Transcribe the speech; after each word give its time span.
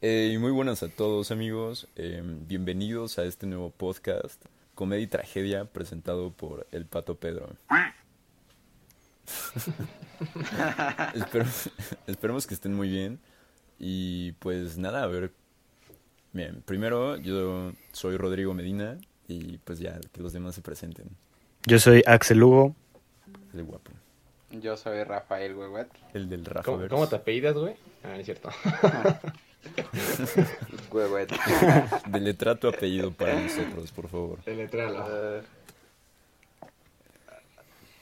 Eh, 0.00 0.30
y 0.32 0.38
muy 0.38 0.52
buenas 0.52 0.84
a 0.84 0.88
todos 0.88 1.32
amigos, 1.32 1.88
eh, 1.96 2.22
bienvenidos 2.24 3.18
a 3.18 3.24
este 3.24 3.48
nuevo 3.48 3.70
podcast, 3.70 4.40
Comedia 4.76 5.02
y 5.02 5.08
Tragedia, 5.08 5.64
presentado 5.64 6.30
por 6.30 6.68
el 6.70 6.86
Pato 6.86 7.16
Pedro. 7.16 7.48
Espero, 11.14 11.46
esperemos 12.06 12.46
que 12.46 12.54
estén 12.54 12.74
muy 12.74 12.88
bien 12.88 13.18
y 13.80 14.32
pues 14.38 14.78
nada, 14.78 15.02
a 15.02 15.08
ver, 15.08 15.32
bien, 16.32 16.62
primero 16.64 17.16
yo 17.16 17.72
soy 17.90 18.16
Rodrigo 18.16 18.54
Medina 18.54 18.98
y 19.26 19.58
pues 19.58 19.80
ya 19.80 19.98
que 20.12 20.22
los 20.22 20.32
demás 20.32 20.54
se 20.54 20.62
presenten. 20.62 21.08
Yo 21.66 21.80
soy 21.80 22.04
Axel 22.06 22.38
Lugo. 22.38 22.76
El 23.52 23.64
guapo. 23.64 23.90
Yo 24.52 24.76
soy 24.76 25.02
Rafael 25.02 25.56
Huehuet. 25.56 25.88
El 26.14 26.28
del 26.28 26.44
Rafa 26.44 26.70
¿Cómo, 26.70 26.86
cómo 26.86 27.08
te 27.08 27.16
apellidas, 27.16 27.56
güey? 27.56 27.74
Ah, 28.04 28.16
es 28.16 28.26
cierto. 28.26 28.48
Huehuet. 30.92 31.30
Deletra 32.08 32.54
tu 32.56 32.68
apellido 32.68 33.10
para 33.12 33.40
nosotros, 33.40 33.90
por 33.92 34.08
favor. 34.08 34.42
Deletréalo. 34.44 35.06
Eh, 35.38 35.42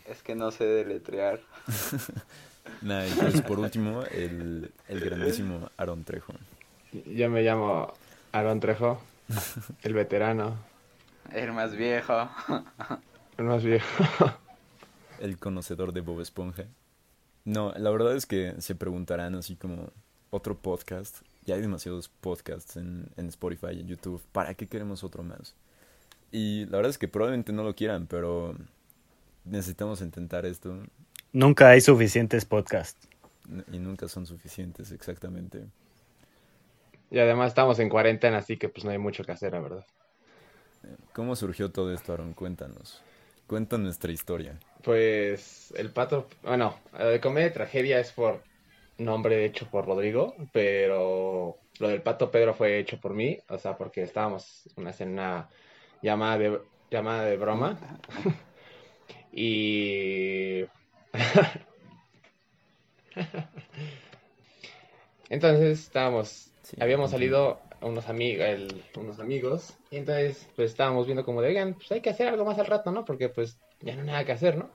es 0.08 0.22
que 0.22 0.34
no 0.34 0.50
sé 0.50 0.64
deletrear. 0.64 1.40
Nada, 2.82 3.06
y 3.06 3.10
pues 3.12 3.42
por 3.42 3.58
último, 3.58 4.02
el, 4.10 4.70
el 4.88 5.00
grandísimo 5.00 5.70
Aaron 5.76 6.04
Trejo. 6.04 6.32
Yo 7.06 7.28
me 7.30 7.42
llamo 7.42 7.92
Aaron 8.32 8.60
Trejo, 8.60 9.00
el 9.82 9.94
veterano, 9.94 10.56
El 11.32 11.52
más 11.52 11.74
viejo. 11.74 12.28
el 13.38 13.44
más 13.44 13.62
viejo. 13.64 13.84
el 15.20 15.38
conocedor 15.38 15.92
de 15.92 16.00
Bob 16.00 16.20
Esponja. 16.20 16.64
No, 17.44 17.72
la 17.76 17.90
verdad 17.90 18.16
es 18.16 18.26
que 18.26 18.54
se 18.60 18.74
preguntarán 18.74 19.34
así 19.36 19.56
como 19.56 19.90
otro 20.30 20.56
podcast. 20.56 21.16
Ya 21.46 21.54
hay 21.54 21.60
demasiados 21.62 22.08
podcasts 22.08 22.76
en, 22.76 23.10
en 23.16 23.28
Spotify 23.28 23.68
y 23.72 23.80
en 23.80 23.88
YouTube. 23.88 24.22
¿Para 24.32 24.54
qué 24.54 24.68
queremos 24.68 25.04
otro 25.04 25.22
más? 25.22 25.56
Y 26.32 26.66
la 26.66 26.78
verdad 26.78 26.90
es 26.90 26.98
que 26.98 27.08
probablemente 27.08 27.52
no 27.52 27.64
lo 27.64 27.74
quieran, 27.74 28.06
pero 28.06 28.56
necesitamos 29.44 30.00
intentar 30.02 30.46
esto 30.46 30.78
Nunca 31.32 31.68
hay 31.70 31.80
suficientes 31.80 32.44
podcasts. 32.44 33.08
y 33.70 33.78
nunca 33.78 34.08
son 34.08 34.26
suficientes 34.26 34.92
exactamente. 34.92 35.66
Y 37.10 37.18
además 37.18 37.48
estamos 37.48 37.80
en 37.80 37.88
cuarentena, 37.88 38.38
así 38.38 38.56
que 38.58 38.68
pues 38.68 38.84
no 38.84 38.92
hay 38.92 38.98
mucho 38.98 39.24
que 39.24 39.32
hacer, 39.32 39.52
la 39.54 39.60
verdad. 39.60 39.86
¿Cómo 41.12 41.34
surgió 41.34 41.72
todo 41.72 41.92
esto, 41.92 42.12
Aaron? 42.12 42.32
Cuéntanos. 42.34 43.02
Cuenta 43.46 43.78
nuestra 43.78 44.12
historia. 44.12 44.60
Pues 44.82 45.72
el 45.76 45.92
pato, 45.92 46.28
bueno, 46.42 46.78
de 46.98 47.20
comedia 47.20 47.48
y 47.48 47.52
tragedia 47.52 48.00
es 48.00 48.12
por 48.12 48.42
nombre 48.98 49.44
hecho 49.44 49.68
por 49.70 49.86
Rodrigo, 49.86 50.34
pero 50.52 51.58
lo 51.78 51.88
del 51.88 52.02
pato 52.02 52.30
Pedro 52.30 52.54
fue 52.54 52.78
hecho 52.78 53.00
por 53.00 53.14
mí, 53.14 53.38
o 53.48 53.58
sea, 53.58 53.76
porque 53.76 54.02
estábamos 54.02 54.68
una, 54.76 54.94
en 54.98 55.10
una 55.10 55.48
llamada 56.02 56.38
de, 56.38 56.60
llamada 56.90 57.24
de 57.24 57.36
broma 57.36 57.78
y 59.32 60.64
entonces 65.28 65.80
estábamos, 65.80 66.52
Sí, 66.66 66.76
habíamos 66.80 67.12
salido 67.12 67.60
unos 67.80 68.08
amigos, 68.08 68.44
unos 68.96 69.20
amigos, 69.20 69.78
y 69.92 69.98
entonces 69.98 70.48
pues 70.56 70.72
estábamos 70.72 71.06
viendo 71.06 71.24
como 71.24 71.40
de, 71.40 71.50
oigan, 71.50 71.74
pues 71.74 71.92
hay 71.92 72.00
que 72.00 72.10
hacer 72.10 72.26
algo 72.26 72.44
más 72.44 72.58
al 72.58 72.66
rato, 72.66 72.90
¿no? 72.90 73.04
Porque 73.04 73.28
pues 73.28 73.60
ya 73.80 73.94
no 73.94 74.00
hay 74.00 74.06
nada 74.08 74.24
que 74.24 74.32
hacer, 74.32 74.56
¿no? 74.56 74.68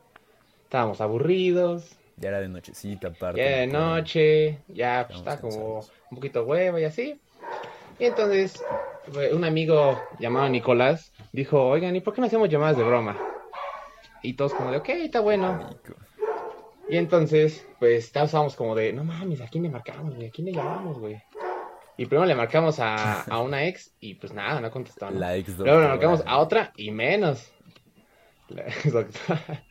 Estábamos 0.64 1.02
aburridos, 1.02 1.98
Ya 2.22 2.30
era 2.30 2.40
de 2.42 2.48
nochecita, 2.50 3.08
aparte. 3.10 3.40
ya 3.42 3.58
de 3.62 3.68
pero- 3.68 3.80
noche, 3.80 4.60
ya 4.68 5.06
pues, 5.08 5.20
está 5.20 5.40
como 5.42 5.80
un 5.80 6.16
poquito 6.18 6.44
huevo 6.44 6.78
y 6.80 6.84
así. 6.86 7.20
Y 8.00 8.06
entonces 8.06 8.64
un 9.34 9.44
amigo 9.44 10.00
llamado 10.20 10.48
Nicolás 10.50 11.12
dijo, 11.34 11.62
oigan, 11.68 11.96
¿y 11.96 12.02
por 12.02 12.14
qué 12.14 12.22
no 12.22 12.28
hacemos 12.28 12.50
llamadas 12.50 12.78
de 12.78 12.84
broma? 12.84 13.18
Y 14.24 14.34
todos 14.34 14.54
como 14.54 14.72
de, 14.72 14.78
ok, 14.78 14.90
está 14.90 15.20
bueno. 15.20 15.70
Y 16.90 16.98
entonces, 16.98 17.66
pues 17.80 18.06
estábamos 18.06 18.56
como 18.56 18.76
de, 18.76 18.94
no 18.94 19.04
mames, 19.04 19.42
¿a 19.42 19.48
quién 19.48 19.64
le 19.64 19.70
marcamos, 19.70 20.14
güey? 20.16 20.28
¿A 20.28 20.32
quién 20.32 20.46
le 20.46 20.54
llamamos, 20.54 21.00
güey? 21.00 21.22
Y 21.98 22.06
primero 22.06 22.26
le 22.26 22.36
marcamos 22.36 22.80
a, 22.80 23.22
a 23.24 23.40
una 23.42 23.66
ex 23.66 23.94
y 24.00 24.16
pues 24.16 24.34
nada, 24.34 24.60
no 24.62 24.72
contestó. 24.72 25.10
¿no? 25.10 25.20
La 25.20 25.36
ex 25.36 25.50
Luego 25.58 25.64
le 25.66 25.72
doctora. 25.72 25.88
marcamos 25.90 26.24
a 26.26 26.38
otra 26.40 26.74
y 26.76 26.92
menos. 26.92 27.52
La 28.50 28.64
ex 28.64 28.92
doctora. 28.92 29.64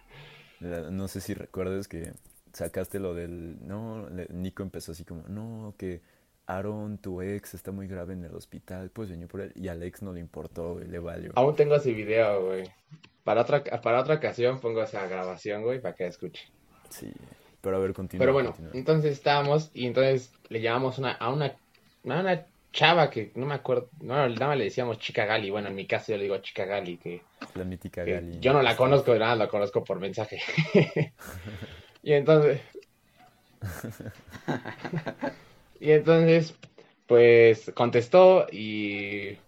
No 0.60 1.08
sé 1.08 1.20
si 1.20 1.34
recuerdas 1.34 1.88
que 1.88 2.12
sacaste 2.52 2.98
lo 2.98 3.14
del... 3.14 3.56
No, 3.66 4.08
Nico 4.30 4.62
empezó 4.62 4.92
así 4.92 5.04
como, 5.04 5.22
no, 5.28 5.74
que 5.78 6.00
Aaron, 6.46 6.98
tu 6.98 7.22
ex, 7.22 7.54
está 7.54 7.70
muy 7.70 7.86
grave 7.86 8.14
en 8.14 8.24
el 8.24 8.34
hospital, 8.34 8.90
pues 8.90 9.10
venía 9.10 9.28
por 9.28 9.40
él. 9.40 9.52
Y 9.54 9.68
al 9.68 9.82
ex 9.82 10.02
no 10.02 10.12
le 10.12 10.20
importó, 10.20 10.74
güey, 10.74 10.88
le 10.88 10.98
valió. 10.98 11.32
Aún 11.36 11.54
tengo 11.54 11.76
ese 11.76 11.92
video, 11.92 12.46
güey. 12.46 12.64
Para 13.22 13.42
otra, 13.42 13.62
para 13.62 14.00
otra 14.00 14.16
ocasión 14.16 14.60
pongo 14.60 14.82
esa 14.82 15.06
grabación, 15.06 15.62
güey, 15.62 15.80
para 15.80 15.94
que 15.94 16.06
escuche. 16.06 16.48
Sí, 16.88 17.12
pero 17.60 17.76
a 17.76 17.78
ver, 17.78 17.92
continúa. 17.92 18.22
Pero 18.22 18.32
bueno, 18.32 18.50
continúa. 18.50 18.72
entonces 18.74 19.12
estábamos 19.12 19.70
y 19.74 19.86
entonces 19.86 20.32
le 20.48 20.60
llamamos 20.60 20.98
una, 20.98 21.12
a 21.12 21.30
una, 21.30 21.46
a 21.46 22.20
una 22.20 22.46
chava 22.72 23.10
que 23.10 23.30
no 23.34 23.46
me 23.46 23.54
acuerdo, 23.54 23.88
no, 24.00 24.28
nada 24.28 24.48
más 24.48 24.58
le 24.58 24.64
decíamos 24.64 24.98
chica 24.98 25.26
Gali. 25.26 25.50
Bueno, 25.50 25.68
en 25.68 25.74
mi 25.74 25.86
caso 25.86 26.12
yo 26.12 26.18
le 26.18 26.24
digo 26.24 26.38
chica 26.38 26.64
Gali, 26.64 26.96
que, 26.96 27.22
La 27.54 27.64
mítica 27.64 28.04
que 28.04 28.12
Gali. 28.14 28.40
yo 28.40 28.52
no 28.52 28.62
la 28.62 28.76
conozco, 28.76 29.14
nada, 29.14 29.36
la 29.36 29.48
conozco 29.48 29.84
por 29.84 30.00
mensaje. 30.00 30.40
y 32.02 32.12
entonces, 32.12 32.60
y 35.80 35.90
entonces, 35.92 36.54
pues 37.06 37.70
contestó 37.74 38.46
y 38.52 39.38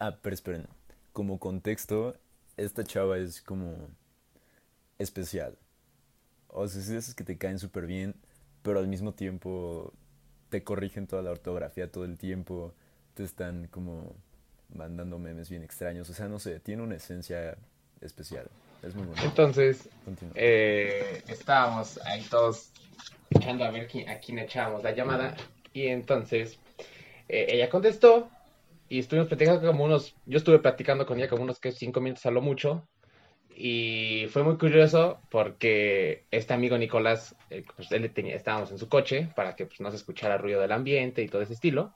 Ah, 0.00 0.16
pero 0.22 0.34
esperen. 0.34 0.66
Como 1.12 1.38
contexto, 1.38 2.16
esta 2.56 2.84
chava 2.84 3.18
es 3.18 3.42
como 3.42 3.88
especial. 4.98 5.58
O 6.48 6.66
sea, 6.68 6.80
es 6.80 6.88
esas 6.88 7.14
que 7.14 7.24
te 7.24 7.38
caen 7.38 7.58
súper 7.58 7.86
bien, 7.86 8.14
pero 8.62 8.78
al 8.78 8.88
mismo 8.88 9.14
tiempo 9.14 9.92
te 10.50 10.64
corrigen 10.64 11.06
toda 11.06 11.22
la 11.22 11.30
ortografía 11.32 11.90
todo 11.90 12.04
el 12.04 12.18
tiempo. 12.18 12.74
Te 13.14 13.24
están 13.24 13.68
como 13.68 14.14
mandando 14.74 15.18
memes 15.18 15.50
bien 15.50 15.62
extraños. 15.62 16.08
O 16.10 16.14
sea, 16.14 16.28
no 16.28 16.38
sé, 16.38 16.60
tiene 16.60 16.82
una 16.82 16.96
esencia 16.96 17.56
especial. 18.00 18.48
Es 18.82 18.94
muy 18.94 19.04
bonito. 19.06 19.24
entonces 19.24 19.88
eh, 20.34 21.22
estábamos 21.28 21.98
ahí 22.06 22.22
todos 22.30 22.72
echando 23.30 23.64
a 23.64 23.70
ver 23.70 23.86
quién- 23.88 24.08
a 24.08 24.18
quién 24.18 24.38
echábamos 24.38 24.82
la 24.82 24.92
llamada. 24.92 25.36
Y 25.72 25.86
entonces 25.86 26.58
eh, 27.28 27.46
ella 27.50 27.68
contestó 27.68 28.30
y 28.88 28.98
estuvimos 28.98 29.28
platicando 29.28 29.66
como 29.66 29.84
unos, 29.84 30.16
yo 30.26 30.38
estuve 30.38 30.58
platicando 30.58 31.06
con 31.06 31.18
ella 31.18 31.28
como 31.28 31.42
unos 31.44 31.60
que 31.60 31.72
cinco 31.72 32.00
minutos 32.00 32.26
a 32.26 32.30
lo 32.30 32.40
mucho. 32.40 32.88
Y 33.54 34.26
fue 34.30 34.42
muy 34.42 34.56
curioso 34.56 35.20
porque 35.28 36.24
este 36.30 36.54
amigo 36.54 36.78
Nicolás, 36.78 37.36
eh, 37.50 37.62
pues 37.76 37.92
él 37.92 38.10
tenía, 38.12 38.34
estábamos 38.34 38.70
en 38.70 38.78
su 38.78 38.88
coche 38.88 39.28
para 39.36 39.54
que 39.54 39.66
pues, 39.66 39.80
no 39.80 39.90
se 39.90 39.96
escuchara 39.96 40.38
ruido 40.38 40.60
del 40.60 40.72
ambiente 40.72 41.22
y 41.22 41.28
todo 41.28 41.42
ese 41.42 41.52
estilo. 41.52 41.92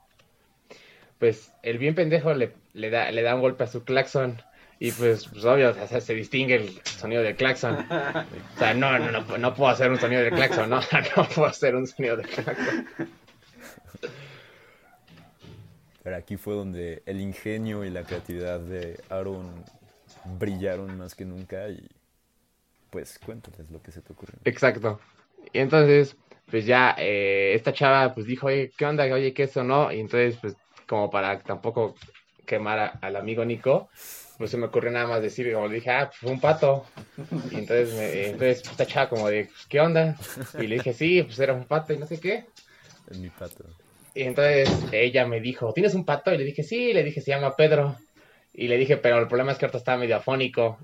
Pues 1.17 1.51
el 1.63 1.77
bien 1.77 1.95
pendejo 1.95 2.33
le, 2.33 2.53
le 2.73 2.89
da, 2.89 3.09
le 3.11 3.21
da 3.23 3.35
un 3.35 3.41
golpe 3.41 3.63
a 3.63 3.67
su 3.67 3.83
claxon 3.83 4.41
y 4.79 4.91
pues, 4.91 5.27
pues 5.27 5.45
obvio, 5.45 5.71
o 5.71 5.87
sea, 5.87 6.01
se 6.01 6.13
distingue 6.13 6.55
el 6.55 6.81
sonido 6.83 7.21
del 7.23 7.35
claxon. 7.35 7.75
O 7.75 8.57
sea, 8.57 8.73
no, 8.73 8.97
no, 8.99 9.11
no, 9.11 9.37
no 9.37 9.53
puedo 9.55 9.71
hacer 9.71 9.89
un 9.89 9.99
sonido 9.99 10.21
de 10.21 10.31
claxon, 10.31 10.69
no, 10.69 10.79
no 11.17 11.27
puedo 11.29 11.47
hacer 11.47 11.75
un 11.75 11.87
sonido 11.87 12.17
de 12.17 12.23
claxon. 12.23 12.87
Pero 16.03 16.15
aquí 16.17 16.37
fue 16.37 16.53
donde 16.53 17.01
el 17.05 17.19
ingenio 17.19 17.83
y 17.83 17.89
la 17.89 18.03
creatividad 18.03 18.59
de 18.59 18.99
Aaron 19.09 19.63
brillaron 20.39 20.97
más 20.97 21.15
que 21.15 21.25
nunca 21.25 21.67
y 21.69 21.87
pues 22.91 23.19
cuéntales 23.19 23.69
lo 23.71 23.81
que 23.81 23.91
se 23.91 24.01
te 24.01 24.13
ocurrió. 24.13 24.35
Exacto. 24.45 24.99
Y 25.51 25.59
entonces, 25.59 26.15
pues 26.49 26.65
ya, 26.65 26.95
eh, 26.97 27.53
esta 27.55 27.73
chava 27.73 28.13
pues 28.13 28.27
dijo, 28.27 28.47
oye, 28.47 28.71
¿qué 28.77 28.85
onda? 28.85 29.05
Oye, 29.05 29.33
¿qué 29.33 29.43
eso 29.43 29.63
no? 29.63 29.91
Y 29.91 29.99
entonces, 29.99 30.37
pues, 30.41 30.55
como 30.87 31.09
para 31.09 31.39
tampoco 31.39 31.95
quemar 32.45 32.79
a- 32.79 32.87
al 33.01 33.15
amigo 33.15 33.43
Nico, 33.43 33.89
pues 34.37 34.51
se 34.51 34.57
me 34.57 34.65
ocurrió 34.67 34.91
nada 34.91 35.07
más 35.07 35.21
decir, 35.21 35.51
como 35.53 35.67
le 35.67 35.75
dije, 35.75 35.89
ah, 35.91 36.09
pues 36.09 36.31
un 36.31 36.39
pato. 36.39 36.85
Y 37.51 37.55
entonces, 37.59 37.93
me- 37.93 38.25
entonces 38.31 38.61
pues, 38.61 38.71
esta 38.71 38.85
chava 38.85 39.09
como 39.09 39.27
de, 39.29 39.45
pues, 39.45 39.65
¿qué 39.69 39.79
onda? 39.79 40.15
Y 40.57 40.67
le 40.67 40.75
dije, 40.75 40.93
sí, 40.93 41.23
pues 41.23 41.39
era 41.39 41.53
un 41.53 41.65
pato 41.65 41.93
y 41.93 41.97
no 41.97 42.05
sé 42.05 42.19
qué. 42.19 42.45
Es 43.09 43.17
mi 43.17 43.29
pato. 43.29 43.65
Y 44.13 44.23
entonces 44.23 44.69
ella 44.91 45.25
me 45.27 45.41
dijo, 45.41 45.73
¿tienes 45.73 45.93
un 45.93 46.05
pato? 46.05 46.33
Y 46.33 46.37
le 46.37 46.43
dije, 46.45 46.63
sí, 46.63 46.93
le 46.93 47.03
dije, 47.03 47.21
se 47.21 47.31
llama 47.31 47.55
Pedro. 47.55 47.97
Y 48.53 48.67
le 48.69 48.77
dije, 48.77 48.97
pero 48.97 49.19
el 49.19 49.27
problema 49.27 49.51
es 49.51 49.57
que 49.57 49.65
ahorita 49.65 49.77
está 49.77 49.97
medio 49.97 50.15
afónico. 50.15 50.79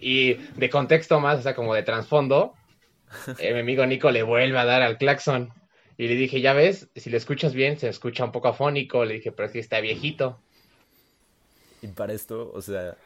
Y 0.00 0.34
de 0.34 0.70
contexto 0.70 1.18
más, 1.20 1.40
o 1.40 1.42
sea, 1.42 1.54
como 1.54 1.74
de 1.74 1.82
trasfondo, 1.82 2.54
eh, 3.38 3.52
mi 3.54 3.60
amigo 3.60 3.84
Nico 3.86 4.10
le 4.10 4.22
vuelve 4.22 4.58
a 4.58 4.64
dar 4.64 4.82
al 4.82 4.98
claxon. 4.98 5.50
Y 5.96 6.06
le 6.06 6.14
dije, 6.14 6.40
ya 6.40 6.52
ves, 6.52 6.88
si 6.94 7.10
lo 7.10 7.16
escuchas 7.16 7.54
bien, 7.54 7.76
se 7.76 7.88
escucha 7.88 8.24
un 8.24 8.30
poco 8.30 8.48
afónico. 8.48 9.04
Le 9.04 9.14
dije, 9.14 9.32
pero 9.32 9.50
que 9.50 9.58
está 9.58 9.80
viejito. 9.80 10.40
Y 11.82 11.88
para 11.88 12.12
esto, 12.12 12.50
o 12.52 12.60
sea, 12.60 12.96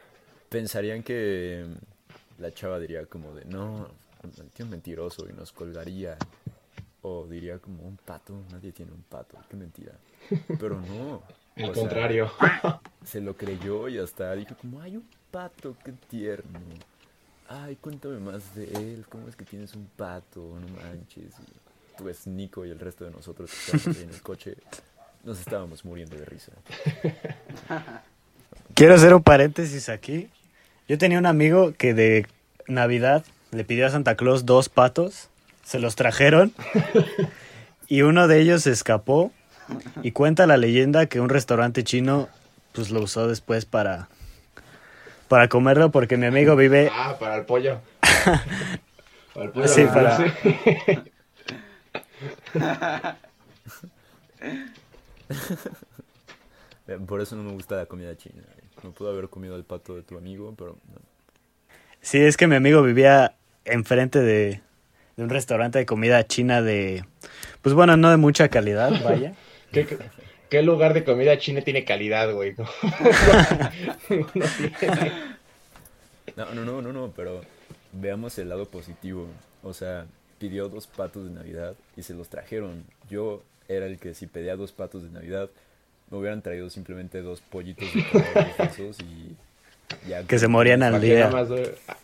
pensarían 0.48 1.02
que 1.02 1.66
la 2.38 2.52
chava 2.52 2.78
diría 2.78 3.06
como 3.06 3.34
de, 3.34 3.44
no, 3.44 3.88
el 4.22 4.50
tío 4.50 4.64
es 4.64 4.70
mentiroso 4.70 5.28
y 5.28 5.32
nos 5.32 5.52
colgaría. 5.52 6.16
O 7.04 7.26
diría 7.26 7.58
como 7.58 7.82
un 7.82 7.96
pato, 7.96 8.44
nadie 8.52 8.70
tiene 8.70 8.92
un 8.92 9.02
pato, 9.02 9.36
qué 9.50 9.56
mentira. 9.56 9.92
Pero 10.58 10.80
no. 10.80 11.22
O 11.54 11.60
sea, 11.66 11.72
contrario. 11.74 12.30
se 13.04 13.20
lo 13.20 13.36
creyó 13.36 13.86
y 13.86 13.98
hasta 13.98 14.32
dijo 14.34 14.54
como, 14.58 14.80
ay, 14.80 14.96
un 14.96 15.06
pato, 15.30 15.76
qué 15.84 15.92
tierno. 16.08 16.58
Ay, 17.46 17.76
cuéntame 17.76 18.18
más 18.20 18.54
de 18.54 18.64
él, 18.72 19.04
¿cómo 19.06 19.28
es 19.28 19.36
que 19.36 19.44
tienes 19.44 19.74
un 19.74 19.84
pato? 19.84 20.40
No 20.40 20.66
manches. 20.68 21.34
Y 21.38 22.02
pues 22.02 22.26
Nico 22.26 22.64
y 22.64 22.70
el 22.70 22.78
resto 22.78 23.04
de 23.04 23.10
nosotros 23.10 23.50
que 23.50 23.76
estábamos 23.76 23.98
ahí 23.98 24.04
en 24.04 24.14
el 24.14 24.22
coche 24.22 24.56
nos 25.24 25.38
estábamos 25.40 25.84
muriendo 25.84 26.16
de 26.16 26.24
risa. 26.24 26.52
Quiero 28.82 28.96
hacer 28.96 29.14
un 29.14 29.22
paréntesis 29.22 29.88
aquí. 29.88 30.28
Yo 30.88 30.98
tenía 30.98 31.16
un 31.20 31.26
amigo 31.26 31.72
que 31.72 31.94
de 31.94 32.26
Navidad 32.66 33.24
le 33.52 33.62
pidió 33.62 33.86
a 33.86 33.90
Santa 33.90 34.16
Claus 34.16 34.44
dos 34.44 34.68
patos, 34.68 35.28
se 35.62 35.78
los 35.78 35.94
trajeron 35.94 36.52
y 37.86 38.02
uno 38.02 38.26
de 38.26 38.40
ellos 38.40 38.64
se 38.64 38.72
escapó 38.72 39.30
y 40.02 40.10
cuenta 40.10 40.48
la 40.48 40.56
leyenda 40.56 41.06
que 41.06 41.20
un 41.20 41.28
restaurante 41.28 41.84
chino 41.84 42.28
pues 42.72 42.90
lo 42.90 43.02
usó 43.02 43.28
después 43.28 43.66
para 43.66 44.08
para 45.28 45.46
comerlo 45.46 45.92
porque 45.92 46.16
mi 46.16 46.26
amigo 46.26 46.56
vive 46.56 46.90
Ah, 46.92 47.16
para 47.20 47.36
el 47.36 47.44
pollo. 47.44 47.78
Para 49.32 49.46
el 49.46 49.52
pollo. 49.52 49.68
Sí, 49.68 49.84
para- 49.84 50.16
sí. 50.16 50.24
Por 57.06 57.20
eso 57.20 57.36
no 57.36 57.44
me 57.44 57.52
gusta 57.52 57.76
la 57.76 57.86
comida 57.86 58.16
china. 58.16 58.42
No 58.82 58.90
puedo 58.92 59.10
haber 59.12 59.28
comido 59.28 59.56
el 59.56 59.64
pato 59.64 59.94
de 59.94 60.02
tu 60.02 60.16
amigo, 60.18 60.54
pero 60.56 60.76
no. 60.92 61.00
Sí, 62.00 62.18
es 62.18 62.36
que 62.36 62.46
mi 62.48 62.56
amigo 62.56 62.82
vivía 62.82 63.34
enfrente 63.64 64.18
de, 64.20 64.60
de 65.16 65.22
un 65.22 65.30
restaurante 65.30 65.78
de 65.78 65.86
comida 65.86 66.26
china 66.26 66.60
de, 66.62 67.04
pues 67.62 67.74
bueno, 67.74 67.96
no 67.96 68.10
de 68.10 68.16
mucha 68.16 68.48
calidad, 68.48 68.90
vaya. 69.04 69.34
¿Qué, 69.72 69.86
qué- 69.86 69.98
qué 70.50 70.62
lugar 70.62 70.92
de 70.94 71.04
comida 71.04 71.38
china 71.38 71.62
tiene 71.62 71.84
calidad, 71.84 72.32
güey? 72.32 72.54
No. 72.58 72.66
No, 76.36 76.54
no, 76.54 76.64
no, 76.64 76.82
no, 76.82 76.92
no, 76.92 77.12
pero 77.14 77.42
veamos 77.92 78.38
el 78.38 78.48
lado 78.48 78.66
positivo. 78.66 79.26
O 79.62 79.74
sea, 79.74 80.06
pidió 80.38 80.68
dos 80.68 80.86
patos 80.86 81.24
de 81.24 81.30
Navidad 81.34 81.74
y 81.96 82.02
se 82.02 82.14
los 82.14 82.28
trajeron. 82.28 82.84
Yo 83.10 83.42
era 83.68 83.86
el 83.86 83.98
que 83.98 84.14
si 84.14 84.26
pedía 84.26 84.56
dos 84.56 84.72
patos 84.72 85.02
de 85.02 85.10
Navidad, 85.10 85.50
me 86.12 86.18
hubieran 86.18 86.42
traído 86.42 86.70
simplemente 86.70 87.22
dos 87.22 87.40
pollitos 87.40 87.88
de 87.92 88.64
esos 88.64 89.00
y 89.00 89.34
ya. 90.08 90.22
Que 90.24 90.38
se 90.38 90.46
morían 90.46 90.82
al 90.84 91.00
que 91.00 91.06
día. 91.06 91.28
más, 91.28 91.48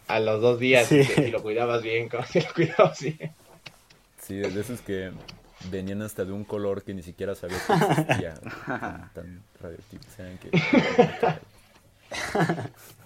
a, 0.08 0.18
los 0.20 0.40
dos 0.40 0.58
días, 0.58 0.86
Sí. 0.88 1.04
si 1.04 1.30
lo 1.30 1.42
cuidabas 1.42 1.82
bien, 1.82 2.08
como 2.08 2.24
si 2.24 2.40
lo 2.40 2.52
cuidabas 2.54 3.00
bien. 3.00 3.32
Sí, 4.20 4.34
de 4.36 4.50
de 4.50 4.60
esos 4.60 4.80
que 4.80 5.10
venían 5.70 6.02
hasta 6.02 6.24
de 6.24 6.32
un 6.32 6.44
color 6.44 6.82
que 6.82 6.94
ni 6.94 7.02
siquiera 7.02 7.34
sabía 7.34 7.58
que 7.66 7.72
existía. 7.72 8.34
tan- 8.34 9.10
Tan 9.14 9.42
radioactivos 9.60 10.18
eran 10.18 10.38
que... 10.38 10.50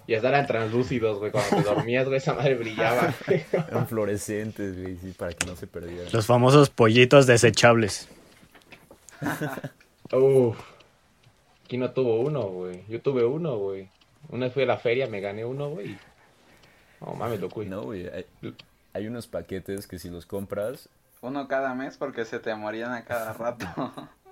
Y 0.05 0.15
hasta 0.15 0.27
eran 0.29 0.45
translúcidos, 0.47 1.19
güey, 1.19 1.31
cuando 1.31 1.57
te 1.57 1.63
dormías, 1.63 2.05
güey, 2.05 2.17
esa 2.17 2.33
madre 2.33 2.55
brillaba. 2.55 3.13
Eran 3.53 3.87
fluorescentes, 3.87 4.81
güey, 4.81 4.97
sí, 4.97 5.13
para 5.17 5.31
que 5.33 5.45
no 5.47 5.55
se 5.55 5.65
perdieran. 5.67 6.07
Los 6.11 6.25
famosos 6.25 6.69
pollitos 6.69 7.25
desechables. 7.25 8.09
Uf. 10.11 10.57
No 11.77 11.91
tuvo 11.91 12.19
uno, 12.19 12.43
güey. 12.43 12.83
Yo 12.87 13.01
tuve 13.01 13.25
uno, 13.25 13.57
güey. 13.57 13.89
Una 14.29 14.45
vez 14.45 14.53
fui 14.53 14.63
a 14.63 14.67
la 14.67 14.77
feria, 14.77 15.07
me 15.07 15.21
gané 15.21 15.43
uno, 15.45 15.69
güey. 15.69 15.97
No 17.01 17.13
mames, 17.13 17.39
lo 17.39 17.49
cuido. 17.49 17.77
No, 17.77 17.83
güey, 17.83 18.07
hay, 18.07 18.25
hay 18.93 19.07
unos 19.07 19.27
paquetes 19.27 19.87
que 19.87 19.99
si 19.99 20.09
los 20.09 20.25
compras, 20.25 20.89
Uno 21.21 21.47
cada 21.47 21.73
mes 21.73 21.97
porque 21.97 22.25
se 22.25 22.39
te 22.39 22.53
morían 22.55 22.91
a 22.91 23.05
cada 23.05 23.33
rato. 23.33 23.65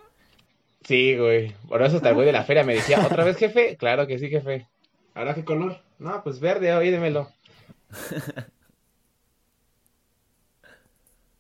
Sí, 0.84 1.16
güey. 1.16 1.56
Por 1.70 1.84
eso 1.84 1.98
hasta 1.98 2.10
el 2.10 2.16
güey 2.16 2.26
de 2.26 2.32
la 2.32 2.44
feria 2.44 2.64
me 2.64 2.74
decía, 2.74 3.06
¿otra 3.06 3.24
vez, 3.24 3.38
jefe? 3.38 3.78
Claro 3.78 4.08
que 4.08 4.18
sí, 4.18 4.30
jefe. 4.30 4.68
¿Ahora 5.14 5.36
qué 5.36 5.46
color? 5.46 5.78
No, 6.00 6.24
pues 6.24 6.40
verde, 6.40 6.74
oye, 6.74 6.90
démelo. 6.90 7.30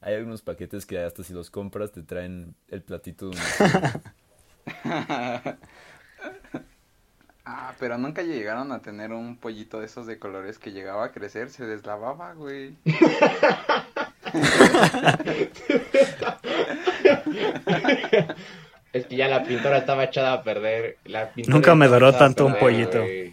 hay 0.01 0.13
algunos 0.13 0.44
paquetes 0.44 0.86
que 0.86 1.00
hasta 1.00 1.24
si 1.24 1.33
los 1.33 1.50
compras 1.50 1.92
te 1.92 2.03
traen 2.03 2.53
el 2.68 2.83
platito 2.83 3.31
de. 3.31 3.38
Ah, 7.53 7.74
pero 7.80 7.98
nunca 7.98 8.21
llegaron 8.21 8.71
a 8.71 8.80
tener 8.81 9.12
un 9.12 9.36
pollito 9.36 9.81
de 9.81 9.86
esos 9.86 10.06
de 10.07 10.18
colores 10.18 10.57
que 10.57 10.71
llegaba 10.71 11.03
a 11.03 11.12
crecer, 11.12 11.50
se 11.50 11.65
deslavaba, 11.65 12.33
güey. 12.33 12.75
Es 18.94 19.06
que 19.06 19.15
ya 19.15 19.27
la 19.30 19.44
pintura 19.44 19.77
estaba 19.77 20.03
echada 20.06 20.33
a 20.33 20.44
perder. 20.44 20.98
La 21.06 21.30
pintura 21.31 21.56
Nunca 21.56 21.75
me 21.75 21.88
duró 21.88 22.13
tanto 22.13 22.45
un 22.45 22.56
pollito. 22.56 23.00
güey. 23.01 23.31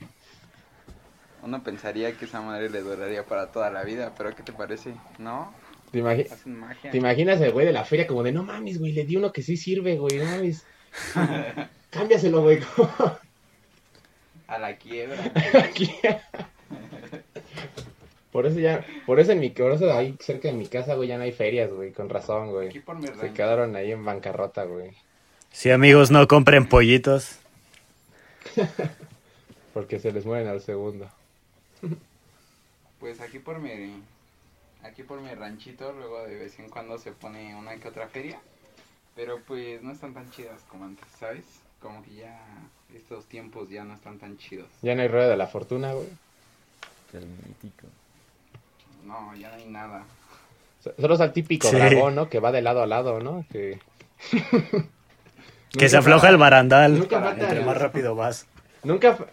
Uno 1.43 1.63
pensaría 1.63 2.13
que 2.13 2.27
esa 2.27 2.41
madre 2.41 2.69
le 2.71 2.81
duraría 2.83 3.25
para 3.25 3.47
toda 3.49 3.71
la 3.71 3.83
vida, 3.83 4.13
pero 4.17 4.35
¿qué 4.37 4.43
te 4.43 4.53
parece? 4.53 4.95
¿No? 5.19 5.53
¿Te, 5.91 6.01
imagi- 6.03 6.29
magia. 6.47 6.91
te 6.91 6.99
imaginas 6.99 7.41
el 7.41 7.53
güey 7.53 7.65
de 7.67 7.73
la 7.73 7.85
feria 7.85 8.07
como 8.07 8.23
de, 8.23 8.33
no 8.33 8.43
mames, 8.43 8.79
güey, 8.79 8.93
le 8.93 9.05
di 9.05 9.17
uno 9.17 9.33
que 9.33 9.43
sí 9.43 9.57
sirve, 9.57 9.97
güey, 9.97 10.19
no 10.19 10.25
mames. 10.27 10.65
Cámbiaselo, 11.91 12.43
güey. 12.43 12.61
A 14.55 14.59
la 14.59 14.77
quiebra. 14.77 16.23
Por 18.33 18.47
eso 18.47 18.59
ya, 18.59 18.85
por 19.07 19.21
eso 19.21 19.33
en 19.33 19.41
mi, 19.41 19.51
por 19.51 19.73
eso 19.73 19.93
ahí 19.93 20.17
cerca 20.21 20.49
de 20.49 20.55
mi 20.55 20.67
casa, 20.67 20.95
güey, 20.95 21.09
ya 21.09 21.17
no 21.17 21.25
hay 21.25 21.33
ferias, 21.33 21.73
güey, 21.73 21.93
con 21.93 22.09
razón, 22.09 22.51
güey. 22.51 22.69
Aquí 22.69 22.81
por 22.81 22.97
mi 22.97 23.07
Se 23.09 23.33
quedaron 23.33 23.75
ahí 23.77 23.93
en 23.93 24.05
bancarrota, 24.05 24.65
güey. 24.65 24.93
Sí, 25.51 25.71
amigos, 25.71 26.11
no 26.11 26.27
compren 26.29 26.69
pollitos. 26.69 27.39
Porque 29.75 29.99
se 29.99 30.13
les 30.13 30.25
mueren 30.25 30.49
al 30.49 30.61
segundo. 30.61 31.11
Pues 33.01 33.21
aquí 33.21 33.39
por 33.39 33.59
mi 33.59 34.03
aquí 34.83 35.03
por 35.03 35.21
mi 35.21 35.35
ranchito 35.35 35.93
luego 35.93 36.27
de 36.27 36.37
vez 36.37 36.59
en 36.59 36.69
cuando 36.69 36.99
se 36.99 37.13
pone 37.13 37.55
una 37.55 37.77
que 37.77 37.89
otra 37.89 38.09
feria, 38.09 38.41
pero 39.15 39.41
pues 39.47 39.83
no 39.83 39.93
están 39.93 40.15
tan 40.15 40.31
chidas 40.31 40.63
como 40.69 40.85
antes, 40.85 41.07
¿sabes? 41.19 41.45
Como 41.81 42.03
que 42.03 42.15
ya 42.15 42.39
estos 42.95 43.27
tiempos 43.27 43.69
ya 43.71 43.85
no 43.85 43.95
están 43.95 44.19
tan 44.19 44.37
chidos. 44.39 44.69
Ya 44.83 44.95
no 44.95 45.03
hay 45.03 45.09
rueda 45.09 45.29
de 45.29 45.37
la 45.37 45.47
fortuna, 45.47 45.93
güey. 45.93 46.09
El 47.13 47.27
mítico. 47.27 47.87
No, 49.05 49.35
ya 49.37 49.49
no 49.51 49.55
hay 49.57 49.67
nada. 49.67 50.05
So- 50.83 50.93
Solo 50.99 51.15
es 51.15 51.21
el 51.21 51.33
típico 51.33 51.69
Sí. 51.69 51.77
dragón, 51.77 52.15
¿no? 52.15 52.29
Que 52.29 52.41
va 52.41 52.53
de 52.53 52.63
lado 52.63 52.83
a 52.83 52.87
lado, 52.87 53.21
¿no? 53.21 53.45
Que, 53.51 53.79
Que 55.71 55.89
se 55.89 55.97
afloja 55.97 56.29
el 56.29 56.37
barandal. 56.37 56.99
Nunca 56.99 57.21
falta 57.21 57.43
Entre 57.45 57.61
el- 57.61 57.67
más 57.67 57.77
rápido 57.79 58.15
vas. 58.15 58.47
Nunca, 58.85 59.15
fa- 59.17 59.27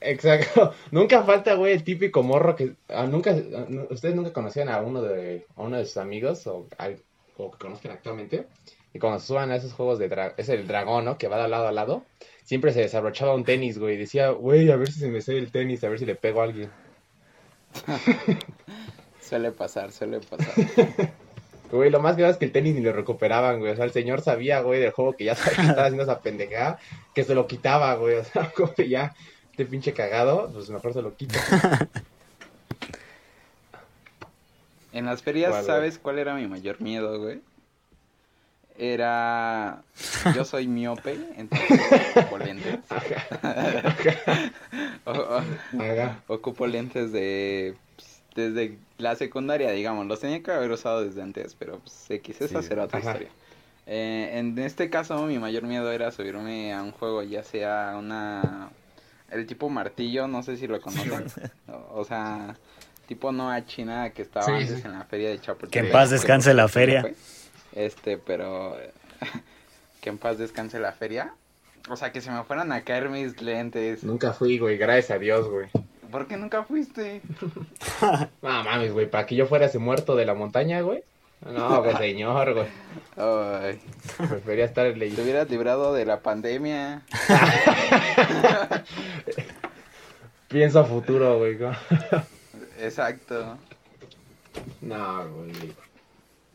exacto, 0.00 0.74
nunca 0.90 1.22
falta, 1.22 1.54
güey, 1.54 1.72
el 1.74 1.84
típico 1.84 2.22
morro 2.22 2.56
que, 2.56 2.74
ah, 2.88 3.06
nunca, 3.06 3.30
ah, 3.32 3.66
ustedes 3.90 4.14
nunca 4.14 4.32
conocían 4.32 4.68
a 4.68 4.80
uno 4.80 5.02
de, 5.02 5.46
a 5.56 5.62
uno 5.62 5.76
de 5.76 5.84
sus 5.84 5.96
amigos 5.98 6.46
o, 6.46 6.66
al- 6.78 7.00
o 7.36 7.50
que 7.50 7.58
conozcan 7.58 7.92
actualmente, 7.92 8.46
y 8.92 8.98
cuando 8.98 9.18
se 9.20 9.26
suban 9.28 9.50
a 9.50 9.56
esos 9.56 9.72
juegos 9.72 9.98
de 9.98 10.08
dragón, 10.08 10.34
es 10.36 10.48
el 10.48 10.66
dragón, 10.66 11.04
¿no? 11.04 11.18
Que 11.18 11.28
va 11.28 11.40
de 11.40 11.48
lado 11.48 11.68
a 11.68 11.72
lado, 11.72 12.04
siempre 12.44 12.72
se 12.72 12.80
desabrochaba 12.80 13.34
un 13.34 13.44
tenis, 13.44 13.78
güey, 13.78 13.94
y 13.94 13.98
decía, 13.98 14.30
güey, 14.30 14.70
a 14.70 14.76
ver 14.76 14.90
si 14.90 15.00
se 15.00 15.08
me 15.08 15.20
sale 15.20 15.38
el 15.38 15.52
tenis, 15.52 15.84
a 15.84 15.88
ver 15.88 15.98
si 15.98 16.06
le 16.06 16.16
pego 16.16 16.40
a 16.40 16.44
alguien. 16.44 16.70
Suele 19.20 19.52
pasar, 19.52 19.92
suele 19.92 20.20
pasar. 20.20 20.54
Güey, 21.70 21.88
lo 21.88 22.00
más 22.00 22.16
grave 22.16 22.32
es 22.32 22.36
que 22.36 22.46
el 22.46 22.50
tenis 22.50 22.74
ni 22.74 22.80
lo 22.80 22.92
recuperaban, 22.92 23.60
güey, 23.60 23.70
o 23.70 23.76
sea, 23.76 23.84
el 23.84 23.92
señor 23.92 24.22
sabía, 24.22 24.60
güey, 24.60 24.80
del 24.80 24.90
juego 24.90 25.12
que 25.12 25.22
ya 25.22 25.36
sabía 25.36 25.54
que 25.54 25.66
estaba 25.68 25.82
haciendo 25.82 26.02
esa 26.02 26.18
pendejada, 26.18 26.80
que 27.14 27.22
se 27.22 27.36
lo 27.36 27.46
quitaba, 27.46 27.94
güey, 27.94 28.16
o 28.16 28.24
sea, 28.24 28.50
como 28.56 28.74
que 28.74 28.88
ya, 28.88 29.14
este 29.52 29.66
pinche 29.66 29.92
cagado, 29.92 30.50
pues 30.52 30.68
mejor 30.68 30.92
se 30.92 31.02
lo 31.02 31.14
quita. 31.14 31.38
En 34.92 35.06
las 35.06 35.22
ferias. 35.22 35.64
¿sabes 35.64 35.98
cuál 35.98 36.18
era 36.18 36.34
mi 36.34 36.48
mayor 36.48 36.80
miedo, 36.80 37.20
güey? 37.20 37.40
Era 38.78 39.82
yo 40.34 40.44
soy 40.44 40.66
miope, 40.66 41.16
entonces 41.36 41.80
ocupo 42.16 42.38
lentes. 42.38 42.78
O- 45.04 45.12
o- 45.12 45.82
Haga. 45.82 46.20
ocupo 46.28 46.66
lentes 46.66 47.12
de 47.12 47.74
pues, 47.96 48.22
desde 48.34 48.78
la 48.98 49.16
secundaria, 49.16 49.70
digamos, 49.70 50.06
los 50.06 50.20
tenía 50.20 50.42
que 50.42 50.50
haber 50.52 50.70
usado 50.70 51.04
desde 51.04 51.22
antes, 51.22 51.56
pero 51.58 51.78
pues 51.80 52.06
X, 52.10 52.40
esa 52.42 52.62
Sí. 52.62 52.68
será 52.68 52.84
otra 52.84 52.98
Ajá. 53.00 53.10
historia. 53.12 53.30
Eh, 53.86 54.30
en 54.38 54.58
este 54.58 54.88
caso, 54.90 55.24
mi 55.26 55.38
mayor 55.38 55.64
miedo 55.64 55.90
era 55.90 56.10
subirme 56.12 56.72
a 56.72 56.82
un 56.82 56.92
juego, 56.92 57.22
ya 57.22 57.42
sea 57.42 57.94
una 57.98 58.70
el 59.30 59.46
tipo 59.46 59.68
martillo, 59.68 60.28
no 60.28 60.42
sé 60.42 60.56
si 60.56 60.66
lo 60.66 60.80
conocen. 60.80 61.24
o, 61.68 62.00
o 62.00 62.04
sea, 62.04 62.56
tipo 63.06 63.32
Noa 63.32 63.64
China 63.66 64.10
que 64.10 64.22
estaba 64.22 64.46
Sí, 64.46 64.52
antes 64.52 64.76
sí. 64.80 64.82
en 64.84 64.92
la 64.92 65.04
feria 65.04 65.30
de 65.30 65.40
Chapultepec. 65.40 65.72
Que 65.72 65.86
en 65.88 65.92
paz 65.92 66.10
descanse 66.10 66.54
la 66.54 66.68
feria. 66.68 67.00
fue. 67.02 67.14
Este, 67.74 68.18
pero 68.18 68.76
que 70.00 70.08
en 70.10 70.18
paz 70.18 70.38
descanse 70.38 70.78
la 70.80 70.92
feria. 70.92 71.34
O 71.88 71.96
sea, 71.96 72.12
que 72.12 72.20
se 72.20 72.30
me 72.30 72.44
fueran 72.44 72.72
a 72.72 72.82
caer 72.82 73.08
mis 73.08 73.40
lentes. 73.40 74.04
Nunca 74.04 74.32
fui, 74.32 74.58
güey, 74.58 74.76
gracias 74.76 75.10
a 75.10 75.18
Dios, 75.18 75.48
güey. 75.48 75.68
¿Por 76.10 76.26
qué 76.26 76.36
nunca 76.36 76.64
fuiste? 76.64 77.22
No 78.42 78.64
mames, 78.64 78.92
güey, 78.92 79.08
para 79.08 79.26
que 79.26 79.36
yo 79.36 79.46
fuera 79.46 79.66
ese 79.66 79.78
muerto 79.78 80.16
de 80.16 80.24
la 80.26 80.34
montaña, 80.34 80.80
güey. 80.80 81.02
No, 81.40 81.82
pues 81.82 81.96
señor, 81.98 82.52
güey. 82.54 82.66
Ay, 83.16 83.80
Prefería 84.16 84.64
estar 84.64 84.86
en 84.86 84.94
te 84.94 84.98
ley. 85.00 85.14
hubieras 85.18 85.48
librado 85.48 85.94
de 85.94 86.04
la 86.04 86.20
pandemia. 86.20 87.02
Pienso 90.48 90.80
a 90.80 90.84
futuro, 90.84 91.38
güey. 91.38 91.58
Exacto. 92.80 93.56
No, 94.80 95.28
güey. 95.30 95.52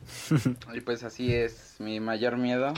Y 0.74 0.80
pues 0.80 1.02
así 1.04 1.34
es 1.34 1.76
mi 1.80 2.00
mayor 2.00 2.36
miedo. 2.36 2.72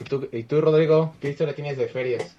¿Y 0.00 0.04
tú, 0.04 0.28
¿Y 0.32 0.42
tú, 0.44 0.60
Rodrigo? 0.60 1.14
¿Qué 1.20 1.30
historia 1.30 1.54
tienes 1.54 1.78
de 1.78 1.88
ferias? 1.88 2.36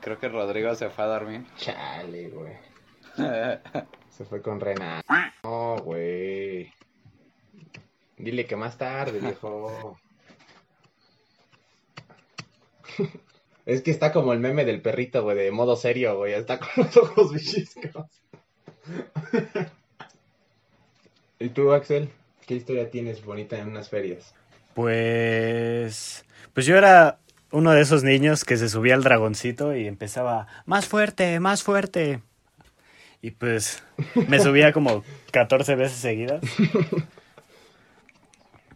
Creo 0.00 0.18
que 0.18 0.28
Rodrigo 0.28 0.74
se 0.74 0.90
fue 0.90 1.04
a 1.04 1.08
dormir. 1.08 1.44
Chale, 1.56 2.28
güey. 2.28 2.54
Se 4.10 4.24
fue 4.24 4.42
con 4.42 4.60
Renato. 4.60 5.06
No, 5.42 5.76
güey. 5.78 6.72
Dile 8.16 8.46
que 8.46 8.56
más 8.56 8.76
tarde, 8.76 9.18
viejo. 9.18 9.96
Es 13.66 13.82
que 13.82 13.90
está 13.92 14.12
como 14.12 14.32
el 14.32 14.40
meme 14.40 14.64
del 14.64 14.82
perrito, 14.82 15.22
güey, 15.22 15.36
de 15.36 15.50
modo 15.52 15.76
serio, 15.76 16.16
güey. 16.16 16.32
Está 16.32 16.58
con 16.58 16.68
los 16.76 16.96
ojos 16.96 17.32
bichiscos. 17.32 18.06
¿Y 21.38 21.48
tú, 21.50 21.72
Axel? 21.72 22.10
¿Qué 22.46 22.54
historia 22.54 22.90
tienes 22.90 23.24
bonita 23.24 23.58
en 23.58 23.68
unas 23.68 23.88
ferias? 23.88 24.34
Pues. 24.74 26.24
Pues 26.52 26.66
yo 26.66 26.76
era 26.76 27.18
uno 27.52 27.72
de 27.72 27.80
esos 27.80 28.02
niños 28.02 28.44
que 28.44 28.56
se 28.56 28.68
subía 28.68 28.94
al 28.94 29.02
dragoncito 29.02 29.74
y 29.74 29.86
empezaba, 29.86 30.46
más 30.66 30.86
fuerte, 30.86 31.40
más 31.40 31.62
fuerte. 31.62 32.20
Y 33.22 33.32
pues 33.32 33.82
me 34.28 34.40
subía 34.40 34.72
como 34.72 35.04
14 35.32 35.74
veces 35.74 35.98
seguidas. 35.98 36.42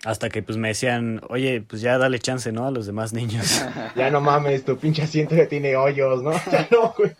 Hasta 0.04 0.28
que 0.28 0.42
pues 0.42 0.58
me 0.58 0.68
decían, 0.68 1.22
oye, 1.28 1.62
pues 1.62 1.80
ya 1.80 1.96
dale 1.96 2.18
chance, 2.18 2.52
¿no? 2.52 2.66
A 2.66 2.70
los 2.70 2.86
demás 2.86 3.12
niños. 3.12 3.64
Ya 3.96 4.10
no 4.10 4.20
mames, 4.20 4.64
tu 4.64 4.76
pinche 4.76 5.02
asiento 5.02 5.34
ya 5.34 5.48
tiene 5.48 5.76
hoyos, 5.76 6.22
¿no? 6.22 6.32
Ya 6.52 6.68
no, 6.70 6.94
güey. 6.96 7.12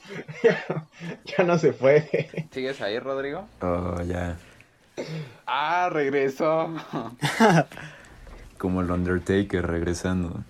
Ya 0.42 0.64
no, 0.68 0.88
ya 1.24 1.44
no 1.44 1.58
se 1.58 1.72
puede. 1.72 2.48
¿Sigues 2.50 2.80
ahí, 2.80 2.98
Rodrigo? 2.98 3.46
Oh, 3.60 4.02
ya. 4.02 4.36
Ah, 5.46 5.88
regresó. 5.90 6.74
Como 8.58 8.80
el 8.80 8.90
Undertaker 8.90 9.66
regresando. 9.66 10.42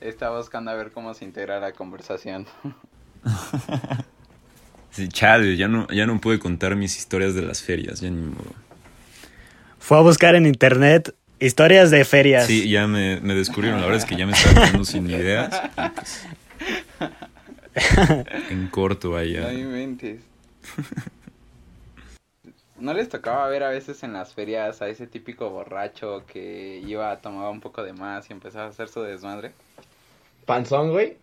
Está 0.00 0.30
buscando 0.30 0.70
a 0.70 0.74
ver 0.74 0.90
cómo 0.92 1.12
se 1.14 1.24
integra 1.24 1.60
la 1.60 1.72
conversación. 1.72 2.46
Sí, 4.90 5.08
chale, 5.08 5.56
ya 5.56 5.68
no, 5.68 5.86
ya 5.88 6.06
no 6.06 6.20
pude 6.20 6.38
contar 6.38 6.76
mis 6.76 6.96
historias 6.96 7.34
de 7.34 7.42
las 7.42 7.62
ferias, 7.62 8.00
ya 8.00 8.10
ni 8.10 8.22
modo. 8.22 8.52
Fue 9.78 9.98
a 9.98 10.00
buscar 10.00 10.34
en 10.34 10.46
internet 10.46 11.14
historias 11.40 11.90
de 11.90 12.04
ferias. 12.04 12.46
Sí, 12.46 12.68
ya 12.68 12.86
me, 12.86 13.20
me 13.20 13.34
descubrieron, 13.34 13.80
la 13.80 13.86
verdad 13.86 14.02
es 14.02 14.08
que 14.08 14.16
ya 14.16 14.26
me 14.26 14.32
estaba 14.32 14.66
quedando 14.66 14.84
sin 14.84 15.08
ideas. 15.08 15.60
pues, 15.94 16.26
en 18.50 18.68
corto 18.68 19.16
ahí 19.16 19.34
No 19.34 19.52
inventes. 19.52 20.22
¿No 22.78 22.94
les 22.94 23.08
tocaba 23.08 23.48
ver 23.48 23.64
a 23.64 23.70
veces 23.70 24.02
en 24.04 24.12
las 24.12 24.34
ferias 24.34 24.82
a 24.82 24.88
ese 24.88 25.06
típico 25.06 25.50
borracho 25.50 26.24
que 26.26 26.80
iba 26.86 27.10
a 27.10 27.20
tomar 27.20 27.50
un 27.50 27.60
poco 27.60 27.82
de 27.82 27.92
más 27.92 28.30
y 28.30 28.32
empezaba 28.32 28.66
a 28.66 28.68
hacer 28.68 28.88
su 28.88 29.02
desmadre? 29.02 29.52
¿Panzón, 30.46 30.92
güey? 30.92 31.16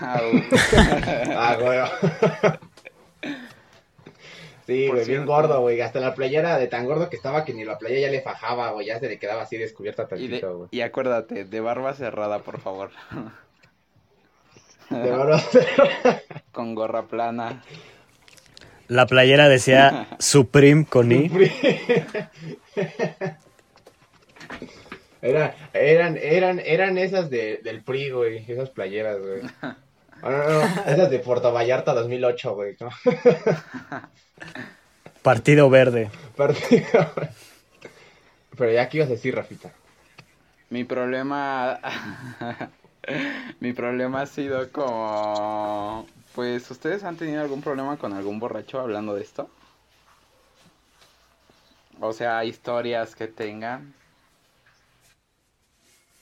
Ah, 0.00 0.20
uh. 0.22 0.42
Ah, 1.36 1.56
güey. 1.60 1.78
Sí, 4.66 4.88
güey, 4.88 5.06
bien 5.06 5.26
gordo, 5.26 5.60
güey. 5.60 5.80
Hasta 5.80 6.00
la 6.00 6.14
playera 6.14 6.58
de 6.58 6.66
tan 6.66 6.86
gordo 6.86 7.08
que 7.08 7.16
estaba 7.16 7.44
que 7.44 7.54
ni 7.54 7.64
la 7.64 7.78
playa 7.78 8.00
ya 8.00 8.10
le 8.10 8.20
fajaba, 8.20 8.72
güey. 8.72 8.86
Ya 8.86 8.98
se 8.98 9.08
le 9.08 9.18
quedaba 9.18 9.42
así 9.42 9.56
descubierta 9.56 10.02
y, 10.02 10.06
de- 10.06 10.40
tantito, 10.40 10.56
güey. 10.58 10.68
y 10.72 10.80
acuérdate, 10.80 11.44
de 11.44 11.60
barba 11.60 11.94
cerrada, 11.94 12.40
por 12.40 12.60
favor. 12.60 12.90
De 14.90 14.98
verdad. 15.10 15.40
Con 16.52 16.74
gorra 16.74 17.02
plana. 17.06 17.62
La 18.88 19.06
playera 19.06 19.48
decía 19.48 20.08
Supreme 20.20 20.84
con 20.86 21.10
I. 21.10 21.30
Era, 25.22 25.56
eran, 25.72 26.16
eran, 26.16 26.60
eran 26.64 26.98
esas 26.98 27.30
de, 27.30 27.58
del 27.64 27.82
PRI, 27.82 28.10
güey. 28.10 28.44
Esas 28.50 28.70
playeras, 28.70 29.18
güey. 29.18 29.40
No, 30.30 30.48
no, 30.48 30.60
esas 30.86 31.10
de 31.10 31.18
Puerto 31.18 31.52
Vallarta 31.52 31.94
2008, 31.94 32.54
güey. 32.54 32.76
¿no? 32.80 32.90
Partido 35.22 35.70
Verde. 35.70 36.10
Partido, 36.36 37.12
güey. 37.14 37.28
Pero 38.56 38.72
ya 38.72 38.88
que 38.88 38.98
ibas 38.98 39.08
a 39.08 39.12
decir, 39.12 39.34
Rafita. 39.34 39.72
Mi 40.70 40.84
problema. 40.84 41.78
Mi 43.60 43.72
problema 43.72 44.22
ha 44.22 44.26
sido 44.26 44.70
como. 44.72 46.06
Pues, 46.34 46.70
¿ustedes 46.70 47.04
han 47.04 47.16
tenido 47.16 47.40
algún 47.40 47.62
problema 47.62 47.96
con 47.96 48.12
algún 48.12 48.38
borracho 48.38 48.80
hablando 48.80 49.14
de 49.14 49.22
esto? 49.22 49.48
O 52.00 52.12
sea, 52.12 52.44
historias 52.44 53.14
que 53.14 53.26
tengan. 53.26 53.94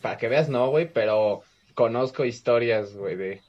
Para 0.01 0.19
que 0.19 0.29
veas, 0.29 0.49
no, 0.49 0.69
güey, 0.69 0.93
pero 0.93 1.43
conozco 1.75 2.25
historias, 2.25 2.95
güey, 2.95 3.17
de... 3.17 3.43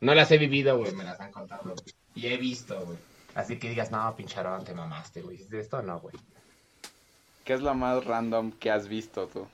No 0.00 0.14
las 0.14 0.30
he 0.30 0.38
vivido, 0.38 0.78
güey, 0.78 0.94
me 0.94 1.04
las 1.04 1.18
han 1.20 1.32
contado. 1.32 1.74
Y 2.14 2.26
he 2.26 2.36
visto, 2.36 2.78
güey. 2.84 2.98
Así 3.34 3.58
que 3.58 3.68
digas, 3.68 3.90
no, 3.90 4.14
pincharón, 4.16 4.64
te 4.64 4.74
mamaste, 4.74 5.22
güey. 5.22 5.36
¿Hiciste 5.36 5.60
esto? 5.60 5.82
No, 5.82 6.00
güey. 6.00 6.14
¿Qué 7.44 7.54
es 7.54 7.60
lo 7.60 7.74
más 7.74 8.04
random 8.04 8.52
que 8.52 8.70
has 8.70 8.88
visto 8.88 9.26
tú? 9.26 9.46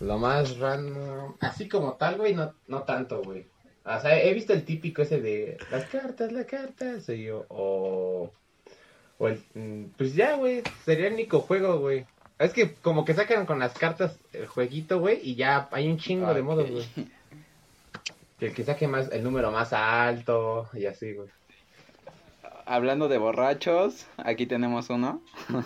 Lo 0.00 0.18
más 0.18 0.58
random... 0.58 1.34
Así 1.40 1.68
como 1.68 1.94
tal, 1.94 2.16
güey, 2.16 2.34
no, 2.34 2.52
no 2.66 2.82
tanto, 2.82 3.22
güey. 3.22 3.46
O 3.84 4.00
sea, 4.00 4.20
he 4.20 4.32
visto 4.34 4.52
el 4.52 4.64
típico 4.64 5.02
ese 5.02 5.20
de... 5.20 5.58
Las 5.70 5.86
cartas, 5.86 6.32
las 6.32 6.46
cartas, 6.46 7.08
y 7.08 7.24
yo, 7.24 7.46
o... 7.48 8.30
O 9.18 9.28
el... 9.28 9.42
mm, 9.54 9.84
Pues 9.96 10.14
ya, 10.14 10.34
güey, 10.36 10.62
sería 10.84 11.06
el 11.06 11.14
único 11.14 11.40
juego, 11.40 11.78
güey. 11.78 12.06
Es 12.38 12.52
que 12.52 12.74
como 12.74 13.04
que 13.04 13.14
sacan 13.14 13.46
con 13.46 13.60
las 13.60 13.74
cartas 13.74 14.18
el 14.32 14.46
jueguito, 14.46 14.98
güey, 14.98 15.20
y 15.22 15.36
ya 15.36 15.68
hay 15.70 15.88
un 15.88 15.98
chingo 15.98 16.34
de 16.34 16.42
modos, 16.42 16.68
güey. 16.70 16.84
Que 18.38 18.46
el 18.46 18.54
que 18.54 18.64
saque 18.64 18.88
más, 18.88 19.10
el 19.12 19.22
número 19.22 19.50
más 19.50 19.72
alto 19.72 20.68
y 20.74 20.86
así, 20.86 21.12
güey. 21.12 21.28
Hablando 22.66 23.08
de 23.08 23.18
borrachos, 23.18 24.06
aquí 24.16 24.46
tenemos 24.46 24.90
uno. 24.90 25.22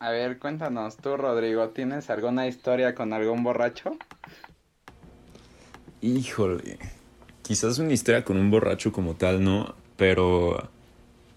A 0.00 0.10
ver, 0.10 0.38
cuéntanos, 0.38 0.96
tú, 0.96 1.16
Rodrigo, 1.16 1.68
¿tienes 1.70 2.10
alguna 2.10 2.46
historia 2.46 2.94
con 2.94 3.12
algún 3.12 3.42
borracho? 3.42 3.96
Híjole. 6.02 6.78
Quizás 7.42 7.78
una 7.78 7.92
historia 7.92 8.24
con 8.24 8.36
un 8.36 8.50
borracho 8.50 8.92
como 8.92 9.14
tal, 9.14 9.42
¿no? 9.42 9.74
Pero. 9.96 10.68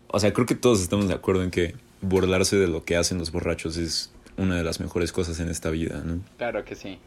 O 0.08 0.20
sea, 0.20 0.34
creo 0.34 0.46
que 0.46 0.56
todos 0.56 0.82
estamos 0.82 1.08
de 1.08 1.14
acuerdo 1.14 1.44
en 1.44 1.52
que 1.52 1.76
burlarse 2.02 2.58
de 2.58 2.68
lo 2.68 2.84
que 2.84 2.98
hacen 2.98 3.18
los 3.18 3.32
borrachos 3.32 3.78
es 3.78 4.12
una 4.36 4.56
de 4.56 4.64
las 4.64 4.80
mejores 4.80 5.12
cosas 5.12 5.40
en 5.40 5.50
esta 5.50 5.70
vida, 5.70 6.02
¿no? 6.04 6.20
Claro 6.38 6.66
que 6.66 6.76
sí. 6.76 7.00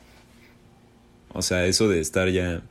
O 1.33 1.43
sea, 1.43 1.67
eso 1.67 1.89
de 1.89 2.01
estar 2.01 2.29
ya 2.29 2.63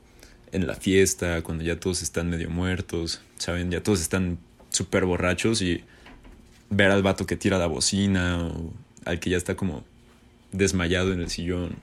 en 0.52 0.66
la 0.66 0.74
fiesta, 0.74 1.42
cuando 1.42 1.64
ya 1.64 1.78
todos 1.78 2.02
están 2.02 2.30
medio 2.30 2.50
muertos, 2.50 3.20
¿saben? 3.38 3.70
Ya 3.70 3.82
todos 3.82 4.00
están 4.00 4.38
súper 4.70 5.04
borrachos 5.04 5.62
y 5.62 5.84
ver 6.70 6.90
al 6.90 7.02
vato 7.02 7.26
que 7.26 7.36
tira 7.36 7.58
la 7.58 7.66
bocina 7.66 8.38
o 8.38 8.72
al 9.04 9.20
que 9.20 9.30
ya 9.30 9.36
está 9.36 9.56
como 9.56 9.84
desmayado 10.52 11.12
en 11.12 11.20
el 11.20 11.30
sillón. 11.30 11.76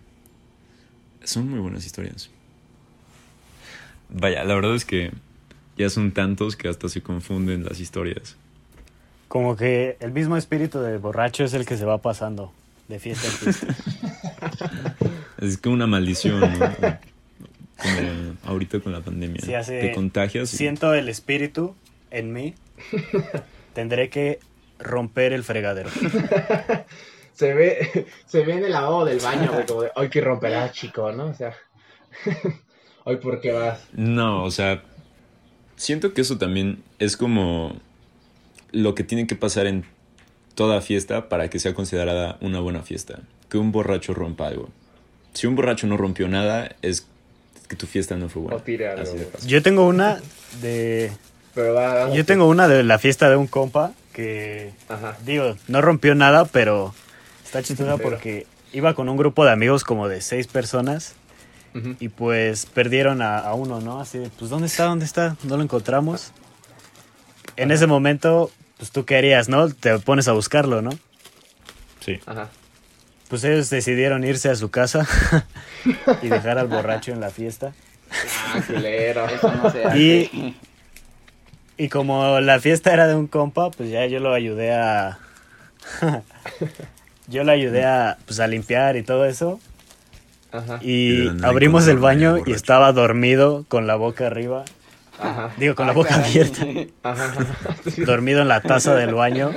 Son 1.23 1.49
muy 1.49 1.59
buenas 1.59 1.85
historias. 1.85 2.29
Vaya, 4.09 4.43
la 4.43 4.55
verdad 4.55 4.75
es 4.75 4.85
que 4.85 5.11
ya 5.77 5.89
son 5.89 6.11
tantos 6.11 6.55
que 6.55 6.69
hasta 6.69 6.89
se 6.89 7.01
confunden 7.01 7.65
las 7.65 7.79
historias. 7.79 8.37
Como 9.27 9.57
que 9.57 9.97
el 9.99 10.11
mismo 10.11 10.37
espíritu 10.37 10.79
de 10.79 10.97
borracho 10.97 11.43
es 11.43 11.53
el 11.53 11.65
que 11.65 11.77
se 11.77 11.85
va 11.85 12.01
pasando 12.01 12.53
de 12.87 12.99
fiesta 12.99 13.27
en 13.27 13.33
fiesta. 13.33 13.75
Es 15.39 15.57
como 15.59 15.75
una 15.75 15.85
maldición, 15.85 16.39
¿no? 16.39 16.47
Como 17.77 18.26
ahorita 18.47 18.79
con 18.79 18.91
la 18.91 19.01
pandemia. 19.01 19.41
Sí, 19.41 19.53
hace- 19.53 19.79
Te 19.79 19.91
contagias 19.91 20.53
y... 20.53 20.57
Siento 20.57 20.93
el 20.93 21.09
espíritu 21.09 21.75
en 22.11 22.33
mí. 22.33 22.55
Tendré 23.73 24.09
que 24.09 24.39
romper 24.79 25.33
el 25.33 25.43
fregadero. 25.43 25.89
Se 27.33 27.53
ve, 27.53 28.07
se 28.25 28.43
ve 28.43 28.53
en 28.53 28.63
el 28.65 28.71
lavabo 28.71 29.05
del 29.05 29.19
baño, 29.19 29.51
güey, 29.53 29.63
como 29.67 29.83
de, 29.83 29.91
hoy 29.95 30.09
que 30.09 30.21
romperás, 30.21 30.71
chico, 30.71 31.11
¿no? 31.11 31.27
O 31.27 31.33
sea, 31.35 31.53
hoy 33.03 33.17
por 33.17 33.39
qué 33.41 33.51
vas. 33.51 33.79
No, 33.93 34.43
o 34.43 34.49
sea, 34.49 34.81
siento 35.75 36.15
que 36.15 36.21
eso 36.21 36.39
también 36.39 36.81
es 36.97 37.15
como 37.15 37.75
lo 38.71 38.95
que 38.95 39.03
tiene 39.03 39.27
que 39.27 39.35
pasar 39.35 39.67
en 39.67 39.85
toda 40.55 40.81
fiesta 40.81 41.29
para 41.29 41.47
que 41.51 41.59
sea 41.59 41.75
considerada 41.75 42.39
una 42.41 42.59
buena 42.59 42.81
fiesta. 42.81 43.19
Que 43.49 43.59
un 43.59 43.71
borracho 43.71 44.15
rompa 44.15 44.47
algo. 44.47 44.69
Si 45.33 45.45
un 45.45 45.55
borracho 45.55 45.85
no 45.85 45.95
rompió 45.95 46.27
nada, 46.27 46.75
es 46.81 47.07
que 47.67 47.75
tu 47.75 47.85
fiesta 47.87 48.15
no 48.15 48.29
fue 48.29 48.43
buena. 48.43 48.57
O 48.57 48.61
tire 48.61 48.87
algo, 48.89 49.01
Así 49.03 49.17
de. 49.17 49.27
Yo 49.45 49.61
tengo 49.61 49.85
una 49.87 50.19
de. 50.61 51.11
Pero 51.53 51.73
va, 51.73 52.13
Yo 52.13 52.25
tengo 52.25 52.47
una 52.47 52.67
de 52.67 52.83
la 52.83 52.99
fiesta 52.99 53.29
de 53.29 53.35
un 53.35 53.47
compa 53.47 53.93
que, 54.13 54.71
Ajá. 54.89 55.17
digo, 55.25 55.55
no 55.67 55.81
rompió 55.81 56.13
nada, 56.15 56.45
pero 56.45 56.93
está 57.43 57.61
chistosa 57.63 57.97
Pero- 57.97 58.09
porque 58.09 58.45
iba 58.73 58.93
con 58.93 59.09
un 59.09 59.17
grupo 59.17 59.43
de 59.45 59.51
amigos 59.51 59.83
como 59.83 60.07
de 60.07 60.21
seis 60.21 60.47
personas 60.47 61.13
y 61.99 62.09
pues 62.09 62.65
perdieron 62.65 63.21
a, 63.21 63.37
a 63.37 63.53
uno, 63.53 63.79
¿no? 63.81 64.01
Así 64.01 64.17
de, 64.17 64.29
pues 64.31 64.49
¿dónde 64.49 64.65
está? 64.65 64.85
¿Dónde 64.85 65.05
está? 65.05 65.35
No 65.43 65.57
lo 65.57 65.63
encontramos. 65.63 66.31
En 67.55 67.69
ese 67.69 67.85
momento, 67.85 68.49
pues 68.77 68.89
tú 68.89 69.05
qué 69.05 69.15
harías, 69.17 69.47
¿no? 69.47 69.69
Te 69.69 69.99
pones 69.99 70.27
a 70.27 70.31
buscarlo, 70.31 70.81
¿no? 70.81 70.89
Sí. 72.03 72.19
Ajá. 72.25 72.49
Pues 73.29 73.43
ellos 73.43 73.69
decidieron 73.69 74.23
irse 74.23 74.49
a 74.49 74.55
su 74.55 74.71
casa 74.71 75.05
y 76.21 76.27
dejar 76.27 76.57
al 76.57 76.67
borracho 76.67 77.11
en 77.11 77.19
la 77.19 77.29
fiesta. 77.29 77.73
Ah. 78.09 78.59
Eso 78.59 79.51
no 79.51 79.69
se 79.69 79.85
hace. 79.85 79.99
Y, 79.99 80.55
y 81.77 81.89
como 81.89 82.39
la 82.39 82.59
fiesta 82.59 82.93
era 82.93 83.07
de 83.07 83.15
un 83.15 83.27
compa, 83.27 83.69
pues 83.71 83.89
ya 83.89 84.05
yo 84.05 84.19
lo 84.19 84.33
ayudé 84.33 84.73
a... 84.73 85.19
yo 87.27 87.43
le 87.43 87.51
ayudé 87.51 87.85
a, 87.85 88.17
pues, 88.25 88.39
a 88.39 88.47
limpiar 88.47 88.95
y 88.95 89.03
todo 89.03 89.25
eso. 89.25 89.59
Ajá. 90.51 90.79
Y 90.81 91.27
abrimos 91.43 91.87
el 91.87 91.97
baño 91.97 92.37
y 92.45 92.53
estaba 92.53 92.93
dormido 92.93 93.65
con 93.67 93.85
la 93.87 93.95
boca 93.95 94.27
arriba. 94.27 94.63
Ajá. 95.19 95.51
Digo, 95.57 95.75
con 95.75 95.87
la 95.87 95.93
boca 95.93 96.09
caray. 96.09 96.29
abierta. 96.29 96.65
Ajá. 97.03 97.25
ajá. 97.25 97.75
Sí. 97.91 98.03
Dormido 98.05 98.41
en 98.41 98.47
la 98.47 98.61
taza 98.61 98.95
del 98.95 99.13
baño. 99.13 99.51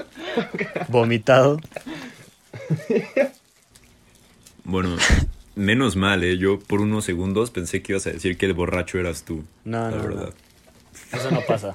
Vomitado. 0.88 1.58
Bueno, 4.70 4.96
menos 5.56 5.96
mal, 5.96 6.22
¿eh? 6.24 6.38
Yo 6.38 6.58
por 6.58 6.80
unos 6.80 7.04
segundos 7.04 7.50
pensé 7.50 7.82
que 7.82 7.92
ibas 7.92 8.06
a 8.06 8.10
decir 8.10 8.36
que 8.38 8.46
el 8.46 8.54
borracho 8.54 8.98
eras 8.98 9.24
tú. 9.24 9.44
No, 9.64 9.90
la 9.90 9.96
no, 9.96 10.02
verdad. 10.04 10.30
no. 11.12 11.18
Eso 11.18 11.30
no 11.30 11.40
pasa. 11.42 11.74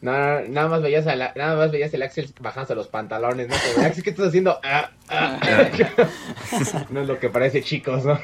No, 0.00 0.12
no, 0.12 0.48
nada 0.48 0.68
más 0.68 0.80
veías 0.82 1.06
a 1.08 1.16
la- 1.16 1.32
nada 1.34 1.56
más 1.56 1.72
veías 1.72 1.92
el 1.92 2.02
Axel 2.02 2.30
bajándose 2.40 2.74
los 2.76 2.86
pantalones, 2.88 3.48
¿no? 3.48 3.54
Como, 3.74 3.86
Axel, 3.86 4.04
¿qué 4.04 4.10
estás 4.10 4.28
haciendo? 4.28 4.58
Ah, 4.62 4.90
ah, 5.08 5.40
ah. 5.42 5.68
No 6.90 7.00
es 7.02 7.08
lo 7.08 7.18
que 7.18 7.28
parece, 7.30 7.62
chicos, 7.62 8.04
¿no? 8.04 8.18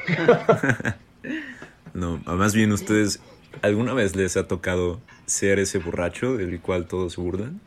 No, 1.93 2.17
más 2.25 2.53
bien 2.55 2.71
ustedes, 2.71 3.19
¿alguna 3.61 3.93
vez 3.93 4.15
les 4.15 4.35
ha 4.37 4.47
tocado 4.47 4.99
ser 5.25 5.59
ese 5.59 5.79
borracho 5.79 6.37
del 6.37 6.59
cual 6.61 6.85
todos 6.87 7.13
se 7.13 7.21
burlan? 7.21 7.59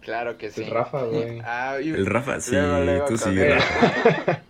Claro 0.00 0.36
que 0.38 0.50
sí. 0.50 0.62
El 0.62 0.70
Rafa, 0.70 1.02
güey. 1.04 1.40
Ah, 1.44 1.78
y- 1.82 1.88
El 1.90 2.06
Rafa, 2.06 2.40
sí, 2.40 2.52
luego, 2.52 2.84
luego 2.84 3.06
tú 3.06 3.18
sí. 3.18 3.30
Rafa. 3.36 4.42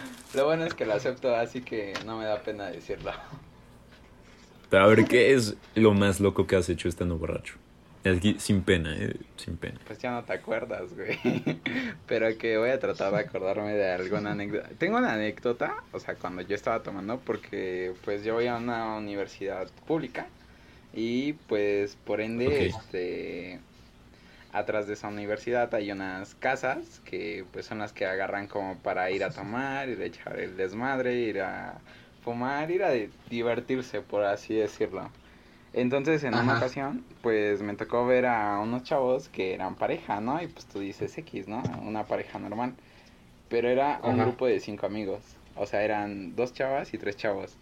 Lo 0.34 0.44
bueno 0.44 0.64
es 0.64 0.74
que 0.74 0.84
lo 0.84 0.94
acepto, 0.94 1.34
así 1.34 1.62
que 1.62 1.94
no 2.04 2.18
me 2.18 2.24
da 2.24 2.40
pena 2.40 2.66
decirlo. 2.66 3.12
Pero 4.70 4.84
a 4.84 4.86
ver, 4.86 5.04
¿qué 5.06 5.32
es 5.32 5.56
lo 5.74 5.94
más 5.94 6.20
loco 6.20 6.46
que 6.46 6.56
has 6.56 6.68
hecho 6.68 6.88
estando 6.88 7.16
borracho? 7.16 7.54
Aquí, 8.04 8.36
sin 8.38 8.62
pena, 8.62 8.96
¿eh? 8.96 9.16
Sin 9.36 9.56
pena. 9.56 9.78
Pues 9.86 9.98
ya 9.98 10.12
no 10.12 10.22
te 10.22 10.32
acuerdas, 10.32 10.94
güey. 10.94 11.18
Pero 12.06 12.36
que 12.38 12.56
voy 12.56 12.70
a 12.70 12.78
tratar 12.78 13.12
de 13.12 13.20
acordarme 13.20 13.72
de 13.72 13.90
alguna 13.90 14.32
anécdota. 14.32 14.68
Tengo 14.78 14.98
una 14.98 15.14
anécdota, 15.14 15.82
o 15.92 15.98
sea, 15.98 16.14
cuando 16.14 16.42
yo 16.42 16.54
estaba 16.54 16.82
tomando, 16.82 17.18
porque 17.18 17.92
pues 18.04 18.24
yo 18.24 18.34
voy 18.34 18.46
a 18.46 18.56
una 18.56 18.96
universidad 18.96 19.68
pública 19.86 20.26
y 20.94 21.34
pues 21.48 21.96
por 22.04 22.20
ende, 22.20 22.66
este, 22.66 23.60
atrás 24.52 24.86
de 24.86 24.94
esa 24.94 25.08
universidad 25.08 25.74
hay 25.74 25.90
unas 25.92 26.34
casas 26.34 27.00
que 27.00 27.46
pues 27.52 27.66
son 27.66 27.78
las 27.78 27.92
que 27.92 28.06
agarran 28.06 28.46
como 28.48 28.78
para 28.80 29.10
ir 29.10 29.24
a 29.24 29.30
tomar, 29.32 29.88
ir 29.88 30.00
a 30.00 30.04
echar 30.06 30.38
el 30.40 30.56
desmadre, 30.56 31.14
ir 31.14 31.40
a 31.42 31.82
fumar, 32.20 32.70
ir 32.70 32.82
a 32.84 32.90
di- 32.92 33.10
divertirse, 33.28 34.02
por 34.02 34.24
así 34.24 34.54
decirlo. 34.54 35.10
Entonces, 35.72 36.24
en 36.24 36.36
una 36.36 36.52
Ajá. 36.52 36.54
ocasión, 36.54 37.04
pues 37.22 37.62
me 37.62 37.74
tocó 37.76 38.06
ver 38.06 38.26
a 38.26 38.58
unos 38.60 38.82
chavos 38.84 39.28
que 39.28 39.54
eran 39.54 39.76
pareja, 39.76 40.20
¿no? 40.20 40.40
Y 40.42 40.48
pues 40.48 40.66
tú 40.66 40.80
dices 40.80 41.16
X, 41.18 41.46
¿no? 41.48 41.62
Una 41.82 42.06
pareja 42.06 42.38
normal. 42.38 42.74
Pero 43.48 43.68
era 43.68 44.00
un 44.04 44.14
Ajá. 44.14 44.24
grupo 44.24 44.46
de 44.46 44.60
cinco 44.60 44.86
amigos. 44.86 45.20
O 45.54 45.66
sea, 45.66 45.82
eran 45.82 46.36
dos 46.36 46.52
chavas 46.52 46.94
y 46.94 46.98
tres 46.98 47.16
chavos. 47.16 47.56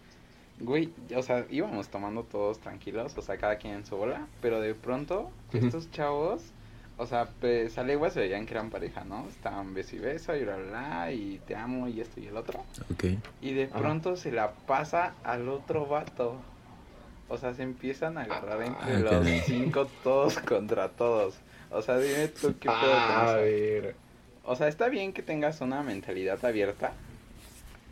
Güey, 0.59 0.93
o 1.15 1.21
sea, 1.23 1.45
íbamos 1.49 1.89
tomando 1.89 2.23
todos 2.23 2.59
tranquilos, 2.59 3.17
o 3.17 3.21
sea, 3.21 3.37
cada 3.37 3.57
quien 3.57 3.75
en 3.75 3.85
su 3.85 3.95
bola. 3.97 4.27
Pero 4.41 4.59
de 4.61 4.75
pronto, 4.75 5.31
Ujú. 5.53 5.65
estos 5.67 5.91
chavos, 5.91 6.53
o 6.97 7.05
sea, 7.05 7.27
pues 7.39 7.77
a 7.77 7.83
leguas 7.83 8.13
se 8.13 8.21
veían 8.21 8.45
que 8.45 8.53
eran 8.53 8.69
pareja, 8.69 9.03
¿no? 9.03 9.27
Estaban 9.29 9.73
beso 9.73 9.95
y 9.95 9.99
beso 9.99 10.35
y 10.35 10.43
bla, 10.43 10.55
bla, 10.57 10.65
bla, 10.67 11.11
y 11.11 11.39
te 11.47 11.55
amo 11.55 11.87
y 11.87 12.01
esto 12.01 12.19
y 12.19 12.27
el 12.27 12.37
otro. 12.37 12.59
Ok. 12.91 13.05
Y 13.41 13.53
de 13.53 13.65
Ajá. 13.65 13.77
pronto 13.77 14.15
se 14.15 14.31
la 14.31 14.51
pasa 14.51 15.13
al 15.23 15.47
otro 15.49 15.85
vato. 15.85 16.35
O 17.29 17.37
sea, 17.37 17.53
se 17.53 17.63
empiezan 17.63 18.17
a 18.17 18.21
agarrar 18.23 18.61
entre 18.61 18.95
Ah, 18.95 18.99
los 18.99 19.11
caray. 19.11 19.41
cinco 19.45 19.85
todos 20.03 20.37
contra 20.39 20.89
todos. 20.89 21.35
O 21.69 21.81
sea, 21.81 21.97
dime 21.99 22.29
tú 22.29 22.55
qué 22.59 22.69
Ah, 22.69 23.25
a 23.25 23.31
eso? 23.39 23.43
ver. 23.43 23.95
O 24.45 24.55
sea, 24.55 24.67
está 24.69 24.87
bien 24.87 25.11
que 25.11 25.21
tengas 25.21 25.59
una 25.61 25.83
mentalidad 25.83 26.43
abierta. 26.45 26.93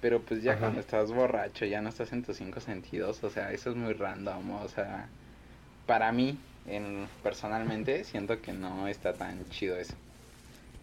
Pero 0.02 0.22
pues 0.22 0.42
ya 0.44 0.52
Ajá. 0.54 0.62
cuando 0.62 0.80
estás 0.80 1.12
borracho, 1.12 1.66
ya 1.66 1.82
no 1.82 1.90
estás 1.90 2.14
en 2.14 2.24
tus 2.24 2.38
cinco 2.38 2.60
sentidos. 2.62 3.24
O 3.24 3.30
sea, 3.30 3.52
eso 3.52 3.70
es 3.72 3.76
muy 3.76 3.94
random. 3.94 4.52
O 4.62 4.68
sea, 4.70 5.08
para 5.86 6.12
mí, 6.12 6.38
en, 6.68 7.08
personalmente, 7.24 8.04
siento 8.04 8.42
que 8.42 8.54
no 8.54 8.88
está 8.88 9.14
tan 9.14 9.48
chido 9.50 9.78
eso. 9.78 9.94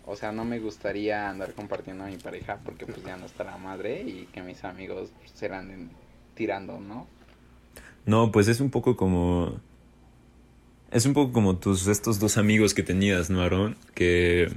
O 0.05 0.17
sea, 0.17 0.33
no 0.33 0.45
me 0.45 0.59
gustaría 0.59 1.29
andar 1.29 1.53
compartiendo 1.55 2.05
a 2.05 2.09
mi 2.09 2.17
pareja 2.17 2.59
porque 2.65 2.87
pues 2.87 3.05
ya 3.05 3.17
no 3.17 3.27
está 3.27 3.45
la 3.45 3.57
madre 3.57 4.03
y 4.03 4.29
que 4.33 4.43
mis 4.43 4.65
amigos 4.65 5.11
pues, 5.19 5.31
se 5.33 5.49
la 5.49 5.61
anden 5.61 5.91
tirando, 6.35 6.81
¿no? 6.81 7.07
No, 8.05 8.33
pues 8.33 8.49
es 8.49 8.61
un 8.61 8.71
poco 8.71 8.97
como... 8.97 9.61
Es 10.91 11.07
un 11.07 11.15
poco 11.15 11.33
como 11.33 11.57
tus 11.57 11.87
estos 11.87 12.19
dos 12.19 12.37
amigos 12.37 12.75
que 12.75 12.83
tenías, 12.83 13.31
¿no, 13.31 13.41
Aaron? 13.43 13.77
Que 13.95 14.53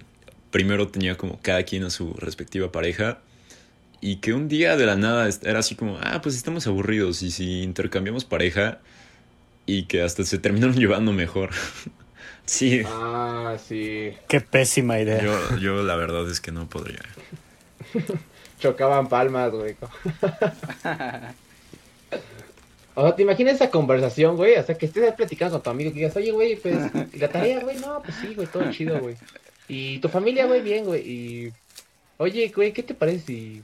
primero 0.52 0.88
tenía 0.88 1.16
como 1.16 1.40
cada 1.42 1.64
quien 1.64 1.84
a 1.84 1.90
su 1.90 2.14
respectiva 2.14 2.72
pareja 2.72 3.20
y 4.02 4.18
que 4.18 4.34
un 4.34 4.48
día 4.48 4.76
de 4.78 4.86
la 4.86 4.96
nada 4.96 5.30
era 5.44 5.60
así 5.60 5.76
como, 5.76 5.98
ah, 6.02 6.22
pues 6.22 6.36
estamos 6.36 6.68
aburridos 6.68 7.22
y 7.24 7.32
si 7.32 7.62
intercambiamos 7.62 8.26
pareja 8.26 8.80
y 9.66 9.84
que 9.86 10.02
hasta 10.04 10.24
se 10.24 10.38
terminaron 10.38 10.76
llevando 10.80 11.12
mejor. 11.14 11.52
sí, 12.46 12.82
Ah, 12.86 13.58
sí. 13.68 14.14
Qué 14.28 14.42
pésima 14.42 15.00
idea. 15.00 15.22
yo, 15.24 15.58
yo 15.58 15.84
la 15.84 15.96
verdad 15.96 16.30
es 16.30 16.40
que 16.42 16.52
no 16.52 16.68
podría. 16.70 17.00
Chocaban 18.60 19.10
palmas, 19.10 19.52
güey. 19.52 19.76
O 22.98 23.02
sea, 23.04 23.16
¿te 23.16 23.24
imaginas 23.24 23.56
esa 23.56 23.70
conversación, 23.70 24.38
güey? 24.38 24.56
O 24.56 24.64
sea, 24.64 24.76
que 24.78 24.86
estés 24.86 25.14
platicando 25.14 25.56
con 25.56 25.64
tu 25.64 25.70
amigo 25.70 25.90
y 25.90 25.94
que 25.94 26.00
digas, 26.00 26.16
oye, 26.16 26.32
güey, 26.32 26.56
pues, 26.56 26.78
¿y 27.14 27.18
la 27.20 27.28
tarea, 27.28 27.60
güey? 27.60 27.78
No, 27.78 28.02
pues 28.02 28.16
sí, 28.22 28.34
güey, 28.34 28.48
todo 28.48 28.72
chido, 28.72 29.00
güey. 29.00 29.16
Y 29.68 30.00
tu 30.00 30.08
familia, 30.08 30.46
güey, 30.46 30.62
bien, 30.62 30.86
güey. 30.86 31.02
Y, 31.02 31.54
oye, 32.18 32.52
güey, 32.56 32.72
¿qué 32.72 32.84
te 32.84 32.94
parece 32.94 33.26
si... 33.26 33.64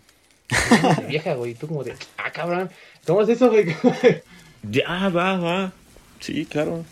vieja, 1.08 1.36
güey? 1.36 1.52
Y 1.52 1.56
tú 1.56 1.68
como 1.68 1.84
de, 1.86 1.96
ah, 2.18 2.30
cabrón, 2.34 2.70
¿cómo 3.08 3.22
es 3.22 3.30
eso, 3.30 3.50
güey? 3.50 3.74
Ya, 4.64 5.08
va, 5.10 5.38
va. 5.38 5.74
Sí, 6.22 6.46
claro. 6.46 6.86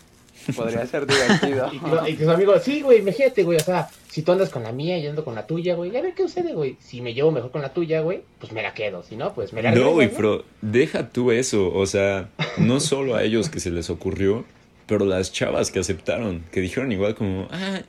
Podría 0.54 0.86
ser 0.86 1.06
divertido. 1.06 1.70
Y, 1.72 1.78
tu- 1.78 2.06
y 2.08 2.14
tus 2.14 2.28
amigos, 2.28 2.62
sí, 2.64 2.82
güey, 2.82 2.98
imagínate, 2.98 3.42
güey, 3.42 3.58
o 3.58 3.62
sea, 3.62 3.88
si 4.10 4.22
tú 4.22 4.32
andas 4.32 4.48
con 4.50 4.62
la 4.62 4.72
mía 4.72 4.98
y 4.98 5.02
yo 5.02 5.10
ando 5.10 5.24
con 5.24 5.34
la 5.34 5.46
tuya, 5.46 5.74
güey, 5.76 5.90
ya 5.90 6.00
ver 6.02 6.14
qué 6.14 6.22
sucede, 6.24 6.52
güey. 6.54 6.76
Si 6.80 7.00
me 7.00 7.14
llevo 7.14 7.30
mejor 7.30 7.50
con 7.50 7.62
la 7.62 7.72
tuya, 7.72 8.00
güey, 8.00 8.22
pues 8.38 8.52
me 8.52 8.62
la 8.62 8.74
quedo. 8.74 9.02
Si 9.02 9.16
no, 9.16 9.32
pues 9.34 9.52
me 9.52 9.62
la 9.62 9.72
No, 9.72 9.92
güey, 9.92 10.08
¿no? 10.08 10.14
pero 10.16 10.44
deja 10.62 11.08
tú 11.10 11.30
eso. 11.30 11.72
O 11.72 11.86
sea, 11.86 12.28
no 12.58 12.80
solo 12.80 13.14
a 13.16 13.22
ellos 13.22 13.48
que 13.50 13.60
se 13.60 13.70
les 13.70 13.88
ocurrió, 13.90 14.44
pero 14.86 15.04
las 15.04 15.30
chavas 15.30 15.70
que 15.70 15.78
aceptaron, 15.78 16.42
que 16.50 16.60
dijeron 16.60 16.90
igual 16.90 17.14
como, 17.14 17.46
ah, 17.52 17.80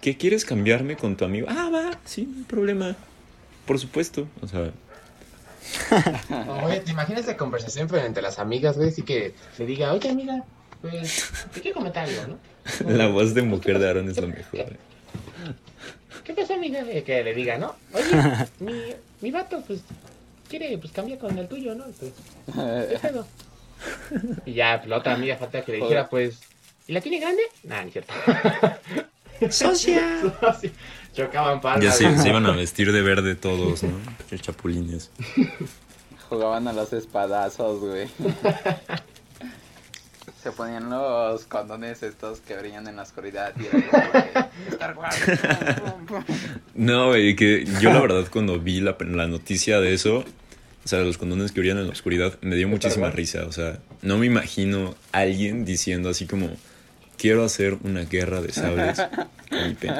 ¿qué 0.00 0.16
quieres 0.16 0.44
cambiarme 0.44 0.96
con 0.96 1.16
tu 1.16 1.24
amigo? 1.24 1.46
Ah, 1.50 1.70
va, 1.72 1.98
sí, 2.04 2.26
no 2.28 2.38
hay 2.38 2.44
problema. 2.44 2.96
Por 3.66 3.78
supuesto. 3.78 4.26
O 4.40 4.48
sea, 4.48 4.70
Oye, 6.64 6.80
¿te 6.80 6.90
imaginas 6.92 7.22
esa 7.22 7.36
conversación 7.36 7.88
entre 8.04 8.22
las 8.22 8.38
amigas, 8.38 8.76
güey? 8.76 8.88
Así 8.88 9.02
que 9.02 9.34
le 9.58 9.66
diga, 9.66 9.92
oye, 9.92 10.08
amiga, 10.08 10.44
pues, 10.90 11.30
quiero 11.62 11.74
comentar 11.78 12.08
algo, 12.08 12.22
¿no? 12.28 12.38
la 12.96 13.08
voz 13.08 13.34
de 13.34 13.42
mujer 13.42 13.78
de 13.78 13.88
Aaron 13.88 14.08
es 14.08 14.16
lo 14.16 14.28
mejor. 14.28 14.60
eh. 14.60 14.76
¿Qué 16.24 16.32
pasa, 16.34 16.54
amiga? 16.54 16.80
Eh, 16.88 17.04
Que 17.04 17.22
le 17.22 17.34
diga, 17.34 17.56
¿no? 17.58 17.76
Oye, 17.92 18.46
mi, 18.60 18.72
mi 19.20 19.30
vato, 19.30 19.62
pues, 19.66 19.80
quiere, 20.48 20.76
pues, 20.78 20.92
cambiar 20.92 21.18
con 21.18 21.36
el 21.38 21.46
tuyo, 21.48 21.74
¿no? 21.74 21.84
Pues, 21.98 22.12
¿qué 22.90 22.98
pedo? 23.00 23.26
Y 24.44 24.54
ya, 24.54 24.78
pues, 24.78 24.88
la 24.88 24.96
otra 24.98 25.14
amiga 25.14 25.36
falta 25.36 25.62
que 25.62 25.72
le 25.72 25.78
dijera, 25.78 26.08
pues, 26.08 26.40
¿y 26.88 26.92
la 26.92 27.00
tiene 27.00 27.20
grande? 27.20 27.42
Nah, 27.64 27.84
ni 27.84 27.90
cierto. 27.92 28.12
¡Socia! 29.50 30.00
Chocaban 31.14 31.60
palmas. 31.60 31.84
Ya 31.84 31.92
se, 31.92 32.18
se 32.18 32.28
iban 32.28 32.46
a 32.46 32.52
vestir 32.52 32.90
de 32.90 33.02
verde 33.02 33.34
todos, 33.34 33.82
¿no? 33.82 33.98
Chapulines. 34.40 35.10
Jugaban 36.28 36.66
a 36.68 36.72
los 36.72 36.92
espadazos, 36.92 37.80
güey. 37.80 38.08
Se 40.46 40.52
ponían 40.52 40.88
los 40.88 41.44
condones 41.46 42.04
estos 42.04 42.38
que 42.38 42.56
brillan 42.56 42.86
en 42.86 42.94
la 42.94 43.02
oscuridad 43.02 43.52
y 43.58 43.66
era 43.66 43.84
como 43.90 44.12
de, 44.12 44.48
Star 44.70 44.96
Wars. 44.96 45.16
No, 46.76 47.08
güey, 47.08 47.34
que 47.34 47.64
yo 47.80 47.92
la 47.92 48.00
verdad 48.00 48.28
cuando 48.30 48.60
vi 48.60 48.80
la, 48.80 48.96
la 49.00 49.26
noticia 49.26 49.80
de 49.80 49.92
eso, 49.92 50.18
o 50.18 50.88
sea, 50.88 51.00
los 51.00 51.18
condones 51.18 51.50
que 51.50 51.58
brillan 51.58 51.78
en 51.78 51.86
la 51.86 51.92
oscuridad, 51.92 52.38
me 52.42 52.54
dio 52.54 52.68
muchísima 52.68 53.10
risa. 53.10 53.44
O 53.46 53.50
sea, 53.50 53.80
no 54.02 54.18
me 54.18 54.26
imagino 54.26 54.94
alguien 55.10 55.64
diciendo 55.64 56.10
así 56.10 56.26
como, 56.26 56.48
quiero 57.18 57.42
hacer 57.42 57.78
una 57.82 58.04
guerra 58.04 58.40
de 58.40 58.52
sables 58.52 59.02
Felipe. 59.50 59.90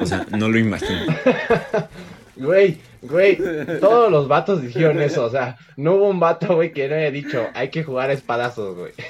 O 0.00 0.06
sea, 0.06 0.24
no 0.30 0.48
lo 0.48 0.56
imagino. 0.56 1.04
Güey, 2.36 2.78
güey, 3.02 3.38
todos 3.80 4.10
los 4.10 4.28
vatos 4.28 4.60
dijeron 4.62 5.00
eso, 5.00 5.24
o 5.24 5.30
sea, 5.30 5.56
no 5.76 5.94
hubo 5.94 6.10
un 6.10 6.20
vato, 6.20 6.54
güey, 6.56 6.70
que 6.72 6.86
no 6.88 6.94
haya 6.94 7.10
dicho, 7.10 7.46
hay 7.54 7.70
que 7.70 7.82
jugar 7.82 8.10
a 8.10 8.12
espadazos, 8.12 8.76
güey. 8.76 8.92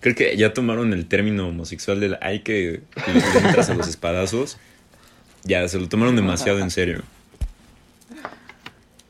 Creo 0.00 0.14
que 0.14 0.36
ya 0.36 0.52
tomaron 0.52 0.92
el 0.92 1.06
término 1.06 1.48
homosexual 1.48 1.98
del 2.00 2.18
hay 2.20 2.40
que 2.40 2.82
entras 3.06 3.70
a 3.70 3.74
los 3.74 3.88
espadazos. 3.88 4.58
Ya, 5.44 5.66
se 5.68 5.78
lo 5.78 5.88
tomaron 5.88 6.14
demasiado 6.16 6.58
en 6.60 6.70
serio. 6.70 7.02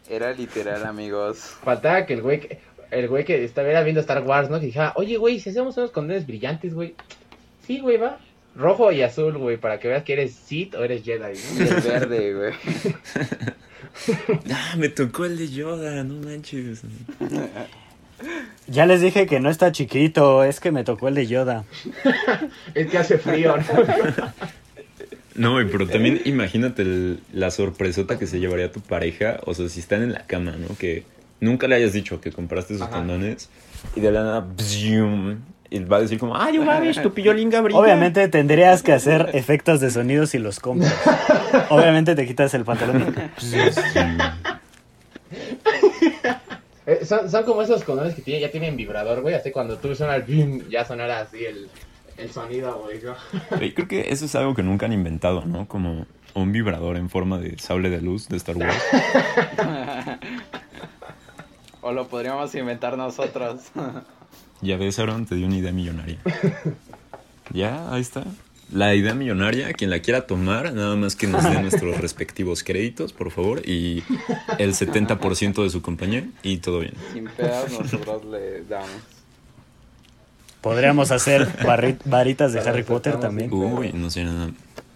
Era 0.09 0.33
literal, 0.33 0.87
amigos. 0.87 1.39
Faltaba 1.63 2.07
que 2.07 2.15
el 2.15 2.23
güey, 2.23 2.41
que- 2.41 2.61
el 2.91 3.09
güey 3.09 3.25
que 3.25 3.45
estaba 3.45 3.83
viendo 3.83 4.01
Star 4.01 4.23
Wars, 4.23 4.49
¿no? 4.49 4.59
Que 4.61 4.67
dijera, 4.67 4.93
oye, 4.97 5.17
güey, 5.19 5.41
si 5.41 5.51
hacemos 5.51 5.77
unos 5.77 5.91
condones 5.91 6.27
brillantes, 6.27 6.73
güey. 6.75 6.95
Sí, 7.67 7.81
güey, 7.81 7.99
va. 7.99 8.19
Rojo 8.59 8.91
y 8.93 9.03
azul, 9.03 9.39
güey, 9.39 9.57
para 9.57 9.79
que 9.79 9.89
veas 9.89 10.03
que 10.03 10.13
eres 10.15 10.35
Sith 10.35 10.75
o 10.75 10.83
eres 10.85 11.03
Jedi, 11.05 11.33
Y 11.39 11.59
¿no? 11.61 11.65
el 11.77 11.81
verde, 11.83 12.35
güey. 12.35 12.53
Ah, 14.53 14.75
me 14.77 14.89
tocó 14.91 15.25
el 15.25 15.37
de 15.39 15.49
Yoda, 15.49 16.05
no 16.05 16.15
manches. 16.25 16.83
Ya 18.69 18.87
les 18.87 19.01
dije 19.01 19.27
que 19.27 19.41
no 19.41 19.51
está 19.51 19.73
chiquito, 19.73 20.45
es 20.45 20.61
que 20.61 20.71
me 20.71 20.85
tocó 20.85 21.09
el 21.09 21.15
de 21.15 21.27
Yoda. 21.27 21.65
Es 22.75 22.89
que 22.89 22.99
hace 22.99 23.19
frío, 23.19 23.57
¿no? 23.57 23.65
No, 25.35 25.53
güey, 25.53 25.69
pero 25.71 25.87
también 25.89 26.21
imagínate 26.25 26.83
el- 26.83 27.21
la 27.33 27.51
sorpresota 27.51 28.19
que 28.19 28.27
se 28.27 28.39
llevaría 28.41 28.71
tu 28.73 28.81
pareja. 28.81 29.39
O 29.47 29.55
sea, 29.55 29.69
si 29.69 29.81
están 29.81 30.03
en 30.03 30.13
la 30.13 30.27
cama, 30.27 30.53
¿no? 30.57 30.77
Que 30.77 31.05
nunca 31.41 31.67
le 31.69 31.77
hayas 31.77 31.93
dicho 31.93 32.21
que 32.21 32.31
compraste 32.33 32.75
sus 32.75 32.83
Ajá. 32.83 32.99
condones. 32.99 33.49
Y 33.97 34.01
de 34.01 34.11
la 34.13 34.23
nada, 34.25 34.41
bzium, 34.41 35.39
y 35.71 35.81
va 35.81 35.99
a 35.99 36.01
decir 36.01 36.19
como, 36.19 36.37
ay, 36.37 36.59
mames, 36.59 37.01
tu 37.03 37.13
pillolinga 37.15 37.61
brilla. 37.61 37.79
Obviamente 37.79 38.29
tendrías 38.29 38.83
que 38.83 38.93
hacer 38.93 39.31
efectos 39.35 39.81
de 39.81 39.91
sonido 39.91 40.27
si 40.27 40.39
los 40.39 40.61
compras. 40.61 40.95
Obviamente 41.71 42.15
te 42.15 42.27
quitas 42.27 42.55
el 42.55 42.65
pantalón. 42.65 43.15
Eh, 46.87 47.05
son, 47.05 47.31
son 47.31 47.45
como 47.45 47.61
esos 47.61 47.85
condones 47.85 48.15
que 48.15 48.23
tienen, 48.23 48.41
ya 48.41 48.51
tienen 48.51 48.75
vibrador, 48.77 49.21
güey. 49.21 49.35
Así 49.35 49.51
cuando 49.51 49.77
tú 49.77 49.95
suena 49.95 50.17
el 50.17 50.23
bim, 50.23 50.69
ya 50.71 50.87
sonará 50.87 51.21
así 51.21 51.45
el, 51.45 51.69
el 52.17 52.31
sonido, 52.31 52.79
güey. 52.79 53.03
¿no? 53.03 53.15
Güey, 53.57 53.75
creo 53.75 53.89
que 53.89 54.11
eso 54.11 54.25
es 54.25 54.35
algo 54.35 54.55
que 54.55 54.63
nunca 54.63 54.87
han 54.87 54.95
inventado, 54.95 55.45
¿no? 55.45 55.69
Como 55.69 56.07
un 56.33 56.53
vibrador 56.53 56.97
en 56.97 57.11
forma 57.11 57.39
de 57.39 57.59
sable 57.59 57.91
de 57.91 58.01
luz 58.01 58.29
de 58.29 58.39
Star 58.39 58.57
Wars. 58.57 58.83
O 61.81 61.93
lo 61.93 62.09
podríamos 62.09 62.53
inventar 62.57 62.97
nosotros. 62.99 63.71
Ya 64.61 64.77
ves, 64.77 64.99
Aaron, 64.99 65.27
te 65.27 65.35
dio 65.35 65.47
una 65.47 65.57
idea 65.57 65.73
millonaria. 65.73 66.19
Ya, 67.53 67.93
ahí 67.93 68.01
está. 68.01 68.25
La 68.71 68.95
idea 68.95 69.15
millonaria, 69.15 69.73
quien 69.73 69.89
la 69.89 70.01
quiera 70.01 70.27
tomar, 70.27 70.75
nada 70.75 70.95
más 70.97 71.17
que 71.17 71.27
nos 71.27 71.43
dé 71.43 71.59
nuestros 71.63 71.99
respectivos 71.99 72.63
créditos, 72.63 73.15
por 73.15 73.31
favor, 73.31 73.67
y 73.67 74.03
el 74.59 74.75
70% 74.75 75.63
de 75.63 75.71
su 75.71 75.81
compañía, 75.81 76.29
y 76.43 76.59
todo 76.59 76.81
bien. 76.81 76.93
Sin 77.13 77.25
pedos 77.29 77.73
nosotros 77.73 78.25
le 78.27 78.65
damos. 78.65 78.91
Podríamos 80.61 81.13
hacer 81.13 81.49
varitas 82.05 82.53
de 82.53 82.61
Harry 82.61 82.83
Potter 82.83 83.19
también. 83.19 83.51
Uy, 83.53 83.93
no 83.95 84.11
sé, 84.11 84.25
nada, 84.25 84.51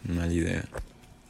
mala 0.06 0.32
idea. 0.32 0.64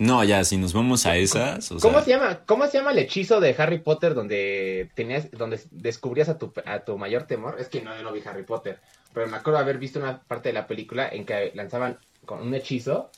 No, 0.03 0.25
ya, 0.25 0.43
si 0.45 0.57
nos 0.57 0.73
vamos 0.73 1.07
a 1.07 1.17
esas, 1.17 1.71
o 1.71 1.79
¿Cómo 1.79 1.95
sea, 1.99 2.03
se 2.05 2.11
llama? 2.11 2.41
¿Cómo 2.45 2.67
se 2.67 2.79
llama 2.79 2.91
el 2.91 2.99
hechizo 2.99 3.39
de 3.41 3.55
Harry 3.57 3.79
Potter 3.79 4.15
donde 4.15 4.91
tenías, 4.95 5.31
donde 5.31 5.61
descubrías 5.71 6.29
a 6.29 6.39
tu, 6.39 6.53
a 6.67 6.81
tu 6.81 6.99
mayor 6.99 7.23
temor? 7.25 7.57
Es 7.61 7.69
que 7.69 7.83
no, 7.83 7.97
yo 7.97 8.03
no 8.03 8.13
vi 8.13 8.21
Harry 8.27 8.43
Potter, 8.43 8.81
pero 9.15 9.29
me 9.29 9.37
acuerdo 9.37 9.61
haber 9.61 9.79
visto 9.79 10.01
una 10.01 10.21
parte 10.23 10.49
de 10.49 10.55
la 10.55 10.67
película 10.67 11.09
en 11.09 11.25
que 11.25 11.53
lanzaban 11.55 11.99
con 12.25 12.41
un 12.41 12.53
hechizo 12.55 13.11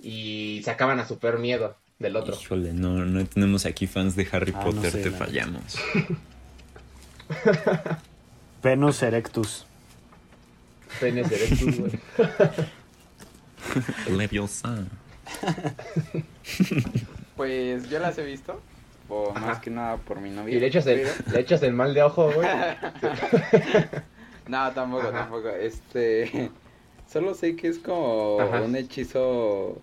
y 0.00 0.60
sacaban 0.64 0.98
a 0.98 1.06
su 1.06 1.18
peor 1.18 1.38
miedo 1.38 1.76
del 2.00 2.16
otro. 2.16 2.34
híjole, 2.40 2.72
no, 2.72 3.04
no 3.04 3.24
tenemos 3.26 3.64
aquí 3.66 3.86
fans 3.86 4.16
de 4.16 4.26
Harry 4.32 4.52
Ah, 4.56 4.64
no 4.64 4.70
Potter, 4.72 4.90
sé, 4.92 5.02
te 5.02 5.10
la- 5.10 5.16
fallamos. 5.18 5.76
Venus 8.62 9.02
erectus. 9.02 9.64
Penes 11.00 11.30
erectus, 11.30 11.78
güey. 11.78 11.92
Leviosa. 14.16 14.84
Pues 17.36 17.88
yo 17.88 17.98
las 18.00 18.18
he 18.18 18.24
visto. 18.24 18.60
O 19.08 19.30
Ajá. 19.34 19.46
más 19.46 19.58
que 19.60 19.70
nada 19.70 19.96
por 19.96 20.20
mi 20.20 20.30
novia. 20.30 20.54
Y 20.56 20.60
le 20.60 20.66
echas 20.66 20.86
el, 20.86 21.00
pero- 21.02 21.32
le 21.32 21.40
echas 21.40 21.62
el 21.62 21.72
mal 21.72 21.94
de 21.94 22.02
ojo, 22.02 22.30
güey. 22.32 22.48
No, 24.48 24.70
tampoco, 24.72 25.08
Ajá. 25.08 25.18
tampoco. 25.20 25.48
Este. 25.50 26.50
Solo 27.10 27.34
sé 27.34 27.56
que 27.56 27.68
es 27.68 27.78
como 27.78 28.38
Ajá. 28.40 28.62
un 28.62 28.74
hechizo. 28.76 29.80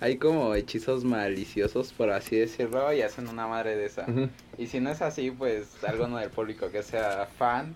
Hay 0.00 0.16
como 0.16 0.54
hechizos 0.54 1.04
maliciosos, 1.04 1.92
por 1.92 2.10
así 2.10 2.36
decirlo, 2.36 2.92
y 2.92 3.02
hacen 3.02 3.28
una 3.28 3.46
madre 3.46 3.76
de 3.76 3.86
esa. 3.86 4.06
Y 4.56 4.68
si 4.68 4.80
no 4.80 4.90
es 4.90 5.02
así, 5.02 5.30
pues 5.30 5.82
alguno 5.84 6.16
del 6.18 6.30
público 6.30 6.70
que 6.70 6.82
sea 6.82 7.26
fan. 7.38 7.74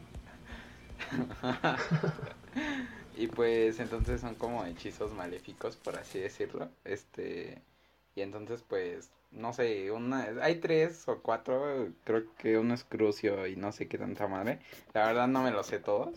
Y 3.16 3.28
pues 3.28 3.80
entonces 3.80 4.20
son 4.20 4.34
como 4.34 4.64
hechizos 4.64 5.12
maléficos, 5.12 5.76
por 5.76 5.96
así 5.96 6.18
decirlo. 6.18 6.68
Este. 6.84 7.58
Y 8.16 8.20
entonces, 8.20 8.62
pues, 8.68 9.10
no 9.32 9.52
sé, 9.52 9.90
una, 9.90 10.28
hay 10.40 10.56
tres 10.56 11.08
o 11.08 11.18
cuatro, 11.20 11.88
creo 12.04 12.22
que 12.38 12.58
uno 12.58 12.74
es 12.74 12.84
Crucio 12.84 13.46
y 13.46 13.56
no 13.56 13.72
sé 13.72 13.88
qué 13.88 13.98
tanta 13.98 14.28
madre. 14.28 14.60
La 14.92 15.06
verdad 15.06 15.26
no 15.26 15.42
me 15.42 15.50
lo 15.50 15.64
sé 15.64 15.78
todos, 15.78 16.14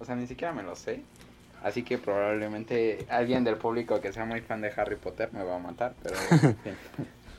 o 0.00 0.04
sea, 0.04 0.16
ni 0.16 0.26
siquiera 0.26 0.52
me 0.52 0.62
lo 0.62 0.74
sé. 0.74 1.02
Así 1.62 1.82
que 1.82 1.98
probablemente 1.98 3.06
alguien 3.08 3.44
del 3.44 3.56
público 3.56 4.00
que 4.00 4.12
sea 4.12 4.24
muy 4.24 4.40
fan 4.40 4.60
de 4.60 4.72
Harry 4.76 4.96
Potter 4.96 5.32
me 5.32 5.42
va 5.42 5.56
a 5.56 5.58
matar, 5.58 5.94
pero 6.02 6.16
en 6.30 6.56
fin. 6.56 6.74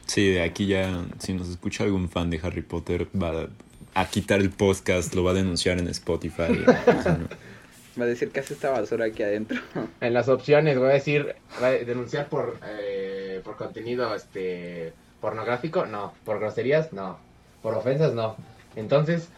Sí, 0.05 0.31
de 0.31 0.43
aquí 0.43 0.67
ya, 0.67 1.05
si 1.19 1.33
nos 1.33 1.49
escucha 1.49 1.83
algún 1.83 2.09
fan 2.09 2.29
de 2.29 2.39
Harry 2.41 2.61
Potter, 2.61 3.07
va 3.15 3.47
a 3.93 4.05
quitar 4.09 4.39
el 4.39 4.49
podcast, 4.49 5.13
lo 5.13 5.23
va 5.23 5.31
a 5.31 5.33
denunciar 5.35 5.77
en 5.77 5.87
Spotify. 5.87 6.65
va 7.99 8.05
a 8.05 8.07
decir 8.07 8.31
que 8.31 8.39
hace 8.39 8.53
esta 8.53 8.71
basura 8.71 9.05
aquí 9.05 9.23
adentro. 9.23 9.59
En 10.01 10.13
las 10.13 10.29
opciones, 10.29 10.77
voy 10.77 10.89
a 10.89 10.93
decir, 10.93 11.35
va 11.61 11.67
a 11.67 11.71
denunciar 11.71 12.29
por, 12.29 12.59
eh, 12.65 13.41
por 13.43 13.57
contenido 13.57 14.13
este 14.15 14.93
pornográfico, 15.21 15.85
no. 15.85 16.13
Por 16.23 16.39
groserías, 16.39 16.93
no. 16.93 17.19
Por 17.61 17.75
ofensas, 17.75 18.13
no. 18.13 18.37
Entonces, 18.75 19.29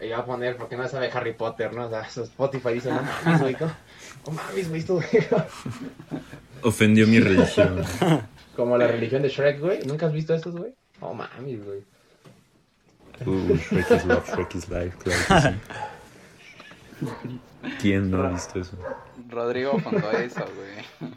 iba 0.00 0.18
a 0.18 0.24
poner, 0.24 0.56
porque 0.56 0.76
no 0.76 0.86
sabe 0.88 1.10
Harry 1.12 1.32
Potter, 1.32 1.72
¿no? 1.72 1.86
O 1.86 1.90
sea, 1.90 2.02
Spotify 2.02 2.74
dice, 2.74 2.90
no 2.90 3.02
mames, 3.02 3.40
güey, 3.40 3.56
no, 3.60 4.32
mames, 4.32 4.68
güey, 4.68 4.80
esto. 4.80 5.00
Ofendió 6.62 7.06
mi 7.06 7.20
religión. 7.20 7.82
Como 8.56 8.76
la 8.76 8.86
religión 8.86 9.22
de 9.22 9.28
Shrek, 9.28 9.60
güey. 9.60 9.80
¿Nunca 9.86 10.06
has 10.06 10.12
visto 10.12 10.34
esos, 10.34 10.54
güey? 10.54 10.74
No 11.00 11.14
mames, 11.14 11.64
güey. 11.64 11.82
Uh, 13.26 13.54
Shrek 13.54 13.90
is 13.90 14.04
love, 14.06 14.26
Shrek 14.28 14.54
is 14.54 14.68
life, 14.68 14.96
claro 14.98 15.20
que 15.28 15.50
sí. 15.50 15.56
¿Quién 17.80 18.10
no 18.10 18.22
ha 18.22 18.30
visto 18.30 18.60
eso? 18.60 18.76
Rodrigo 19.28 19.78
fundó 19.78 20.10
eso, 20.12 20.44
güey. 20.56 21.10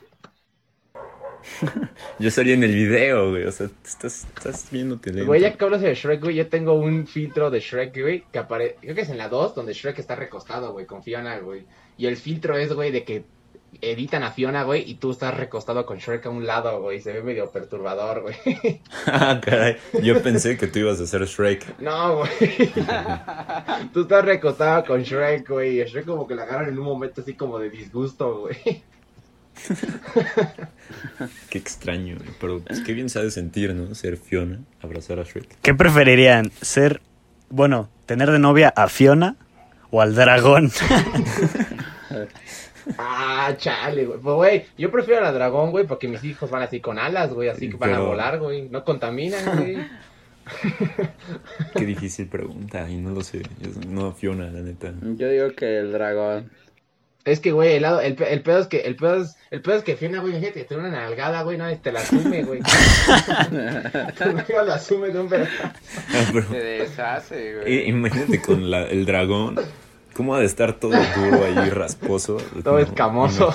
Yo 2.20 2.32
salí 2.32 2.54
en 2.54 2.64
el 2.64 2.74
video, 2.74 3.32
güey. 3.32 3.44
O 3.46 3.52
sea, 3.52 3.70
estás, 3.86 4.26
estás 4.36 4.70
viéndote 4.72 5.12
lento. 5.12 5.28
Güey, 5.28 5.42
ya 5.42 5.54
que 5.54 5.64
hablas 5.64 5.82
de 5.82 5.94
Shrek, 5.94 6.22
güey, 6.22 6.36
yo 6.36 6.48
tengo 6.48 6.74
un 6.74 7.08
filtro 7.08 7.50
de 7.50 7.60
Shrek, 7.60 8.00
güey, 8.00 8.24
que 8.32 8.40
aparece, 8.40 8.78
creo 8.82 8.96
que 8.96 9.02
es 9.02 9.10
en 9.10 9.18
la 9.18 9.30
2, 9.30 9.56
donde 9.56 9.74
Shrek 9.74 10.00
está 10.00 10.16
recostado, 10.16 10.72
güey, 10.72 10.86
con 10.86 11.04
Fiona, 11.04 11.38
güey. 11.40 11.66
Y 11.98 12.06
el 12.06 12.18
filtro 12.18 12.58
es, 12.58 12.74
güey, 12.74 12.92
de 12.92 13.04
que 13.04 13.26
editan 13.82 14.24
a 14.24 14.32
Fiona, 14.32 14.64
güey, 14.64 14.90
y 14.90 14.96
tú 14.96 15.12
estás 15.12 15.36
recostado 15.36 15.86
con 15.86 15.98
Shrek 15.98 16.26
a 16.26 16.30
un 16.30 16.46
lado, 16.46 16.82
güey, 16.82 17.02
se 17.02 17.14
ve 17.14 17.22
medio 17.22 17.50
perturbador, 17.52 18.22
güey. 18.22 18.36
Ah, 19.06 19.40
caray. 19.44 19.78
Yo 20.02 20.22
pensé 20.22 20.58
que 20.58 20.68
tú 20.68 20.80
ibas 20.80 21.00
a 21.00 21.08
ser 21.08 21.26
Shrek. 21.26 21.80
No, 21.80 22.18
güey. 22.18 22.72
tú 23.94 24.02
estás 24.02 24.26
recostado 24.26 24.86
con 24.86 25.04
Shrek, 25.04 25.48
güey, 25.50 25.78
y 25.78 25.82
a 25.82 25.86
Shrek 25.86 26.06
como 26.06 26.28
que 26.28 26.36
la 26.36 26.44
agarran 26.44 26.70
en 26.70 26.80
un 26.80 26.86
momento 26.86 27.22
así 27.22 27.34
como 27.34 27.60
de 27.60 27.70
disgusto, 27.70 28.42
güey. 28.42 28.84
Qué 31.50 31.58
extraño, 31.58 32.18
güey. 32.18 32.30
Pero 32.40 32.60
pues, 32.60 32.82
qué 32.82 32.94
bien 32.94 33.10
sabe 33.10 33.32
sentir, 33.32 33.74
¿no? 33.74 33.94
Ser 33.96 34.18
Fiona, 34.18 34.62
abrazar 34.82 35.20
a 35.20 35.24
Shrek. 35.24 35.58
¿Qué 35.62 35.74
preferirían? 35.74 36.52
¿Ser, 36.62 37.02
bueno, 37.50 37.90
tener 38.06 38.32
de 38.32 38.40
novia 38.40 38.74
a 38.76 38.88
Fiona 38.88 39.36
o 39.92 40.02
al 40.02 40.16
dragón? 40.16 40.72
Ah, 42.98 43.54
chale, 43.58 44.06
güey. 44.06 44.20
Pues, 44.20 44.36
güey, 44.36 44.66
yo 44.78 44.92
prefiero 44.92 45.20
a 45.22 45.24
la 45.24 45.32
dragón, 45.32 45.72
güey, 45.72 45.86
porque 45.86 46.08
mis 46.08 46.24
hijos 46.24 46.50
van 46.50 46.64
así 46.64 46.80
con 46.80 47.00
alas, 47.00 47.34
güey, 47.34 47.50
así 47.50 47.70
que 47.70 47.78
van 47.78 47.94
a 47.94 48.00
volar, 48.00 48.40
güey. 48.40 48.70
No 48.70 48.84
contaminan, 48.84 49.58
güey. 49.58 49.78
Qué 51.76 51.86
difícil 51.86 52.28
pregunta, 52.28 52.90
y 52.90 52.98
no 52.98 53.12
lo 53.12 53.22
sé. 53.22 53.42
Yo- 53.62 53.70
no, 53.88 54.12
Fiona, 54.14 54.46
la 54.52 54.60
neta. 54.62 54.94
Yo 55.02 55.30
digo 55.30 55.52
que 55.56 55.80
el 55.80 55.92
dragón. 55.92 56.52
Es 57.26 57.40
que, 57.40 57.54
güey, 57.54 57.76
el, 57.76 57.84
lado- 57.84 58.02
el, 58.02 58.22
el 58.22 58.42
pedo 58.42 58.60
es 58.60 58.68
que, 58.68 58.82
el 58.82 58.98
pedo 58.98 59.24
es, 59.24 59.38
el 59.50 59.62
pedo 59.62 59.76
es 59.78 59.84
que 59.84 59.96
Fiona, 59.96 60.20
güey, 60.20 60.34
fíjate, 60.34 60.60
que 60.60 60.66
tiene 60.66 60.84
una 60.84 60.92
nalgada, 60.92 61.44
güey, 61.44 61.58
no, 61.58 61.74
te 61.78 61.92
la 61.94 62.02
asume, 62.02 62.44
güey. 62.44 62.60
Novio 64.20 64.64
la 64.66 64.76
asume 64.76 65.08
de 65.10 65.20
un 65.20 65.30
pedazo. 65.30 65.52
Ah, 65.64 66.30
pero- 66.34 66.50
Se 66.50 66.58
deshace, 66.58 67.56
güey. 67.56 67.74
Eh, 67.78 67.88
imagínate 67.88 68.42
con 68.42 68.70
la- 68.70 68.84
el 68.90 69.06
dragón 69.06 69.56
¿Cómo 70.14 70.36
ha 70.36 70.40
de 70.40 70.46
estar 70.46 70.74
todo 70.74 70.94
duro 71.16 71.46
ahí, 71.46 71.70
rasposo? 71.72 72.38
Todo 72.64 72.80
escamoso. 72.80 73.54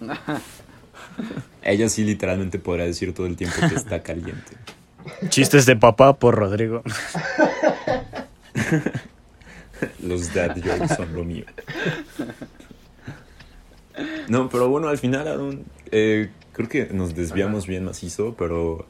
Ella 1.62 1.88
sí 1.88 2.04
literalmente 2.04 2.58
podrá 2.58 2.84
decir 2.84 3.12
todo 3.14 3.26
el 3.26 3.36
tiempo 3.36 3.56
que 3.68 3.74
está 3.74 4.02
caliente. 4.02 4.56
Chistes 5.28 5.66
de 5.66 5.76
papá 5.76 6.14
por 6.14 6.34
Rodrigo. 6.36 6.82
Los 10.02 10.32
dad 10.34 10.56
jokes 10.56 10.94
son 10.94 11.14
lo 11.14 11.24
mío. 11.24 11.44
No, 14.28 14.48
pero 14.48 14.68
bueno, 14.68 14.88
al 14.88 14.98
final, 14.98 15.26
Aaron, 15.26 15.64
eh, 15.90 16.30
creo 16.52 16.68
que 16.68 16.86
nos 16.92 17.14
desviamos 17.14 17.66
bien 17.66 17.84
macizo, 17.84 18.34
pero 18.38 18.86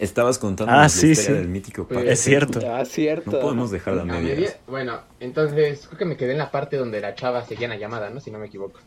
estabas 0.00 0.38
contando 0.38 0.72
Ah, 0.72 0.82
la 0.82 0.88
sí, 0.88 1.10
historia 1.12 1.32
sí. 1.36 1.38
del 1.38 1.48
mítico 1.48 1.86
Pues, 1.86 1.98
pato. 2.00 2.10
Es 2.10 2.20
cierto. 2.20 2.60
Ah, 2.68 2.84
cierto. 2.84 3.30
No 3.30 3.40
podemos 3.40 3.70
dejarla 3.70 4.02
a 4.02 4.04
medias. 4.06 4.36
media- 4.38 4.56
Bueno, 4.66 5.00
entonces 5.20 5.86
creo 5.86 5.98
que 5.98 6.04
me 6.04 6.16
quedé 6.16 6.32
en 6.32 6.38
la 6.38 6.50
parte 6.50 6.76
donde 6.76 7.00
la 7.00 7.14
chava 7.14 7.44
seguía 7.44 7.66
en 7.66 7.70
la 7.70 7.78
llamada, 7.78 8.10
¿no? 8.10 8.20
Si 8.20 8.30
no 8.30 8.38
me 8.38 8.46
equivoco. 8.46 8.80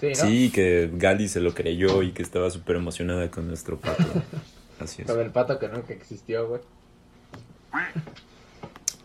Sí, 0.00 0.08
¿no? 0.08 0.14
Sí, 0.14 0.50
que 0.50 0.90
Gali 0.92 1.28
se 1.28 1.40
lo 1.40 1.54
creyó 1.54 2.02
y 2.02 2.12
que 2.12 2.22
estaba 2.22 2.50
súper 2.50 2.76
emocionada 2.76 3.30
con 3.30 3.46
nuestro 3.48 3.78
pato. 3.78 4.04
Así 4.80 5.02
es. 5.02 5.08
Con 5.08 5.20
el 5.20 5.30
pato 5.30 5.58
que 5.58 5.68
nunca 5.68 5.92
existió, 5.94 6.48
güey. 6.48 6.60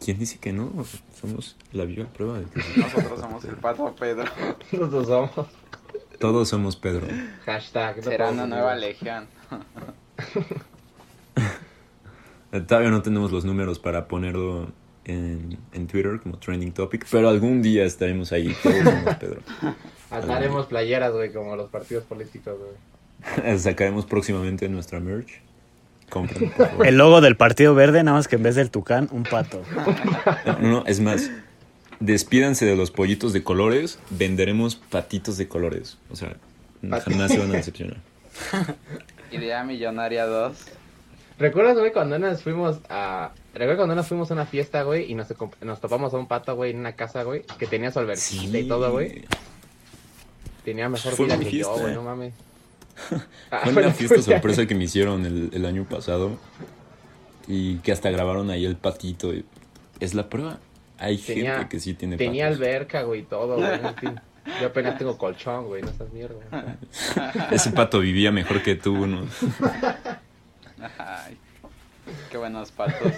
¿Quién 0.04 0.18
dice 0.18 0.40
que 0.40 0.52
no? 0.54 0.72
Somos 1.20 1.56
la 1.74 1.86
viva 1.86 2.06
prueba 2.06 2.40
de 2.40 2.46
que. 2.46 2.80
Nosotros 2.80 3.20
somos 3.20 3.44
el 3.46 3.56
pato 3.58 3.96
Pedro. 4.00 4.24
Nosotros 4.72 5.08
somos. 5.08 5.48
todos 6.20 6.50
somos 6.50 6.76
Pedro. 6.76 7.06
Hashtag. 7.46 7.98
no 7.98 8.04
Será 8.04 8.30
una 8.30 8.48
nueva 8.48 8.76
legión. 8.76 9.28
Todavía 12.68 12.90
no 12.90 13.02
tenemos 13.02 13.32
los 13.32 13.46
números 13.46 13.80
para 13.80 14.08
ponerlo 14.08 14.72
en, 15.06 15.58
en 15.74 15.88
Twitter 15.88 16.20
como 16.22 16.38
trending 16.38 16.72
topic, 16.72 17.06
pero 17.10 17.30
algún 17.30 17.62
día 17.62 17.86
estaremos 17.86 18.32
ahí. 18.32 18.56
Todos 18.64 19.16
Pedro. 19.20 19.42
Haremos 20.12 20.66
playeras, 20.68 21.14
güey, 21.14 21.32
como 21.32 21.56
los 21.56 21.70
partidos 21.70 22.04
políticos, 22.06 22.56
güey. 22.58 23.58
Sacaremos 23.60 24.06
próximamente 24.06 24.68
nuestra 24.70 25.00
merch. 25.00 25.42
Compren, 26.10 26.50
por 26.50 26.68
favor. 26.68 26.88
El 26.88 26.98
logo 26.98 27.22
del 27.22 27.38
Partido 27.38 27.76
Verde, 27.76 28.04
nada 28.04 28.18
más 28.18 28.28
que 28.28 28.36
en 28.38 28.44
vez 28.44 28.56
del 28.56 28.72
tucán, 28.72 29.08
un 29.12 29.24
pato. 29.24 29.62
No, 30.46 30.60
no, 30.60 30.70
no, 30.70 30.86
es 30.88 31.00
más. 31.00 31.30
Despídanse 32.00 32.66
de 32.66 32.76
los 32.76 32.90
pollitos 32.90 33.34
de 33.34 33.44
colores, 33.44 34.00
venderemos 34.10 34.76
patitos 34.76 35.38
de 35.38 35.48
colores. 35.48 35.98
O 36.10 36.16
sea, 36.16 36.38
jamás 36.82 37.32
se 37.32 37.38
van 37.38 37.52
a 37.52 37.56
decepcionar. 37.56 37.98
Idea 39.32 39.64
Millonaria 39.64 40.26
2. 40.26 40.58
¿Recuerdas, 41.40 41.78
güey, 41.78 41.92
cuando 41.94 42.20
nos 42.20 42.44
fuimos 42.44 42.80
a... 42.90 43.32
¿Recuerdas 43.54 43.78
cuando 43.78 43.96
nos 43.96 44.08
fuimos 44.08 44.30
a 44.30 44.34
una 44.34 44.46
fiesta, 44.46 44.84
güey, 44.84 45.10
y 45.10 45.16
nos, 45.16 45.28
nos 45.62 45.80
topamos 45.80 46.14
a 46.14 46.18
un 46.18 46.28
pato, 46.28 46.56
güey, 46.56 46.72
en 46.72 46.80
una 46.80 46.94
casa, 46.94 47.24
güey, 47.24 47.44
que 47.58 47.66
tenía 47.66 47.92
su 47.92 48.00
alberquita 48.00 48.58
y 48.58 48.68
todo, 48.68 48.92
güey? 48.92 49.24
Tenía 50.66 50.90
mejor 50.90 51.14
Fue 51.14 51.26
vida 51.26 51.38
mi 51.38 51.46
que 51.46 51.52
fiesta. 51.52 51.76
yo, 51.76 51.82
güey, 51.82 51.94
no 51.96 52.04
mames. 52.04 52.34
Ah, 53.50 53.62
Fue 53.64 53.72
una 53.72 53.92
fiesta 53.94 54.16
tuya. 54.18 54.26
sorpresa 54.36 54.66
que 54.68 54.76
me 54.76 54.84
hicieron 54.84 55.26
el, 55.26 55.50
el 55.54 55.66
año 55.66 55.86
pasado 55.86 56.38
y 57.48 57.78
que 57.78 57.94
hasta 57.94 58.12
grabaron 58.12 58.50
ahí 58.52 58.66
el 58.66 58.76
patito. 58.76 59.34
y 59.34 59.46
Es 60.02 60.14
la 60.14 60.28
prueba. 60.30 60.60
Hay 60.98 61.18
Tenía- 61.18 61.54
gente 61.56 61.70
que 61.70 61.80
sí 61.80 61.94
tiene 61.94 62.18
Tenía 62.18 62.46
patos. 62.48 62.58
alberca, 62.60 63.02
güey, 63.04 63.22
y 63.22 63.24
todo, 63.24 63.56
güey, 63.56 63.74
en 63.74 63.96
fin. 63.96 64.20
Yo 64.62 64.68
apenas 64.68 64.98
tengo 64.98 65.18
colchón, 65.18 65.68
güey, 65.68 65.82
no 65.82 65.90
estás 65.90 66.12
mierda. 66.12 66.40
Ese 67.52 67.72
pato 67.72 68.00
vivía 68.00 68.32
mejor 68.32 68.62
que 68.64 68.76
tú, 68.76 69.08
¿no? 69.08 69.22
Ay, 70.98 71.38
qué 72.30 72.38
buenos 72.38 72.72
patos. 72.72 73.14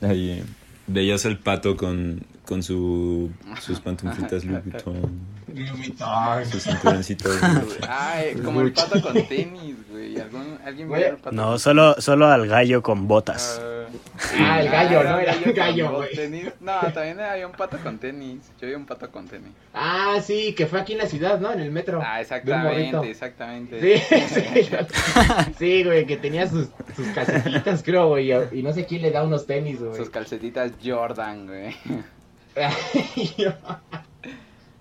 Ahí 0.00 0.30
eh, 0.30 0.44
veías 0.86 1.24
el 1.24 1.38
pato 1.38 1.76
con, 1.76 2.22
con 2.44 2.62
su, 2.62 3.30
sus 3.60 3.80
pantuflitas 3.80 4.44
Louis 4.44 4.64
Vuitton, 4.64 5.10
Ay, 7.88 8.34
como 8.44 8.60
el 8.60 8.72
pato 8.72 9.00
con 9.00 9.14
tenis, 9.26 9.76
güey. 9.90 10.20
¿Algún, 10.20 10.58
¿Alguien 10.64 10.88
vio 10.88 10.96
el 10.96 11.16
pato? 11.16 11.34
No, 11.34 11.58
solo, 11.58 12.00
solo 12.00 12.26
al 12.26 12.46
gallo 12.46 12.82
con 12.82 13.08
botas. 13.08 13.60
Ah, 13.62 13.76
Ah, 14.38 14.60
el 14.60 14.68
gallo, 14.70 15.02
¿no? 15.04 15.18
Era 15.18 15.32
el 15.32 15.52
gallo, 15.52 15.84
dos 15.90 15.96
güey. 15.96 16.14
tenis. 16.14 16.46
No, 16.60 16.80
también 16.92 17.20
había 17.20 17.46
un 17.46 17.52
pato 17.52 17.78
con 17.78 17.98
tenis. 17.98 18.40
Yo 18.60 18.68
vi 18.68 18.74
un 18.74 18.86
pato 18.86 19.10
con 19.10 19.26
tenis. 19.28 19.50
Ah, 19.74 20.18
sí, 20.22 20.54
que 20.54 20.66
fue 20.66 20.80
aquí 20.80 20.92
en 20.92 20.98
la 20.98 21.06
ciudad, 21.06 21.38
¿no? 21.38 21.52
En 21.52 21.60
el 21.60 21.70
metro. 21.70 22.00
Ah, 22.04 22.20
exactamente, 22.20 23.10
exactamente. 23.10 24.00
Sí, 24.00 24.16
sí. 24.28 24.68
Sí, 25.58 25.84
güey, 25.84 26.06
que 26.06 26.16
tenía 26.16 26.48
sus, 26.48 26.68
sus 26.94 27.06
calcetitas, 27.08 27.82
creo, 27.82 28.08
güey. 28.08 28.32
Y 28.52 28.62
no 28.62 28.72
sé 28.72 28.86
quién 28.86 29.02
le 29.02 29.10
da 29.10 29.22
unos 29.22 29.46
tenis, 29.46 29.80
güey. 29.80 29.96
Sus 29.96 30.10
calcetitas 30.10 30.72
Jordan, 30.82 31.46
güey. 31.46 31.76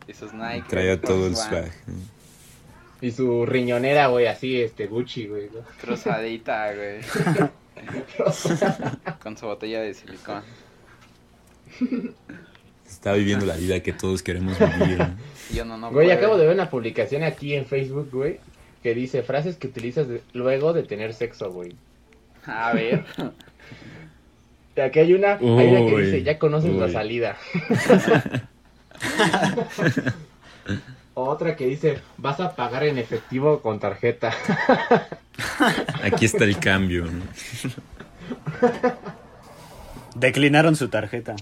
Y 0.07 0.13
sus 0.13 0.33
Nike. 0.33 0.65
Traía 0.69 0.99
todo 1.01 1.27
el 1.27 1.35
swag. 1.35 1.71
y 3.01 3.11
su 3.11 3.45
riñonera, 3.45 4.07
güey, 4.07 4.27
así, 4.27 4.61
este, 4.61 4.87
Gucci, 4.87 5.27
güey. 5.27 5.49
¿no? 5.53 5.61
Cruzadita, 5.81 6.71
güey. 6.73 7.01
Con 9.21 9.37
su 9.37 9.45
botella 9.47 9.81
de 9.81 9.93
silicón. 9.93 10.43
Está 12.87 13.13
viviendo 13.13 13.45
la 13.45 13.55
vida 13.55 13.79
que 13.81 13.93
todos 13.93 14.21
queremos 14.23 14.57
vivir. 14.59 14.99
yo 15.53 15.65
no, 15.65 15.77
no 15.77 15.91
Güey, 15.91 16.07
puedo. 16.07 16.17
acabo 16.19 16.37
de 16.37 16.45
ver 16.45 16.53
una 16.55 16.69
publicación 16.69 17.23
aquí 17.23 17.55
en 17.55 17.65
Facebook, 17.65 18.09
güey, 18.11 18.39
que 18.83 18.93
dice 18.93 19.23
frases 19.23 19.57
que 19.57 19.67
utilizas 19.67 20.07
de- 20.07 20.21
luego 20.33 20.71
de 20.73 20.83
tener 20.83 21.13
sexo, 21.13 21.51
güey. 21.51 21.75
A 22.45 22.73
ver. 22.73 23.03
Aquí 24.81 24.99
hay 24.99 25.13
una, 25.13 25.33
hay 25.35 25.41
una 25.41 25.79
que 25.87 25.95
Uy, 25.95 26.03
dice, 26.05 26.23
ya 26.23 26.37
conoces 26.37 26.71
la 26.73 26.89
salida. 26.91 27.37
Otra 31.13 31.55
que 31.55 31.65
dice, 31.67 32.01
vas 32.17 32.39
a 32.39 32.55
pagar 32.55 32.83
en 32.83 32.97
efectivo 32.97 33.53
o 33.53 33.61
con 33.61 33.79
tarjeta. 33.79 34.33
Aquí 36.03 36.25
está 36.25 36.43
el 36.43 36.59
cambio. 36.59 37.05
¿no? 37.05 37.21
Declinaron 40.15 40.75
su 40.75 40.89
tarjeta. 40.89 41.35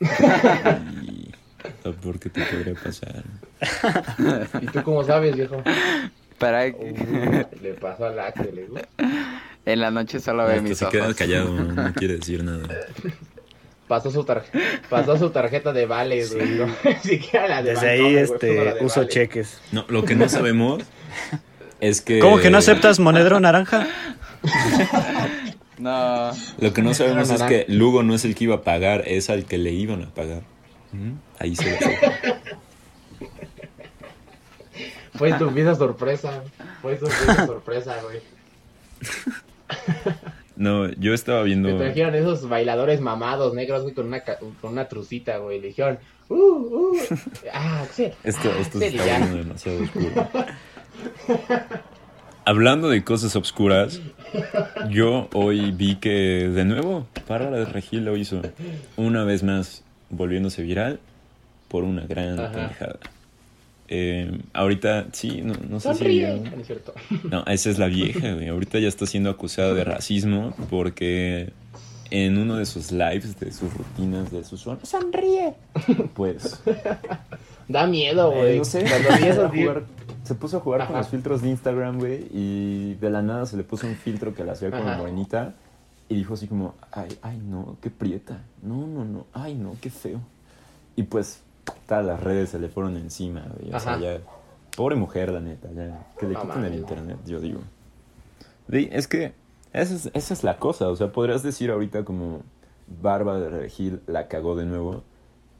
Y 0.00 1.30
lo 1.84 1.94
peor 1.94 2.18
que 2.18 2.30
te 2.30 2.42
podría 2.44 2.74
pasar. 2.74 3.22
¿Y 4.62 4.66
tú 4.66 4.82
cómo 4.82 5.04
sabes, 5.04 5.36
viejo? 5.36 5.62
Para 6.38 6.66
Uh, 6.66 7.46
le 7.62 7.74
pasó 7.74 8.06
al 8.06 8.18
Axel. 8.18 8.68
En 9.64 9.80
la 9.80 9.90
noche 9.90 10.18
solo 10.20 10.44
ve 10.46 10.54
Hasta 10.54 10.62
mis 10.62 10.78
se 10.78 10.84
ojos. 10.86 10.92
queda 10.92 11.14
callado, 11.14 11.54
no 11.54 11.92
quiere 11.94 12.16
decir 12.16 12.42
nada. 12.42 12.68
Pasó 13.88 14.10
su, 14.10 14.24
tar- 14.24 14.44
pasó 14.88 15.18
su 15.18 15.30
tarjeta 15.30 15.72
de 15.72 15.84
vales, 15.86 16.34
güey. 16.34 16.48
No, 16.50 16.66
siquiera 17.02 17.48
la 17.48 17.62
de 17.62 17.70
Desde 17.72 17.90
ahí 17.90 18.00
güey, 18.00 18.16
este 18.16 18.46
de 18.46 18.84
uso 18.84 19.00
vales. 19.00 19.14
cheques. 19.14 19.60
No, 19.72 19.84
lo 19.88 20.04
que 20.04 20.14
no 20.14 20.28
sabemos 20.28 20.82
es 21.80 22.00
que... 22.00 22.18
¿Cómo 22.18 22.38
que 22.38 22.50
no 22.50 22.58
aceptas 22.58 22.98
monedero 22.98 23.38
naranja? 23.40 23.86
No. 25.78 26.30
Lo 26.58 26.72
que 26.72 26.82
no 26.82 26.94
sabemos 26.94 27.28
es 27.30 27.42
que 27.42 27.66
Lugo 27.68 28.02
no 28.02 28.14
es 28.14 28.24
el 28.24 28.34
que 28.34 28.44
iba 28.44 28.54
a 28.56 28.62
pagar, 28.62 29.02
es 29.06 29.28
al 29.28 29.44
que 29.44 29.58
le 29.58 29.72
iban 29.72 30.02
a 30.02 30.10
pagar. 30.14 30.42
Ujú, 30.92 31.16
Ahí 31.38 31.54
se 31.56 31.70
lo. 31.72 31.76
Fue 35.14 35.32
tu 35.34 35.50
vida 35.50 35.74
sorpresa. 35.74 36.42
Fue 36.82 36.96
tu 36.96 37.06
vida 37.06 37.46
sorpresa, 37.46 37.96
güey. 38.02 38.20
No, 40.56 40.90
yo 40.92 41.14
estaba 41.14 41.42
viendo... 41.42 41.68
Me 41.68 41.78
trajeron 41.78 42.14
esos 42.14 42.48
bailadores 42.48 43.00
mamados 43.00 43.54
negros, 43.54 43.82
güey, 43.82 43.94
con 43.94 44.06
una, 44.06 44.22
con 44.22 44.72
una 44.72 44.88
trucita, 44.88 45.38
güey. 45.38 45.60
Le 45.60 45.68
dijeron, 45.68 45.98
uh, 46.28 46.34
uh. 46.34 46.96
Ah, 47.52 47.82
Axel. 47.82 48.12
Esto, 48.22 48.50
ah, 48.54 48.60
esto 48.60 48.78
Axel", 48.78 48.94
está 48.94 49.06
ya. 49.06 49.18
volviendo 49.18 49.36
demasiado 49.44 49.82
oscuro. 49.82 50.28
Hablando 52.44 52.88
de 52.90 53.02
cosas 53.02 53.36
obscuras, 53.36 54.00
yo 54.90 55.28
hoy 55.32 55.72
vi 55.72 55.96
que 55.96 56.48
de 56.48 56.64
nuevo 56.64 57.06
Bárbara 57.26 57.56
de 57.56 57.64
Regil 57.64 58.04
lo 58.04 58.16
hizo 58.16 58.42
una 58.96 59.24
vez 59.24 59.42
más, 59.42 59.82
volviéndose 60.10 60.62
viral 60.62 61.00
por 61.68 61.84
una 61.84 62.06
gran 62.06 62.36
pendejada. 62.36 62.98
Eh, 63.96 64.40
ahorita, 64.52 65.06
sí, 65.12 65.40
no, 65.42 65.54
no 65.68 65.78
sé 65.78 65.92
si... 65.92 65.98
Sonríe. 65.98 66.40
no 66.40 66.60
es 66.60 66.66
cierto. 66.66 66.94
No, 67.30 67.44
esa 67.46 67.70
es 67.70 67.78
la 67.78 67.86
vieja, 67.86 68.32
güey. 68.34 68.48
Ahorita 68.48 68.80
ya 68.80 68.88
está 68.88 69.06
siendo 69.06 69.30
acusada 69.30 69.72
de 69.72 69.84
racismo 69.84 70.52
porque 70.68 71.52
en 72.10 72.36
uno 72.38 72.56
de 72.56 72.66
sus 72.66 72.90
lives, 72.90 73.38
de 73.38 73.52
sus 73.52 73.72
rutinas, 73.72 74.32
de 74.32 74.42
sus 74.42 74.60
son- 74.60 74.84
sonríe. 74.84 75.54
Pues, 76.14 76.60
Da 77.68 77.86
miedo, 77.86 78.32
eh, 78.32 78.36
güey. 78.36 78.58
no 78.58 78.64
sé, 78.64 78.86
se, 78.86 79.00
puso 79.00 79.44
a 79.44 79.48
jugar, 79.48 79.82
se 80.24 80.34
puso 80.34 80.56
a 80.56 80.60
jugar 80.60 80.86
con 80.88 80.96
los 80.96 81.08
filtros 81.08 81.40
de 81.42 81.50
Instagram, 81.50 81.98
güey, 81.98 82.26
y 82.32 82.94
de 82.94 83.10
la 83.10 83.22
nada 83.22 83.46
se 83.46 83.56
le 83.56 83.62
puso 83.62 83.86
un 83.86 83.94
filtro 83.94 84.34
que 84.34 84.44
la 84.44 84.52
hacía 84.52 84.70
como 84.70 84.84
morenita 84.96 85.54
y 86.08 86.16
dijo 86.16 86.34
así 86.34 86.46
como, 86.48 86.74
ay, 86.92 87.08
ay, 87.22 87.38
no, 87.38 87.78
qué 87.80 87.90
prieta. 87.90 88.42
No, 88.62 88.86
no, 88.86 89.04
no, 89.04 89.26
ay, 89.32 89.54
no, 89.54 89.76
qué 89.80 89.88
feo. 89.88 90.20
Y 90.96 91.04
pues, 91.04 91.40
todas 91.86 92.04
las 92.04 92.22
redes 92.22 92.50
se 92.50 92.58
le 92.58 92.68
fueron 92.68 92.96
encima, 92.96 93.44
güey. 93.58 93.74
O 93.74 93.80
sea, 93.80 93.92
Ajá. 93.94 94.00
ya, 94.00 94.18
pobre 94.76 94.96
mujer, 94.96 95.30
la 95.30 95.40
neta, 95.40 95.68
ya, 95.74 96.06
que 96.18 96.26
le 96.26 96.34
No 96.34 96.42
quiten 96.42 96.64
el 96.64 96.74
internet, 96.74 97.18
yo 97.26 97.40
digo. 97.40 97.60
Sí, 98.70 98.88
es 98.92 99.08
que 99.08 99.32
esa 99.72 99.94
es, 99.94 100.10
esa 100.14 100.34
es 100.34 100.44
la 100.44 100.56
cosa, 100.58 100.88
o 100.88 100.96
sea, 100.96 101.12
podrías 101.12 101.42
decir 101.42 101.70
ahorita 101.70 102.04
como 102.04 102.42
Bárbara 103.02 103.40
de 103.40 103.50
Regil 103.50 104.00
la 104.06 104.28
cagó 104.28 104.56
de 104.56 104.66
nuevo 104.66 105.02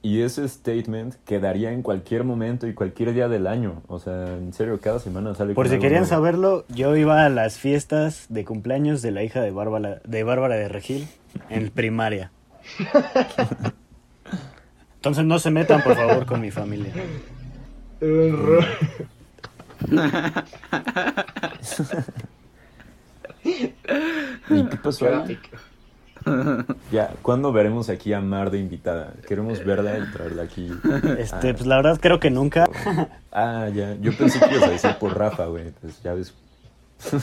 Y 0.01 0.21
ese 0.21 0.47
statement 0.47 1.15
quedaría 1.25 1.71
en 1.71 1.81
cualquier 1.81 2.23
momento 2.23 2.67
y 2.67 2.73
cualquier 2.75 3.13
día 3.13 3.27
del 3.27 3.47
año. 3.47 3.81
O 3.87 3.97
sea, 3.99 4.37
en 4.37 4.53
serio, 4.53 4.79
cada 4.79 4.99
semana 4.99 5.33
sale 5.33 5.55
Por 5.55 5.65
con 5.65 5.69
si 5.69 5.73
algo 5.75 5.81
querían 5.81 6.01
nuevo. 6.03 6.15
saberlo, 6.15 6.65
yo 6.69 6.95
iba 6.95 7.25
a 7.25 7.29
las 7.29 7.57
fiestas 7.57 8.27
de 8.29 8.45
cumpleaños 8.45 9.01
de 9.01 9.09
la 9.11 9.23
hija 9.23 9.41
de 9.41 9.49
Bárbara 9.49 10.01
de, 10.05 10.23
Bárbara 10.23 10.55
de 10.55 10.67
Regil 10.69 11.07
en 11.49 11.69
primaria. 11.71 12.31
Entonces 15.05 15.25
no 15.25 15.37
se 15.37 15.51
metan, 15.51 15.83
por 15.83 15.95
favor, 15.95 16.25
con 16.25 16.41
mi 16.41 16.49
familia. 16.49 16.91
¿Y 24.49 24.63
qué 24.65 24.77
pasó 24.81 25.05
ahí? 25.23 25.37
Ya, 26.91 27.13
¿cuándo 27.21 27.53
veremos 27.53 27.89
aquí 27.89 28.13
a 28.13 28.19
Mar 28.19 28.49
de 28.49 28.57
invitada? 28.57 29.13
Queremos 29.27 29.63
verla 29.63 29.99
y 29.99 30.11
traerla 30.11 30.41
aquí. 30.41 30.71
Este, 31.19 31.53
pues 31.53 31.67
la 31.67 31.75
verdad 31.75 31.99
creo 32.01 32.19
que 32.19 32.31
nunca. 32.31 32.65
Ah, 33.31 33.69
ya. 33.71 33.93
Yo 34.01 34.11
pensé 34.17 34.39
que 34.39 34.55
ibas 34.55 34.63
a 34.63 34.71
decir 34.71 34.95
por 34.99 35.15
Rafa, 35.15 35.45
güey. 35.45 35.71
Pues 35.81 36.01
ya 36.01 36.15
ves. 36.15 36.33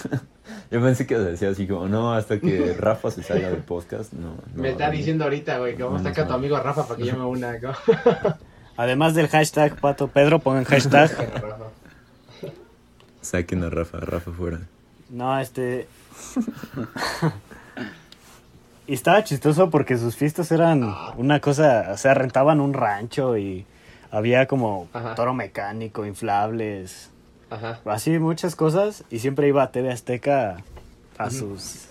Yo 0.70 0.80
pensé 0.80 1.06
que 1.06 1.14
ibas 1.14 1.26
a 1.26 1.30
decir 1.30 1.48
así 1.48 1.66
como, 1.66 1.88
no, 1.88 2.14
hasta 2.14 2.40
que 2.40 2.74
Rafa 2.78 3.10
se 3.10 3.22
salga 3.22 3.50
del 3.50 3.62
podcast. 3.62 4.12
No, 4.12 4.36
no 4.54 4.62
Me 4.62 4.70
está 4.70 4.90
diciendo 4.90 5.24
ahorita, 5.24 5.58
güey, 5.58 5.76
que 5.76 5.82
vamos 5.82 6.00
a 6.00 6.04
sacar 6.04 6.24
a 6.24 6.28
tu 6.28 6.34
amigo 6.34 6.58
Rafa 6.58 6.86
para 6.86 6.96
que 6.98 7.04
llame 7.04 7.24
una. 7.24 7.58
¿no? 7.58 7.72
Además 8.76 9.14
del 9.14 9.28
hashtag 9.28 9.78
Pato 9.80 10.08
Pedro, 10.08 10.38
pongan 10.40 10.64
hashtag. 10.64 11.10
Rafa. 11.42 11.66
Saquen 13.20 13.62
a 13.62 13.70
Rafa, 13.70 13.98
Rafa 14.00 14.32
fuera. 14.32 14.60
No, 15.10 15.38
este. 15.38 15.86
Y 18.86 18.94
estaba 18.94 19.22
chistoso 19.22 19.70
porque 19.70 19.96
sus 19.96 20.16
fiestas 20.16 20.50
eran 20.50 20.92
una 21.16 21.40
cosa, 21.40 21.90
o 21.92 21.96
sea, 21.96 22.14
rentaban 22.14 22.60
un 22.60 22.74
rancho 22.74 23.36
y 23.38 23.64
había 24.10 24.46
como 24.46 24.88
Ajá. 24.92 25.14
toro 25.14 25.34
mecánico, 25.34 26.04
inflables, 26.04 27.11
Ajá. 27.52 27.80
así 27.84 28.18
muchas 28.18 28.56
cosas 28.56 29.04
y 29.10 29.18
siempre 29.18 29.46
iba 29.48 29.62
a 29.62 29.70
TV 29.72 29.90
Azteca 29.90 30.64
a 31.18 31.30
sus 31.30 31.86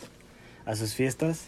a 0.65 0.76
sus 0.76 0.93
fiestas. 0.93 1.47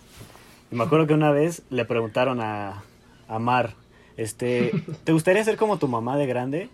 Y 0.71 0.76
me 0.76 0.84
acuerdo 0.84 1.08
que 1.08 1.13
una 1.13 1.32
vez 1.32 1.63
le 1.69 1.86
preguntaron 1.86 2.41
a, 2.41 2.84
a 3.28 3.39
Mar, 3.39 3.76
este, 4.17 4.71
¿te 5.04 5.12
gustaría 5.12 5.43
ser 5.43 5.58
como 5.58 5.78
tu 5.78 5.88
mamá 5.88 6.17
de 6.17 6.26
grande? 6.26 6.69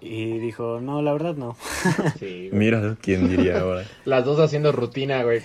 Y 0.00 0.38
dijo, 0.38 0.80
no, 0.80 1.00
la 1.02 1.12
verdad 1.12 1.36
no. 1.36 1.56
Sí. 2.18 2.50
Mira, 2.52 2.96
¿quién 3.00 3.28
diría 3.28 3.60
ahora? 3.60 3.84
Las 4.04 4.24
dos 4.24 4.40
haciendo 4.40 4.72
rutina, 4.72 5.22
güey. 5.22 5.40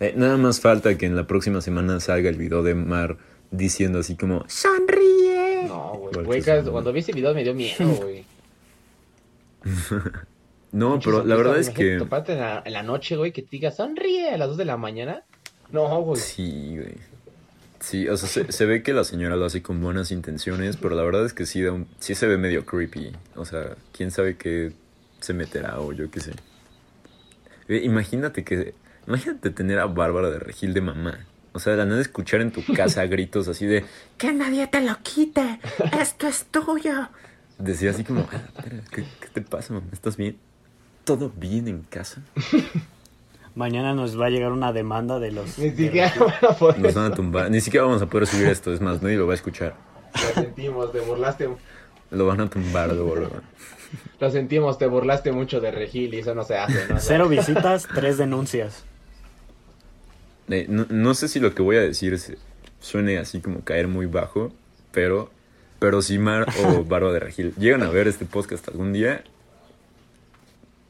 Eh, 0.00 0.12
nada 0.16 0.36
más 0.36 0.60
falta 0.60 0.96
que 0.98 1.06
en 1.06 1.16
la 1.16 1.26
próxima 1.26 1.60
semana 1.60 1.98
salga 2.00 2.28
el 2.28 2.36
video 2.36 2.62
de 2.62 2.74
Mar 2.74 3.16
diciendo 3.50 4.00
así 4.00 4.16
como 4.16 4.44
¡Sonríe! 4.46 5.64
No, 5.66 5.94
güey. 5.94 6.42
Güey, 6.42 6.62
cuando 6.70 6.92
vi 6.92 7.00
ese 7.00 7.12
video 7.12 7.34
me 7.34 7.42
dio 7.42 7.54
miedo, 7.54 7.86
güey. 8.02 8.24
No, 10.72 11.00
pero 11.02 11.24
la 11.24 11.34
verdad 11.36 11.58
es 11.58 11.70
que... 11.70 11.96
Toparte 11.98 12.32
en 12.34 12.40
la, 12.40 12.62
en 12.64 12.72
la 12.74 12.82
noche, 12.82 13.16
güey, 13.16 13.32
que 13.32 13.42
te 13.42 13.48
diga 13.50 13.70
sonríe 13.70 14.30
a 14.30 14.36
las 14.38 14.48
2 14.48 14.56
de 14.58 14.64
la 14.66 14.76
mañana. 14.76 15.22
No, 15.70 16.02
güey. 16.02 16.20
Sí, 16.20 16.76
güey. 16.76 16.94
Sí, 17.80 18.08
o 18.08 18.16
sea, 18.16 18.28
se, 18.28 18.52
se 18.52 18.66
ve 18.66 18.82
que 18.82 18.92
la 18.92 19.04
señora 19.04 19.36
lo 19.36 19.44
hace 19.46 19.62
con 19.62 19.80
buenas 19.80 20.10
intenciones, 20.10 20.76
pero 20.76 20.94
la 20.94 21.02
verdad 21.04 21.24
es 21.24 21.32
que 21.32 21.46
sí, 21.46 21.62
da 21.62 21.72
un- 21.72 21.86
sí 22.00 22.14
se 22.14 22.26
ve 22.26 22.36
medio 22.36 22.66
creepy. 22.66 23.12
O 23.36 23.44
sea, 23.44 23.76
quién 23.92 24.10
sabe 24.10 24.36
qué 24.36 24.72
se 25.20 25.32
meterá 25.32 25.80
o 25.80 25.92
yo 25.92 26.10
qué 26.10 26.20
sé. 26.20 26.32
Eh, 27.68 27.80
imagínate 27.84 28.44
que... 28.44 28.74
Imagínate 29.06 29.50
tener 29.50 29.78
a 29.78 29.86
Bárbara 29.86 30.28
de 30.30 30.38
Regil 30.38 30.74
de 30.74 30.80
mamá. 30.82 31.18
O 31.52 31.60
sea, 31.60 31.72
de 31.72 31.78
la 31.78 31.86
nada 31.86 32.00
escuchar 32.02 32.40
en 32.42 32.50
tu 32.52 32.62
casa 32.74 33.06
gritos 33.06 33.48
así 33.48 33.64
de... 33.64 33.84
¡Que 34.18 34.32
nadie 34.32 34.66
te 34.66 34.82
lo 34.82 34.98
quite! 35.02 35.60
¡Esto 35.98 36.26
es 36.28 36.44
tuyo! 36.50 37.08
Decía 37.58 37.90
así 37.90 38.04
como... 38.04 38.26
"Ah, 38.32 38.62
¿qué, 38.92 39.02
qué 39.20 39.28
te 39.32 39.40
pasa, 39.42 39.74
mamá? 39.74 39.86
¿Estás 39.92 40.16
bien? 40.16 40.36
¿Todo 41.04 41.30
bien 41.36 41.68
en 41.68 41.82
casa? 41.82 42.22
Mañana 43.54 43.94
nos 43.94 44.18
va 44.20 44.26
a 44.26 44.30
llegar 44.30 44.52
una 44.52 44.72
demanda 44.72 45.18
de 45.18 45.32
los... 45.32 45.58
Ni 45.58 45.70
de 45.70 45.84
siquiera 45.86 46.08
Regil. 46.08 46.22
van 46.42 46.52
a 46.52 46.54
poder. 46.56 46.78
Nos 46.80 46.94
van 46.94 47.12
a 47.12 47.14
tumbar. 47.14 47.50
Ni 47.50 47.60
siquiera 47.60 47.86
vamos 47.86 48.02
a 48.02 48.06
poder 48.06 48.26
subir 48.26 48.46
esto. 48.46 48.72
Es 48.72 48.80
más, 48.80 49.02
nadie 49.02 49.16
lo 49.16 49.26
va 49.26 49.32
a 49.32 49.36
escuchar. 49.36 49.74
Lo 50.14 50.42
sentimos, 50.42 50.92
te 50.92 51.00
burlaste. 51.00 51.48
Lo 52.10 52.26
van 52.26 52.40
a 52.40 52.48
tumbar 52.48 52.92
luego. 52.92 53.28
Lo 54.20 54.30
sentimos, 54.30 54.78
te 54.78 54.86
burlaste 54.86 55.32
mucho 55.32 55.60
de 55.60 55.70
Regil 55.70 56.14
y 56.14 56.18
eso 56.18 56.34
no 56.34 56.44
se 56.44 56.56
hace, 56.56 56.86
¿no? 56.88 57.00
Cero 57.00 57.28
visitas, 57.28 57.88
tres 57.94 58.18
denuncias. 58.18 58.84
Eh, 60.48 60.66
no, 60.68 60.86
no 60.88 61.14
sé 61.14 61.28
si 61.28 61.40
lo 61.40 61.54
que 61.54 61.62
voy 61.62 61.76
a 61.76 61.80
decir 61.80 62.18
suene 62.80 63.18
así 63.18 63.40
como 63.40 63.60
caer 63.64 63.88
muy 63.88 64.06
bajo, 64.06 64.52
pero, 64.92 65.30
pero 65.78 66.02
si 66.02 66.18
Mar 66.18 66.46
o 66.64 66.84
Barba 66.84 67.12
de 67.12 67.20
Regil 67.20 67.54
llegan 67.56 67.82
a 67.82 67.88
ver 67.88 68.08
este 68.08 68.24
podcast 68.24 68.68
algún 68.68 68.92
día, 68.92 69.22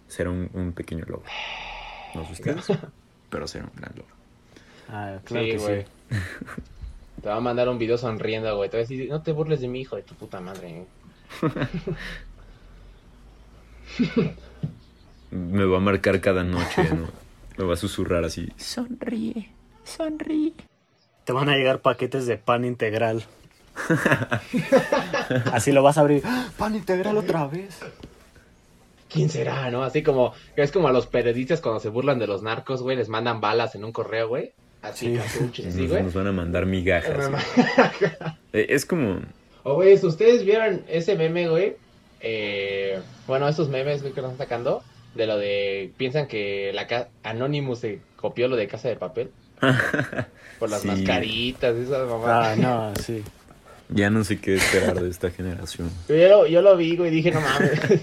será 0.08 0.30
un, 0.30 0.50
un 0.54 0.72
pequeño 0.72 1.04
logro. 1.06 1.28
No 2.14 2.24
sé 2.26 2.32
ustedes, 2.32 2.66
pero 3.30 3.46
será 3.46 3.64
un 3.64 3.72
gran 3.76 3.92
logro. 3.96 4.14
Ah, 4.88 5.18
claro 5.24 5.44
sí, 5.44 5.50
que 5.52 5.58
güey. 5.58 5.82
sí. 5.82 6.16
Te 7.22 7.28
va 7.28 7.36
a 7.36 7.40
mandar 7.40 7.68
un 7.68 7.78
video 7.78 7.98
sonriendo, 7.98 8.56
güey. 8.56 8.70
Te 8.70 8.76
va 8.76 8.82
a 8.82 8.86
decir, 8.86 9.08
no 9.08 9.22
te 9.22 9.32
burles 9.32 9.60
de 9.60 9.66
mi 9.66 9.80
hijo, 9.80 9.96
de 9.96 10.02
tu 10.02 10.14
puta 10.14 10.40
madre. 10.40 10.86
Me 15.32 15.64
va 15.64 15.78
a 15.78 15.80
marcar 15.80 16.20
cada 16.20 16.44
noche, 16.44 16.84
¿no? 16.94 17.08
Me 17.56 17.64
va 17.64 17.74
a 17.74 17.76
susurrar 17.76 18.24
así. 18.24 18.48
Sonríe, 18.56 19.50
sonríe. 19.82 20.52
Te 21.24 21.32
van 21.32 21.48
a 21.48 21.56
llegar 21.56 21.80
paquetes 21.80 22.26
de 22.26 22.38
pan 22.38 22.64
integral. 22.64 23.24
Así 25.52 25.72
lo 25.72 25.82
vas 25.82 25.98
a 25.98 26.02
abrir. 26.02 26.22
¡Ah! 26.24 26.48
Pan 26.56 26.74
integral 26.74 27.16
otra 27.16 27.46
vez. 27.46 27.78
¿Quién 29.10 29.30
será, 29.30 29.70
no? 29.70 29.82
Así 29.84 30.02
como, 30.02 30.34
es 30.56 30.70
como 30.70 30.88
a 30.88 30.92
los 30.92 31.06
periodistas 31.06 31.60
cuando 31.60 31.80
se 31.80 31.88
burlan 31.88 32.18
de 32.18 32.26
los 32.26 32.42
narcos, 32.42 32.82
güey, 32.82 32.96
les 32.96 33.08
mandan 33.08 33.40
balas 33.40 33.74
en 33.74 33.84
un 33.84 33.92
correo, 33.92 34.28
güey. 34.28 34.52
Así, 34.82 35.18
Sí. 35.52 35.64
así, 35.66 35.86
güey. 35.86 36.02
nos 36.02 36.14
van 36.14 36.26
a 36.28 36.32
mandar 36.32 36.66
migajas. 36.66 37.30
Eh, 38.52 38.66
es 38.68 38.84
como... 38.86 39.20
O, 39.64 39.74
güey, 39.74 39.96
si 39.98 40.06
ustedes 40.06 40.44
vieron 40.44 40.82
ese 40.88 41.16
meme, 41.16 41.48
güey, 41.48 41.76
eh, 42.20 43.00
bueno, 43.26 43.48
esos 43.48 43.68
memes, 43.68 44.02
güey, 44.02 44.12
que 44.14 44.20
nos 44.22 44.32
están 44.32 44.46
sacando, 44.46 44.82
de 45.14 45.26
lo 45.26 45.36
de, 45.36 45.90
piensan 45.96 46.26
que 46.28 46.70
la 46.74 46.86
ca- 46.86 47.08
Anonymous 47.22 47.80
se 47.80 48.00
copió 48.16 48.46
lo 48.48 48.56
de 48.56 48.68
Casa 48.68 48.88
de 48.88 48.96
Papel, 48.96 49.30
por 50.58 50.70
las 50.70 50.82
Sí. 50.82 50.88
mascaritas, 50.88 51.74
esas 51.76 52.08
mamadas. 52.08 52.56
Ah, 52.58 52.60
no, 52.60 52.92
sí. 53.02 53.22
Ya 53.90 54.10
no 54.10 54.24
sé 54.24 54.38
qué 54.38 54.56
esperar 54.56 55.00
de 55.00 55.08
esta 55.08 55.30
generación. 55.30 55.90
Yo, 56.08 56.28
lo, 56.28 56.46
yo 56.46 56.62
lo 56.62 56.76
vi, 56.76 56.96
güey, 56.96 57.10
y 57.10 57.16
dije, 57.16 57.30
no 57.30 57.40
mames. 57.40 57.80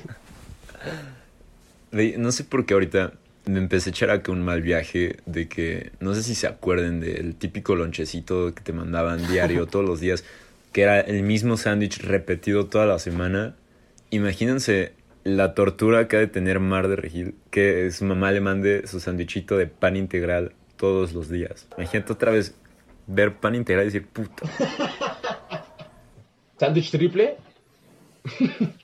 No 2.17 2.34
sé 2.34 2.43
por 2.43 2.65
qué 2.65 2.74
ahorita 2.74 3.13
me 3.45 3.60
empecé 3.60 3.89
a 3.89 3.91
echar 3.91 4.10
acá 4.10 4.32
un 4.32 4.41
mal 4.41 4.62
viaje 4.62 5.17
de 5.26 5.48
que, 5.48 5.91
no 6.02 6.13
sé 6.13 6.24
si 6.24 6.36
se 6.36 6.45
acuerden 6.45 7.00
del 7.00 7.36
típico 7.36 7.76
lonchecito 7.76 8.54
que 8.54 8.62
te 8.62 8.74
mandaban 8.74 9.26
diario 9.28 9.65
todos 9.67 9.86
los 9.86 10.02
días, 10.02 10.26
que 10.74 10.82
era 10.82 11.00
el 11.00 11.24
mismo 11.24 11.56
sándwich 11.56 12.00
repetido 12.00 12.65
toda 12.65 12.86
la 12.86 13.00
semana. 13.00 13.56
Imagínense 14.10 14.93
la 15.24 15.54
tortura 15.54 16.08
que 16.08 16.17
ha 16.17 16.19
de 16.19 16.28
tener 16.28 16.60
Mar 16.60 16.88
de 16.88 16.98
Regil, 16.98 17.36
que 17.50 17.89
su 17.91 18.04
mamá 18.06 18.32
le 18.32 18.41
mande 18.41 18.88
su 18.88 19.00
sándwichito 19.00 19.58
de 19.58 19.67
pan 19.67 19.95
integral 19.95 20.54
todos 20.76 21.13
los 21.13 21.30
días. 21.30 21.67
Imagínate 21.78 22.12
otra 22.12 22.32
vez 22.32 22.56
ver 23.08 23.36
pan 23.36 23.56
integral 23.56 23.86
y 23.86 23.88
decir, 23.88 24.08
puta. 24.08 24.48
¿Sándwich 26.58 26.91
triple? 26.91 27.38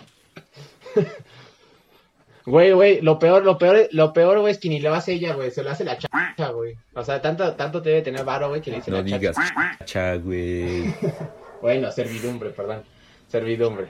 Güey, 2.43 2.71
güey, 2.71 3.01
lo 3.01 3.19
peor, 3.19 3.43
lo 3.45 3.57
peor, 3.59 3.87
lo 3.91 4.13
peor, 4.13 4.39
güey, 4.39 4.51
es 4.51 4.57
que 4.57 4.67
ni 4.67 4.79
lo 4.79 4.93
hace 4.95 5.13
ella, 5.13 5.35
güey, 5.35 5.51
se 5.51 5.61
lo 5.63 5.69
hace 5.69 5.83
la 5.85 5.97
chacha, 5.99 6.49
güey. 6.49 6.75
O 6.95 7.03
sea, 7.03 7.21
tanto, 7.21 7.53
tanto 7.55 7.81
debe 7.81 8.01
tener 8.01 8.25
varo, 8.25 8.49
güey, 8.49 8.61
que 8.61 8.71
le 8.71 8.77
dice 8.77 8.89
No 8.89 8.97
la 8.97 9.03
digas, 9.03 9.35
chacha. 9.35 9.85
cha, 9.85 10.15
güey. 10.15 10.93
Bueno, 11.61 11.91
servidumbre, 11.91 12.49
perdón. 12.49 12.81
Servidumbre. 13.27 13.85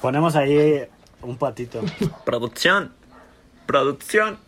Ponemos 0.00 0.34
ahí 0.36 0.86
un 1.20 1.36
patito. 1.36 1.82
Producción, 2.24 2.94
producción. 3.66 4.38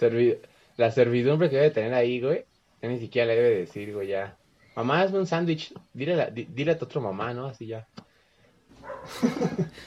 Servi- 0.00 0.38
la 0.78 0.90
servidumbre 0.90 1.50
que 1.50 1.56
debe 1.56 1.70
tener 1.70 1.92
ahí, 1.92 2.18
güey, 2.22 2.46
ya 2.80 2.88
ni 2.88 2.98
siquiera 2.98 3.26
le 3.26 3.36
debe 3.36 3.56
decir, 3.58 3.92
güey, 3.92 4.08
ya. 4.08 4.34
Mamá, 4.76 5.02
hazme 5.02 5.18
un 5.18 5.26
sándwich. 5.26 5.72
Dile, 5.92 6.30
di- 6.32 6.46
dile 6.50 6.72
a 6.72 6.78
tu 6.78 6.84
otro 6.84 7.00
mamá, 7.00 7.32
¿no? 7.32 7.46
Así 7.46 7.66
ya. 7.66 7.86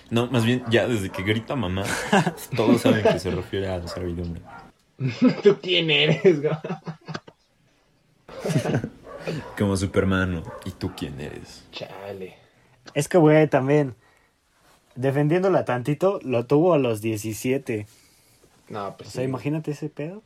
No, 0.10 0.28
más 0.28 0.46
bien, 0.46 0.64
ya 0.70 0.88
desde 0.88 1.10
que 1.10 1.24
grita 1.24 1.56
mamá, 1.56 1.84
todos 2.56 2.82
saben 2.82 3.04
que 3.04 3.20
se 3.20 3.32
refiere 3.32 3.68
a 3.68 3.78
la 3.80 3.88
servidumbre. 3.88 4.42
¿Tú 5.44 5.58
quién 5.62 5.90
eres, 5.92 6.42
güey? 6.42 6.54
Como 9.58 9.76
Superman, 9.76 10.36
¿no? 10.36 10.44
¿y 10.66 10.72
tú 10.72 10.92
quién 10.96 11.20
eres? 11.20 11.64
Chale. 11.72 12.36
Es 12.94 13.08
que, 13.08 13.18
güey, 13.18 13.48
también, 13.48 13.96
defendiéndola 14.96 15.66
tantito, 15.66 16.20
lo 16.24 16.46
tuvo 16.46 16.74
a 16.74 16.78
los 16.78 17.02
17. 17.02 17.88
No, 18.70 18.96
pues 18.98 19.10
O 19.10 19.12
sea, 19.12 19.24
sí. 19.24 19.30
imagínate 19.30 19.72
ese 19.72 19.90
pedo. 19.90 20.24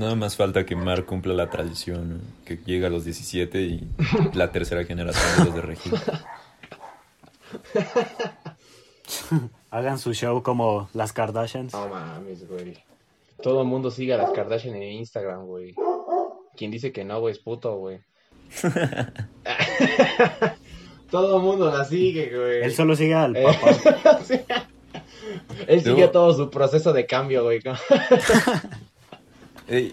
Nada 0.00 0.14
más 0.14 0.34
falta 0.34 0.64
que 0.64 0.74
Mar 0.76 1.04
cumpla 1.04 1.34
la 1.34 1.50
tradición, 1.50 2.08
¿no? 2.08 2.20
que 2.46 2.56
llega 2.64 2.86
a 2.86 2.90
los 2.90 3.04
17 3.04 3.60
y 3.60 3.86
la 4.32 4.50
tercera 4.50 4.82
generación 4.86 5.26
de 5.36 5.44
los 5.44 5.54
de 5.54 5.60
Regil. 5.60 5.92
Hagan 9.70 9.98
su 9.98 10.14
show 10.14 10.42
como 10.42 10.88
las 10.94 11.12
Kardashians. 11.12 11.74
No 11.74 11.86
mames, 11.88 12.48
güey. 12.48 12.78
Todo 13.42 13.60
el 13.60 13.68
mundo 13.68 13.90
sigue 13.90 14.14
a 14.14 14.16
las 14.16 14.30
Kardashian 14.30 14.74
en 14.76 14.84
Instagram, 14.84 15.44
güey. 15.44 15.74
Quien 16.56 16.70
dice 16.70 16.92
que 16.92 17.04
no, 17.04 17.20
güey, 17.20 17.32
es 17.32 17.38
puto, 17.38 17.76
güey. 17.76 18.00
Todo 21.10 21.36
el 21.36 21.42
mundo 21.42 21.70
la 21.70 21.84
sigue, 21.84 22.34
güey. 22.34 22.62
Él 22.62 22.72
solo 22.72 22.96
sigue 22.96 23.12
al 23.12 23.36
Eh, 23.36 23.44
papá. 23.44 23.76
Él 25.68 25.82
sigue 25.82 26.08
todo 26.08 26.32
su 26.32 26.48
proceso 26.48 26.94
de 26.94 27.04
cambio, 27.04 27.44
güey. 27.44 27.60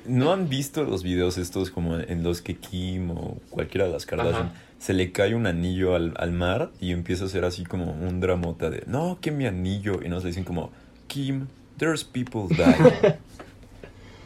¿No 0.06 0.32
han 0.32 0.50
visto 0.50 0.84
los 0.84 1.04
videos 1.04 1.38
estos 1.38 1.70
como 1.70 1.98
en 1.98 2.24
los 2.24 2.42
que 2.42 2.56
Kim 2.56 3.12
o 3.12 3.38
cualquiera 3.50 3.86
de 3.86 3.94
las 3.94 4.06
Kardashian 4.06 4.48
Ajá. 4.48 4.54
se 4.80 4.94
le 4.94 5.12
cae 5.12 5.36
un 5.36 5.46
anillo 5.46 5.96
al, 5.96 6.14
al 6.18 6.32
mar 6.32 6.72
y 6.80 6.92
empieza 6.92 7.26
a 7.26 7.28
ser 7.28 7.46
así 7.46 7.64
como 7.64 7.92
un 7.92 8.20
dramota 8.20 8.70
de 8.70 8.84
no, 8.88 9.20
que 9.22 9.32
mi 9.32 9.46
anillo 9.46 10.00
y 10.04 10.10
nos 10.10 10.24
dicen 10.24 10.44
como 10.44 10.72
Kim, 11.08 11.48
there's 11.78 12.04
people 12.04 12.48
dying. 12.50 12.92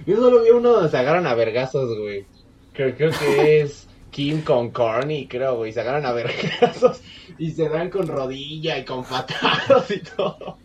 Yo 0.06 0.16
solo 0.16 0.44
vi 0.44 0.50
uno 0.50 0.70
donde 0.72 0.90
se 0.90 0.98
agarran 0.98 1.28
a 1.28 1.36
vergazos, 1.36 1.98
güey. 1.98 2.26
Creo, 2.74 2.96
creo 2.96 3.12
que 3.12 3.62
es 3.62 3.88
Kim 4.10 4.42
con 4.42 4.72
Corny, 4.72 5.28
creo, 5.28 5.58
güey. 5.58 5.74
Se 5.74 5.82
agarran 5.82 6.06
a 6.06 6.12
vergazos 6.12 7.02
y 7.38 7.52
se 7.52 7.70
dan 7.70 7.90
con 7.90 8.08
rodilla 8.08 8.78
y 8.78 8.86
con 8.86 9.04
patadas 9.04 9.90
y 9.92 10.00
todo. 10.00 10.58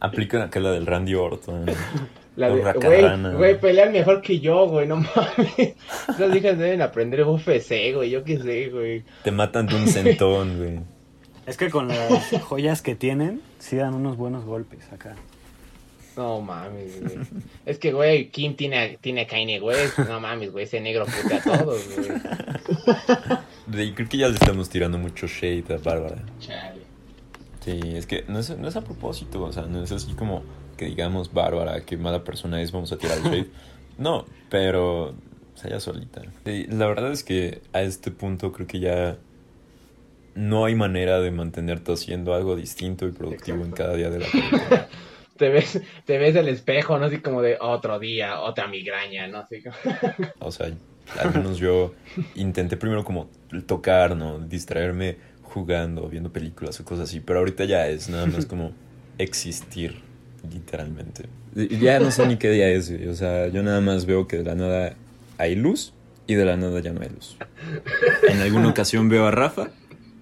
Aplican 0.00 0.42
acá 0.42 0.60
la 0.60 0.72
del 0.72 0.86
Randy 0.86 1.14
Orton. 1.14 1.66
La 2.34 2.48
de, 2.48 2.62
güey, 2.72 3.34
güey, 3.34 3.60
pelean 3.60 3.92
mejor 3.92 4.22
que 4.22 4.40
yo, 4.40 4.66
güey, 4.66 4.86
no 4.86 4.96
mames. 5.16 5.74
Esas 6.08 6.34
hijas 6.34 6.56
deben 6.56 6.80
aprender 6.80 7.24
UFC, 7.24 7.94
güey, 7.94 8.10
yo 8.10 8.24
qué 8.24 8.38
sé, 8.38 8.70
güey. 8.70 9.04
Te 9.22 9.30
matan 9.30 9.66
de 9.66 9.74
un 9.74 9.86
centón, 9.86 10.56
güey. 10.58 10.80
Es 11.44 11.56
que 11.56 11.68
con 11.68 11.88
las 11.88 12.30
joyas 12.42 12.80
que 12.80 12.94
tienen, 12.94 13.42
sí 13.58 13.76
dan 13.76 13.94
unos 13.94 14.16
buenos 14.16 14.44
golpes 14.44 14.90
acá. 14.92 15.14
No 16.16 16.40
mames, 16.40 17.00
güey. 17.02 17.18
Es 17.66 17.78
que, 17.78 17.92
güey, 17.92 18.28
Kim 18.28 18.54
tiene, 18.54 18.98
tiene 19.00 19.26
Kanye 19.26 19.60
West, 19.60 19.98
no 19.98 20.20
mames, 20.20 20.52
güey, 20.52 20.64
ese 20.64 20.80
negro 20.80 21.04
putea 21.04 21.38
a 21.38 21.58
todos, 21.58 21.82
güey. 21.96 23.92
Creo 23.94 24.08
que 24.08 24.16
ya 24.16 24.28
le 24.28 24.34
estamos 24.34 24.70
tirando 24.70 24.98
mucho 24.98 25.26
shade 25.26 25.64
a 25.74 25.76
Bárbara. 25.78 26.22
Chale. 26.38 26.82
Sí, 27.60 27.80
es 27.94 28.06
que 28.06 28.24
no 28.26 28.38
es, 28.38 28.56
no 28.56 28.68
es 28.68 28.76
a 28.76 28.80
propósito, 28.82 29.42
o 29.42 29.52
sea, 29.52 29.64
no 29.64 29.82
es 29.82 29.92
así 29.92 30.12
como 30.14 30.42
que 30.82 30.88
digamos 30.88 31.32
Bárbara, 31.32 31.80
qué 31.84 31.96
mala 31.96 32.24
persona 32.24 32.60
es, 32.60 32.72
vamos 32.72 32.90
a 32.92 32.98
tirar 32.98 33.18
el. 33.32 33.50
No, 33.98 34.24
pero, 34.48 35.10
o 35.10 35.14
sea, 35.54 35.78
solita. 35.78 36.22
La 36.44 36.86
verdad 36.86 37.12
es 37.12 37.22
que 37.22 37.60
a 37.74 37.82
este 37.82 38.10
punto 38.10 38.50
creo 38.50 38.66
que 38.66 38.80
ya 38.80 39.18
no 40.34 40.64
hay 40.64 40.74
manera 40.74 41.20
de 41.20 41.30
mantenerte 41.30 41.92
haciendo 41.92 42.34
algo 42.34 42.56
distinto 42.56 43.06
y 43.06 43.12
productivo 43.12 43.62
en 43.62 43.70
cada 43.70 43.94
día 43.94 44.08
de 44.08 44.20
la 44.20 44.26
vida. 44.32 44.88
Te 45.36 45.48
ves, 45.48 45.80
te 46.04 46.18
ves 46.18 46.36
el 46.36 46.46
espejo, 46.46 46.98
¿no? 46.98 47.06
Así 47.06 47.18
como 47.18 47.42
de 47.42 47.56
otro 47.58 47.98
día, 47.98 48.40
otra 48.40 48.68
migraña, 48.68 49.26
¿no? 49.26 49.38
Así 49.38 49.60
como... 49.62 49.74
O 50.38 50.52
sea, 50.52 50.70
al 51.18 51.34
menos 51.34 51.58
yo 51.58 51.94
intenté 52.36 52.76
primero 52.76 53.02
como 53.02 53.28
tocar, 53.66 54.14
¿no? 54.14 54.38
Distraerme 54.38 55.16
jugando, 55.42 56.06
viendo 56.08 56.32
películas 56.32 56.78
o 56.78 56.84
cosas 56.84 57.08
así, 57.08 57.20
pero 57.20 57.40
ahorita 57.40 57.64
ya 57.64 57.88
es 57.88 58.08
nada 58.08 58.26
más 58.26 58.46
como 58.46 58.72
existir, 59.18 60.02
literalmente. 60.50 61.28
Ya 61.54 62.00
no 62.00 62.10
sé 62.10 62.26
ni 62.26 62.36
qué 62.36 62.50
día 62.50 62.68
es, 62.68 62.90
güey. 62.90 63.08
o 63.08 63.14
sea, 63.14 63.48
yo 63.48 63.62
nada 63.62 63.80
más 63.80 64.06
veo 64.06 64.26
que 64.26 64.38
de 64.38 64.44
la 64.44 64.54
nada 64.54 64.94
hay 65.38 65.54
luz 65.54 65.92
y 66.26 66.34
de 66.34 66.44
la 66.44 66.56
nada 66.56 66.80
ya 66.80 66.92
no 66.92 67.02
hay 67.02 67.08
luz. 67.08 67.36
En 68.28 68.40
alguna 68.40 68.68
ocasión 68.68 69.08
veo 69.08 69.26
a 69.26 69.30
Rafa 69.30 69.70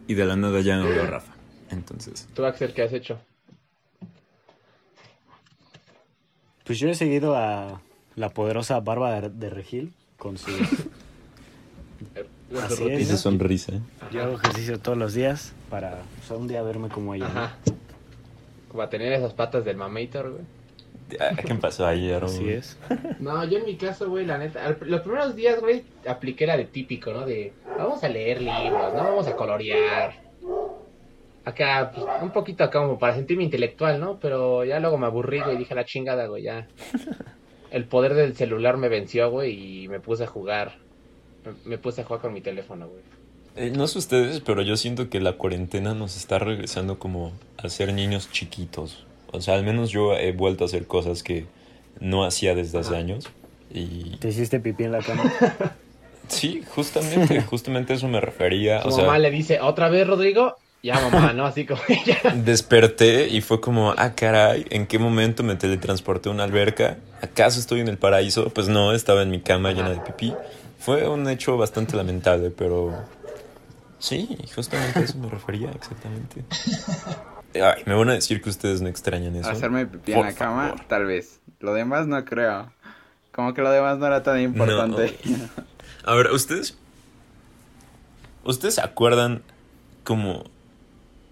y 0.06 0.14
de 0.14 0.24
la 0.24 0.36
nada 0.36 0.60
ya 0.60 0.76
no 0.76 0.88
veo 0.88 1.02
a 1.02 1.06
Rafa. 1.06 1.32
Entonces, 1.70 2.28
Tú, 2.34 2.44
Axel, 2.44 2.72
¿qué 2.74 2.82
has 2.82 2.92
hecho? 2.92 3.20
Pues 6.64 6.78
yo 6.78 6.88
he 6.88 6.94
seguido 6.94 7.36
a 7.36 7.80
la 8.16 8.28
poderosa 8.30 8.80
Barba 8.80 9.20
de, 9.20 9.28
de 9.30 9.50
Regil 9.50 9.92
con 10.16 10.36
su... 10.36 10.50
Así 12.58 12.72
es. 12.72 12.80
rutina. 12.80 12.98
esa 12.98 13.16
sonrisa. 13.16 13.72
¿eh? 13.72 13.80
Yo 14.12 14.22
hago 14.22 14.34
ejercicio 14.34 14.80
todos 14.80 14.98
los 14.98 15.14
días 15.14 15.52
para 15.68 16.02
o 16.22 16.26
sea, 16.26 16.36
un 16.36 16.48
día 16.48 16.62
verme 16.62 16.88
como 16.88 17.14
ella. 17.14 17.28
¿no? 17.28 17.72
Como 18.70 18.82
a 18.82 18.88
tener 18.88 19.12
esas 19.12 19.34
patas 19.34 19.64
del 19.64 19.76
mamator, 19.76 20.30
güey. 20.30 20.42
Ah, 21.18 21.34
¿Qué 21.44 21.54
pasó 21.56 21.86
ayer? 21.86 22.22
Así 22.22 22.42
güey? 22.44 22.54
es. 22.54 22.78
No, 23.18 23.42
yo 23.44 23.58
en 23.58 23.64
mi 23.64 23.76
caso, 23.76 24.08
güey, 24.08 24.24
la 24.24 24.38
neta, 24.38 24.64
al- 24.64 24.78
los 24.82 25.00
primeros 25.00 25.34
días, 25.34 25.60
güey, 25.60 25.82
apliqué 26.06 26.46
la 26.46 26.56
de 26.56 26.66
típico, 26.66 27.12
¿no? 27.12 27.26
De, 27.26 27.52
vamos 27.76 28.02
a 28.04 28.08
leer 28.08 28.40
libros, 28.40 28.94
¿no? 28.94 29.02
Vamos 29.04 29.26
a 29.26 29.34
colorear. 29.34 30.14
Acá, 31.44 31.90
pues, 31.94 32.06
un 32.22 32.30
poquito 32.30 32.62
acá 32.64 32.80
como 32.80 32.98
para 32.98 33.14
sentirme 33.14 33.42
intelectual, 33.44 33.98
¿no? 33.98 34.18
Pero 34.20 34.64
ya 34.64 34.78
luego 34.78 34.98
me 34.98 35.06
aburrí, 35.06 35.40
güey, 35.40 35.56
y 35.56 35.58
dije, 35.58 35.74
la 35.74 35.84
chingada, 35.84 36.26
güey, 36.26 36.44
ya. 36.44 36.68
El 37.70 37.84
poder 37.86 38.14
del 38.14 38.36
celular 38.36 38.76
me 38.76 38.88
venció, 38.88 39.30
güey, 39.30 39.82
y 39.84 39.88
me 39.88 40.00
puse 40.00 40.24
a 40.24 40.26
jugar. 40.26 40.76
Me, 41.44 41.70
me 41.70 41.78
puse 41.78 42.02
a 42.02 42.04
jugar 42.04 42.20
con 42.20 42.32
mi 42.34 42.40
teléfono, 42.40 42.88
güey. 42.88 43.02
Eh, 43.56 43.72
no 43.74 43.86
sé 43.86 43.98
ustedes, 43.98 44.40
pero 44.40 44.62
yo 44.62 44.76
siento 44.76 45.10
que 45.10 45.20
la 45.20 45.32
cuarentena 45.34 45.94
nos 45.94 46.16
está 46.16 46.38
regresando 46.38 46.98
como 46.98 47.32
a 47.58 47.68
ser 47.68 47.92
niños 47.92 48.30
chiquitos. 48.30 49.04
O 49.32 49.40
sea, 49.40 49.54
al 49.54 49.64
menos 49.64 49.90
yo 49.90 50.14
he 50.16 50.32
vuelto 50.32 50.64
a 50.64 50.66
hacer 50.66 50.86
cosas 50.86 51.22
que 51.22 51.46
no 52.00 52.24
hacía 52.24 52.54
desde 52.54 52.78
hace 52.78 52.96
años. 52.96 53.28
Y 53.72 54.16
¿Te 54.16 54.28
hiciste 54.28 54.60
pipí 54.60 54.84
en 54.84 54.92
la 54.92 55.00
cama? 55.00 55.32
sí, 56.28 56.62
justamente, 56.74 57.40
justamente 57.48 57.94
eso 57.94 58.08
me 58.08 58.20
refería. 58.20 58.82
Su 58.82 58.88
O 58.88 58.90
sea, 58.92 59.04
mamá 59.04 59.18
le 59.18 59.30
dice, 59.30 59.60
¿otra 59.60 59.88
vez, 59.88 60.06
Rodrigo? 60.06 60.56
Ya, 60.82 60.98
mamá, 60.98 61.32
¿no? 61.34 61.44
Así 61.44 61.66
como 61.66 61.80
ella. 61.88 62.34
desperté 62.36 63.28
y 63.28 63.42
fue 63.42 63.60
como, 63.60 63.92
ah, 63.96 64.14
caray, 64.14 64.66
¿en 64.70 64.86
qué 64.86 64.98
momento 64.98 65.42
me 65.42 65.54
teletransporté 65.56 66.30
a 66.30 66.32
una 66.32 66.44
alberca? 66.44 66.96
¿Acaso 67.20 67.60
estoy 67.60 67.80
en 67.80 67.88
el 67.88 67.98
paraíso? 67.98 68.48
Pues 68.48 68.68
no, 68.68 68.92
estaba 68.92 69.22
en 69.22 69.30
mi 69.30 69.40
cama 69.40 69.72
llena 69.72 69.90
de 69.90 70.00
pipí. 70.00 70.34
Fue 70.78 71.06
un 71.06 71.28
hecho 71.28 71.58
bastante 71.58 71.94
lamentable, 71.94 72.50
pero 72.50 72.94
sí, 74.00 74.36
justamente 74.54 74.98
a 74.98 75.02
eso 75.02 75.18
me 75.18 75.28
refería, 75.28 75.70
exactamente. 75.70 76.44
Ay, 77.54 77.82
me 77.86 77.94
van 77.94 78.10
a 78.10 78.12
decir 78.12 78.40
que 78.40 78.48
ustedes 78.48 78.80
no 78.80 78.88
extrañan 78.88 79.34
eso. 79.34 79.50
Hacerme 79.50 79.86
pipí 79.86 80.12
en 80.12 80.22
la 80.22 80.32
cama, 80.32 80.68
favor. 80.68 80.84
tal 80.86 81.06
vez. 81.06 81.40
Lo 81.58 81.74
demás 81.74 82.06
no 82.06 82.24
creo. 82.24 82.72
Como 83.32 83.54
que 83.54 83.62
lo 83.62 83.70
demás 83.70 83.98
no 83.98 84.06
era 84.06 84.22
tan 84.22 84.40
importante. 84.40 85.18
A 86.04 86.14
ver, 86.14 86.30
ustedes. 86.30 86.76
¿Ustedes 88.44 88.76
se 88.76 88.80
acuerdan 88.80 89.42
como. 90.04 90.44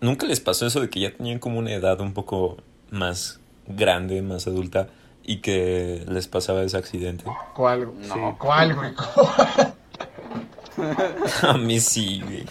¿Nunca 0.00 0.26
les 0.26 0.40
pasó 0.40 0.66
eso 0.66 0.80
de 0.80 0.90
que 0.90 1.00
ya 1.00 1.16
tenían 1.16 1.38
como 1.38 1.58
una 1.58 1.72
edad 1.72 2.00
un 2.00 2.14
poco 2.14 2.58
más 2.90 3.40
grande, 3.66 4.22
más 4.22 4.46
adulta, 4.46 4.88
y 5.24 5.38
que 5.38 6.04
les 6.08 6.28
pasaba 6.28 6.62
ese 6.62 6.76
accidente? 6.76 7.24
¿Cuál? 7.54 7.92
No. 8.06 8.14
Sí. 8.14 8.20
¿Cuál, 8.38 8.74
güey? 8.74 8.90
A 11.42 11.56
mí 11.56 11.80
sí, 11.80 12.20
güey. 12.24 12.44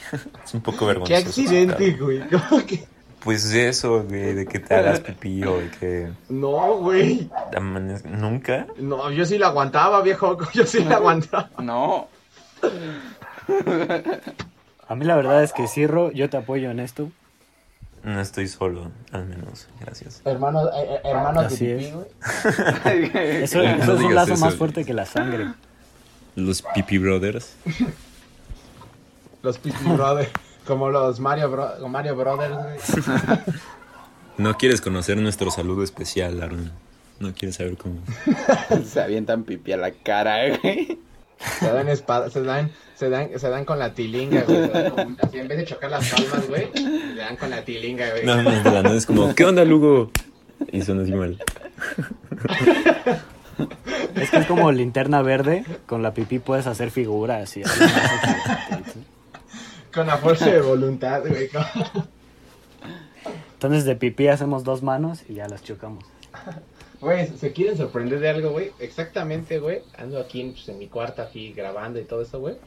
Es 0.43 0.53
un 0.53 0.61
poco 0.61 0.86
vergonzoso. 0.86 1.21
¿Qué 1.21 1.28
accidente, 1.28 1.91
güey? 1.93 2.21
¿Cómo 2.30 2.65
que? 2.65 2.86
Pues 3.23 3.45
eso, 3.53 4.03
güey, 4.03 4.34
de 4.36 4.45
que 4.45 4.59
te 4.59 4.73
hagas 4.75 4.99
pipí 5.01 5.43
o 5.43 5.57
de 5.57 5.69
que. 5.71 6.07
No, 6.30 6.78
güey. 6.78 7.30
¿Nunca? 8.05 8.67
No, 8.78 9.11
yo 9.11 9.25
sí 9.25 9.38
la 9.38 9.47
aguantaba, 9.47 10.01
viejo. 10.01 10.38
Yo 10.53 10.65
sí 10.65 10.84
la 10.84 10.95
aguantaba. 10.97 11.49
No. 11.61 12.07
A 14.88 14.95
mí 14.95 15.05
la 15.05 15.15
verdad 15.15 15.43
es 15.43 15.53
que 15.53 15.67
Cirro, 15.67 16.11
yo 16.11 16.30
te 16.30 16.38
apoyo 16.38 16.71
en 16.71 16.80
esto. 16.80 17.09
No 18.03 18.21
estoy 18.21 18.47
solo, 18.47 18.91
al 19.11 19.25
menos. 19.25 19.67
Gracias. 19.82 20.21
Hermanos, 20.23 20.69
eh, 20.73 20.99
hermanos 21.03 21.45
Así 21.45 21.65
de 21.65 21.75
pipí, 21.75 21.88
es. 21.88 21.93
güey. 21.93 23.43
Eso, 23.43 23.57
No 23.63 23.93
es 23.95 24.01
un 24.01 24.15
lazo 24.15 24.34
eso. 24.34 24.45
más 24.45 24.55
fuerte 24.55 24.86
que 24.86 24.93
la 24.93 25.05
sangre. 25.05 25.47
Los 26.36 26.61
Pipi 26.61 26.99
Brothers. 26.99 27.55
Los 29.47 29.59
Brothers. 29.97 30.29
Como 30.65 30.89
los 30.89 31.19
Mario, 31.21 31.49
Bro- 31.49 31.87
Mario 31.87 32.15
Brothers, 32.15 32.55
güey. 32.55 33.17
No 34.37 34.55
quieres 34.55 34.81
conocer 34.81 35.17
nuestro 35.17 35.49
saludo 35.49 35.83
especial, 35.83 36.43
Aaron. 36.43 36.71
No 37.19 37.33
quieres 37.33 37.55
saber 37.55 37.75
cómo. 37.75 37.95
Se 38.85 39.01
avientan 39.01 39.43
pipí 39.43 39.71
a 39.71 39.77
la 39.77 39.89
cara, 39.91 40.57
güey. 40.57 40.99
Se 41.59 41.71
dan 41.71 41.87
espada, 41.89 42.29
se 42.29 42.43
dan, 42.43 42.71
se 42.95 43.09
dan, 43.09 43.29
se 43.39 43.49
dan 43.49 43.63
con 43.65 43.79
la 43.79 43.93
tilinga, 43.93 44.41
güey. 44.43 44.69
Así 45.21 45.39
en 45.39 45.47
vez 45.47 45.57
de 45.59 45.65
chocar 45.65 45.89
las 45.89 46.07
palmas, 46.11 46.47
güey, 46.47 46.69
le 46.73 47.21
dan 47.21 47.35
con 47.37 47.49
la 47.49 47.63
tilinga, 47.63 48.09
güey. 48.11 48.25
Más 48.25 48.63
de 48.63 48.71
la 48.71 48.81
nada 48.83 48.95
es 48.95 49.05
como, 49.05 49.33
¿qué 49.33 49.45
onda, 49.45 49.63
Lugo? 49.63 50.11
Y 50.71 50.81
son 50.81 50.99
así 51.01 51.11
mal. 51.13 51.39
Es 54.15 54.29
que 54.31 54.37
es 54.37 54.45
como 54.47 54.71
linterna 54.71 55.21
verde, 55.21 55.63
con 55.85 56.01
la 56.03 56.13
pipí 56.13 56.39
puedes 56.39 56.67
hacer 56.67 56.91
figuras 56.91 57.55
y 57.57 57.63
así. 57.63 57.81
Con 59.97 60.05
la 60.07 60.17
fuerza 60.17 60.45
de 60.45 60.61
voluntad, 60.61 61.23
güey. 61.27 61.49
Entonces 63.53 63.83
de 63.83 63.95
pipí 63.95 64.27
hacemos 64.27 64.63
dos 64.63 64.83
manos 64.83 65.23
y 65.27 65.33
ya 65.33 65.47
las 65.47 65.63
chocamos. 65.63 66.05
Güey, 67.01 67.25
¿se 67.27 67.51
quieren 67.51 67.75
sorprender 67.77 68.19
de 68.19 68.29
algo, 68.29 68.51
güey? 68.51 68.71
Exactamente, 68.79 69.57
güey. 69.57 69.81
Ando 69.97 70.19
aquí 70.19 70.41
en, 70.41 70.51
pues, 70.51 70.69
en 70.69 70.77
mi 70.77 70.85
cuarto, 70.87 71.23
aquí 71.23 71.51
grabando 71.53 71.99
y 71.99 72.03
todo 72.03 72.21
eso, 72.21 72.39
güey. 72.39 72.57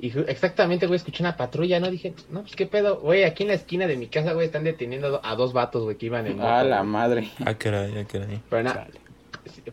Y 0.00 0.16
exactamente, 0.28 0.88
güey, 0.88 0.96
escuché 0.96 1.22
una 1.22 1.36
patrulla, 1.36 1.78
¿no? 1.78 1.90
Dije, 1.90 2.12
no, 2.30 2.42
pues 2.42 2.56
qué 2.56 2.66
pedo. 2.66 2.98
Güey, 2.98 3.22
aquí 3.22 3.44
en 3.44 3.50
la 3.50 3.54
esquina 3.54 3.86
de 3.86 3.96
mi 3.96 4.08
casa, 4.08 4.32
güey, 4.32 4.46
están 4.46 4.64
deteniendo 4.64 5.20
a 5.24 5.34
dos 5.36 5.52
vatos, 5.52 5.84
güey, 5.84 5.96
que 5.96 6.06
iban 6.06 6.26
en 6.26 6.38
moto. 6.38 6.48
A 6.48 6.64
la 6.64 6.82
madre. 6.82 7.30
Ah, 7.46 7.54
caray, 7.54 7.96
ah, 7.98 8.04
caray. 8.10 8.40
Pero, 8.50 8.62
na- 8.64 8.86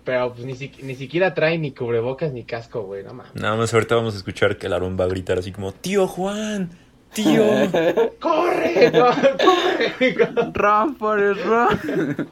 pero 0.03 0.34
pues 0.34 0.45
ni, 0.45 0.55
si- 0.55 0.71
ni 0.84 0.95
siquiera 0.95 1.34
traen 1.34 1.61
ni 1.61 1.71
cubrebocas 1.71 2.32
ni 2.34 2.43
casco, 2.43 2.84
güey, 2.84 3.03
no 3.03 3.13
mames. 3.13 3.34
Nada 3.36 3.55
más 3.55 3.73
ahorita 3.73 3.95
vamos 3.95 4.13
a 4.13 4.17
escuchar 4.17 4.57
que 4.57 4.67
el 4.67 4.73
Aarón 4.73 4.97
va 4.99 5.05
a 5.05 5.07
gritar 5.07 5.38
así 5.39 5.51
como, 5.51 5.71
tío 5.71 6.07
Juan, 6.07 6.69
tío. 7.13 7.43
¡Corre! 8.19 8.91
no, 8.91 9.05
¡Corre! 9.07 10.51
Run, 10.53 10.95
Forrest, 10.97 11.41
run. 11.45 12.28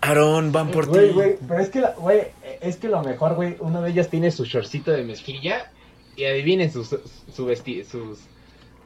Aarón, 0.00 0.50
van 0.52 0.70
por 0.70 0.86
Güey, 0.86 1.08
ti. 1.08 1.14
güey, 1.14 1.36
pero 1.46 1.60
es 1.60 1.68
que, 1.70 1.80
la- 1.80 1.94
güey, 1.96 2.22
es 2.60 2.76
que 2.76 2.88
lo 2.88 3.02
mejor, 3.02 3.34
güey, 3.34 3.56
uno 3.60 3.82
de 3.82 3.90
ellos 3.90 4.08
tiene 4.08 4.30
su 4.30 4.44
shortcito 4.44 4.90
de 4.90 5.04
mezclilla 5.04 5.70
y 6.16 6.24
adivinen 6.24 6.72
sus, 6.72 6.96
su 7.32 7.44
vesti 7.46 7.84
sus, 7.84 8.18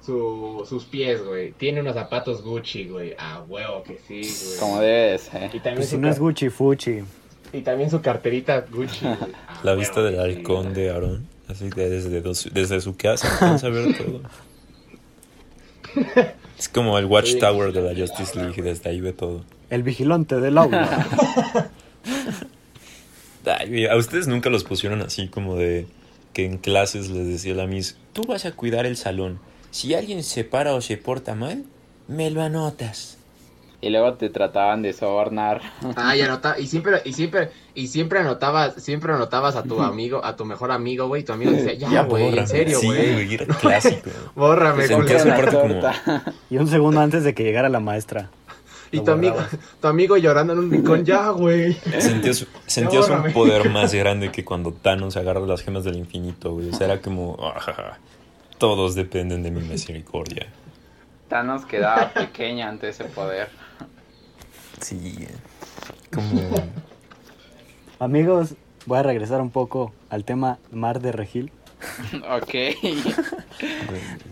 su- 0.04 0.64
sus 0.68 0.84
pies, 0.84 1.24
güey. 1.24 1.52
Tiene 1.52 1.80
unos 1.80 1.94
zapatos 1.94 2.42
Gucci, 2.42 2.84
güey. 2.88 3.14
Ah, 3.18 3.42
huevo 3.48 3.82
que 3.82 3.98
sí, 4.06 4.20
güey. 4.20 4.58
Como 4.60 4.80
debe 4.80 5.12
de 5.12 5.18
ser. 5.18 5.44
Y 5.54 5.58
también, 5.60 5.76
Pues 5.76 5.88
si 5.88 5.96
no 5.98 6.08
es 6.10 6.18
Gucci 6.18 6.50
Fuchi. 6.50 7.02
Y 7.56 7.62
también 7.62 7.90
su 7.90 8.00
carterita 8.00 8.64
Gucci, 8.70 9.06
La 9.62 9.74
vista 9.74 10.02
del 10.02 10.18
halcón 10.20 10.74
de 10.74 10.90
Aarón, 10.90 11.26
así 11.48 11.68
de 11.70 11.88
desde, 11.90 12.20
dos- 12.20 12.48
desde 12.52 12.80
su 12.80 12.96
casa, 12.96 13.28
alcanza 13.32 13.66
a 13.68 13.70
ver 13.70 13.96
todo. 13.96 14.20
Es 16.58 16.68
como 16.68 16.98
el 16.98 17.06
Watchtower 17.06 17.72
de 17.72 17.82
la 17.82 17.98
Justice 17.98 18.34
League, 18.38 18.60
desde 18.62 18.90
ahí 18.90 19.00
ve 19.00 19.12
todo. 19.12 19.44
El 19.70 19.82
vigilante 19.82 20.36
del 20.40 20.58
aula. 20.58 21.68
Ay, 23.44 23.86
a 23.86 23.96
ustedes 23.96 24.26
nunca 24.26 24.50
los 24.50 24.64
pusieron 24.64 25.02
así 25.02 25.28
como 25.28 25.56
de 25.56 25.86
que 26.32 26.44
en 26.44 26.58
clases 26.58 27.08
les 27.10 27.26
decía 27.26 27.54
la 27.54 27.66
Miss, 27.66 27.96
tú 28.12 28.22
vas 28.24 28.44
a 28.44 28.52
cuidar 28.52 28.86
el 28.86 28.96
salón. 28.96 29.38
Si 29.70 29.94
alguien 29.94 30.22
se 30.22 30.44
para 30.44 30.74
o 30.74 30.80
se 30.80 30.96
porta 30.96 31.34
mal, 31.34 31.64
me 32.08 32.30
lo 32.30 32.42
anotas. 32.42 33.18
Y 33.80 33.90
luego 33.90 34.14
te 34.14 34.30
trataban 34.30 34.80
de 34.82 34.92
sobornar. 34.94 35.60
Ah, 35.96 36.16
y 36.16 36.22
anotaba, 36.22 36.58
y 36.58 36.66
siempre, 36.66 37.02
y 37.04 37.12
siempre, 37.12 37.50
y 37.74 37.88
siempre 37.88 38.20
anotabas, 38.20 38.82
siempre 38.82 39.12
anotabas 39.12 39.54
a 39.54 39.62
tu 39.64 39.80
amigo, 39.82 40.24
a 40.24 40.34
tu 40.34 40.44
mejor 40.46 40.70
amigo, 40.72 41.08
güey, 41.08 41.22
y 41.22 41.24
tu 41.24 41.32
amigo 41.34 41.50
decía, 41.52 41.74
ya, 41.74 42.02
güey, 42.04 42.24
en 42.24 42.30
bórrame". 42.30 42.46
serio, 42.48 42.78
Sí, 42.80 42.86
güey. 42.86 43.34
era 43.34 43.46
clásico. 43.46 44.10
Bórrame, 44.34 44.86
güey. 44.88 45.12
esa 45.14 45.24
Una 45.26 45.36
parte 45.36 45.56
como- 45.56 46.32
y 46.50 46.56
un 46.56 46.68
segundo 46.68 47.00
antes 47.00 47.22
de 47.22 47.34
que 47.34 47.44
llegara 47.44 47.68
la 47.68 47.80
maestra. 47.80 48.30
Y 48.92 49.00
tu 49.00 49.10
amigo, 49.10 49.36
tu 49.80 49.88
amigo 49.88 50.16
llorando 50.16 50.52
en 50.54 50.60
un 50.60 50.70
rincón, 50.70 51.04
ya, 51.04 51.28
güey. 51.30 51.74
Sentías, 51.98 52.46
sentías 52.66 53.08
un 53.10 53.32
poder 53.32 53.68
más 53.68 53.92
grande 53.92 54.30
que 54.30 54.44
cuando 54.44 54.72
Thanos 54.72 55.16
agarra 55.16 55.40
las 55.40 55.60
gemas 55.62 55.84
del 55.84 55.96
infinito, 55.96 56.52
güey. 56.52 56.70
O 56.70 56.72
sea, 56.72 56.86
era 56.86 57.00
como, 57.02 57.36
"Ah, 57.42 57.98
todos 58.58 58.94
dependen 58.94 59.42
de 59.42 59.50
mi 59.50 59.60
misericordia. 59.60 60.46
Thanos 61.28 61.66
quedaba 61.66 62.10
pequeña 62.14 62.68
ante 62.68 62.88
ese 62.88 63.04
poder. 63.04 63.48
Sí, 64.80 65.26
como... 66.12 66.40
Amigos, 67.98 68.54
voy 68.84 68.98
a 68.98 69.02
regresar 69.02 69.40
un 69.40 69.50
poco 69.50 69.92
al 70.10 70.24
tema 70.24 70.58
Mar 70.70 71.00
de 71.00 71.12
Regil. 71.12 71.50
Ok. 72.30 72.54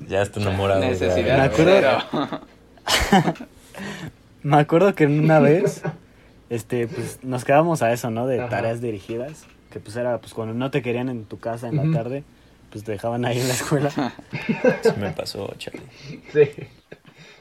Ya 0.09 0.22
está 0.22 0.40
enamorado. 0.40 0.80
Necesidad 0.80 1.38
Me 1.38 1.45
acuerdo-. 1.45 2.40
Me 4.42 4.59
acuerdo 4.59 4.95
que 4.95 5.07
una 5.07 5.40
vez, 5.40 5.82
este, 6.51 6.86
pues 6.86 7.20
nos 7.22 7.45
quedábamos 7.45 7.82
a 7.82 7.92
eso, 7.92 8.11
¿no? 8.11 8.26
De 8.26 8.40
Ajá. 8.40 8.51
tareas 8.51 8.82
dirigidas, 8.82 9.47
que 9.70 9.80
pues 9.80 9.97
era, 9.97 10.18
pues 10.18 10.34
cuando 10.34 10.53
no 10.53 10.70
te 10.70 10.82
querían 10.82 11.09
en 11.09 11.24
tu 11.24 11.38
casa 11.38 11.68
en 11.68 11.76
la 11.76 11.97
tarde, 11.97 12.24
pues 12.70 12.84
te 12.84 12.92
dejaban 12.92 13.24
ahí 13.24 13.40
en 13.40 13.49
la 13.49 13.55
escuela. 13.55 13.90
Sí 13.90 14.90
me 14.99 15.11
pasó, 15.12 15.53
chale. 15.57 15.80
Sí. 16.32 16.51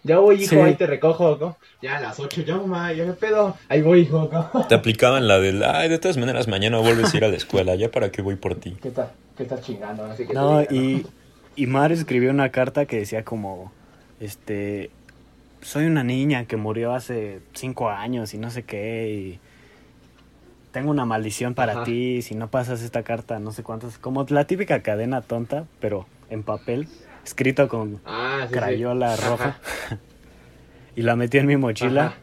Ya 0.04 0.20
voy, 0.20 0.44
hijo, 0.44 0.50
Sí. 0.50 0.56
ahí 0.58 0.76
te 0.76 0.86
recojo, 0.86 1.38
¿no? 1.38 1.58
Ya 1.82 1.98
a 1.98 2.02
las 2.02 2.20
8, 2.20 2.42
ya, 2.42 2.58
mamá, 2.58 2.92
ya 2.94 3.06
me 3.06 3.14
pedo. 3.14 3.56
Ahí 3.70 3.82
voy, 3.82 4.02
hijo, 4.02 4.30
¿no? 4.32 4.50
Te 4.68 4.76
aplicaban 4.76 5.28
la 5.28 5.40
del, 5.40 5.64
ay, 5.64 5.90
de 5.90 5.98
todas 5.98 6.18
maneras, 6.18 6.48
mañana 6.48 6.78
vuelves 6.80 7.14
a 7.14 7.18
ir 7.18 7.24
a 7.24 7.30
la 7.30 7.38
escuela, 7.38 7.76
ya 7.76 7.90
para 7.90 8.12
qué 8.12 8.22
voy 8.22 8.36
por 8.36 8.56
ti. 8.56 8.76
¿Qué 8.82 8.90
estás 8.90 9.10
qué 9.38 9.44
estás 9.44 9.62
chingando? 9.62 10.04
Así 10.06 10.26
que 10.26 10.34
No, 10.34 10.62
te 10.62 10.74
diga, 10.74 10.74
y, 10.74 11.06
y 11.56 11.68
Mar 11.68 11.92
escribió 11.92 12.32
una 12.32 12.50
carta 12.50 12.86
que 12.86 12.98
decía 12.98 13.24
como, 13.24 13.72
este, 14.20 14.92
soy 15.62 15.86
una 15.86 16.04
niña 16.04 16.46
que 16.46 16.58
murió 16.58 16.94
hace 16.94 17.40
cinco 17.54 17.90
años 17.90 18.34
y 18.34 18.38
no 18.38 18.50
sé 18.52 18.64
qué, 18.64 19.10
y 19.10 19.40
tengo 20.72 20.90
una 20.92 21.06
maldición 21.06 21.54
para 21.54 21.74
Ajá. 21.74 21.84
ti, 21.86 22.22
si 22.22 22.36
no 22.36 22.50
pasas 22.50 22.82
esta 22.82 23.04
carta, 23.04 23.40
no 23.40 23.52
sé 23.52 23.64
cuántas, 23.64 23.98
como 24.00 24.26
la 24.30 24.46
típica 24.46 24.82
cadena 24.82 25.22
tonta, 25.22 25.66
pero 25.80 26.06
en 26.30 26.44
papel, 26.44 26.88
escrito 27.26 27.68
con 27.68 28.00
Ah, 28.06 28.42
sí, 28.44 28.48
sí. 28.48 28.54
crayola 28.54 29.14
Ajá. 29.14 29.30
roja. 29.30 29.58
y 30.96 31.02
la 31.02 31.16
metí 31.16 31.38
en 31.38 31.48
mi 31.48 31.58
mochila. 31.58 32.06
Ajá. 32.08 32.16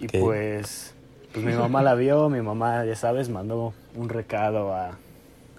Y 0.00 0.08
pues, 0.08 0.94
pues 1.32 1.44
mi 1.44 1.52
mamá 1.54 1.82
la 1.82 1.94
vio, 1.94 2.28
mi 2.28 2.42
mamá, 2.42 2.84
ya 2.84 2.96
sabes, 2.96 3.28
mandó 3.30 3.72
un 3.94 4.08
recado 4.10 4.74
a, 4.74 4.98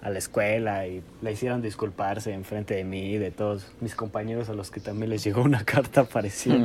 a 0.00 0.10
la 0.10 0.18
escuela 0.18 0.86
y 0.86 1.02
le 1.22 1.32
hicieron 1.32 1.60
disculparse 1.60 2.32
en 2.32 2.44
frente 2.44 2.74
de 2.74 2.84
mí 2.84 3.14
y 3.14 3.18
de 3.18 3.32
todos 3.32 3.66
mis 3.80 3.96
compañeros 3.96 4.48
a 4.48 4.54
los 4.54 4.70
que 4.70 4.78
también 4.78 5.10
les 5.10 5.24
llegó 5.24 5.42
una 5.42 5.64
carta 5.64 6.04
parecida. 6.04 6.54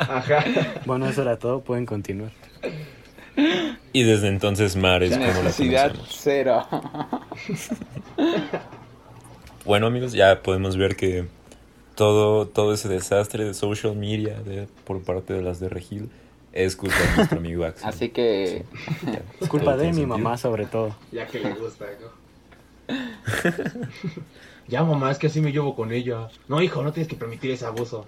Ajá. 0.00 0.44
bueno, 0.86 1.08
eso 1.08 1.22
era 1.22 1.38
todo, 1.38 1.60
pueden 1.60 1.86
continuar. 1.86 2.30
Y 3.92 4.02
desde 4.02 4.28
entonces 4.28 4.76
Mar 4.76 5.02
es 5.02 5.12
como 5.12 5.26
la 5.26 5.42
Necesidad 5.42 5.90
conocemos. 5.92 6.16
cero. 6.20 6.66
Bueno, 9.64 9.86
amigos, 9.86 10.12
ya 10.12 10.42
podemos 10.42 10.76
ver 10.76 10.94
que 10.94 11.26
todo, 11.94 12.46
todo 12.46 12.74
ese 12.74 12.88
desastre 12.88 13.44
de 13.46 13.54
social 13.54 13.96
media 13.96 14.38
de, 14.40 14.68
por 14.84 15.02
parte 15.02 15.32
de 15.32 15.40
las 15.42 15.58
de 15.58 15.70
Regil 15.70 16.10
es 16.52 16.76
culpa 16.76 16.96
de 16.98 17.16
nuestro 17.16 17.38
amigo 17.38 17.64
Axel. 17.66 17.88
Así 17.88 18.10
que 18.10 18.64
Ya, 19.06 19.22
Es 19.40 19.48
culpa 19.48 19.76
de 19.76 19.86
mi 19.86 19.94
sentido. 19.94 20.08
mamá 20.18 20.36
sobre 20.36 20.66
todo. 20.66 20.94
Ya 21.12 21.26
que 21.26 21.40
le 21.40 21.54
gusta, 21.54 21.86
¿no? 21.98 22.94
ya, 24.68 24.82
mamá, 24.84 25.10
es 25.10 25.16
que 25.18 25.28
así 25.28 25.40
me 25.40 25.50
llevo 25.50 25.74
con 25.74 25.92
ella. 25.92 26.28
No, 26.46 26.60
hijo, 26.60 26.82
no 26.82 26.92
tienes 26.92 27.08
que 27.08 27.16
permitir 27.16 27.50
ese 27.50 27.64
abuso. 27.64 28.06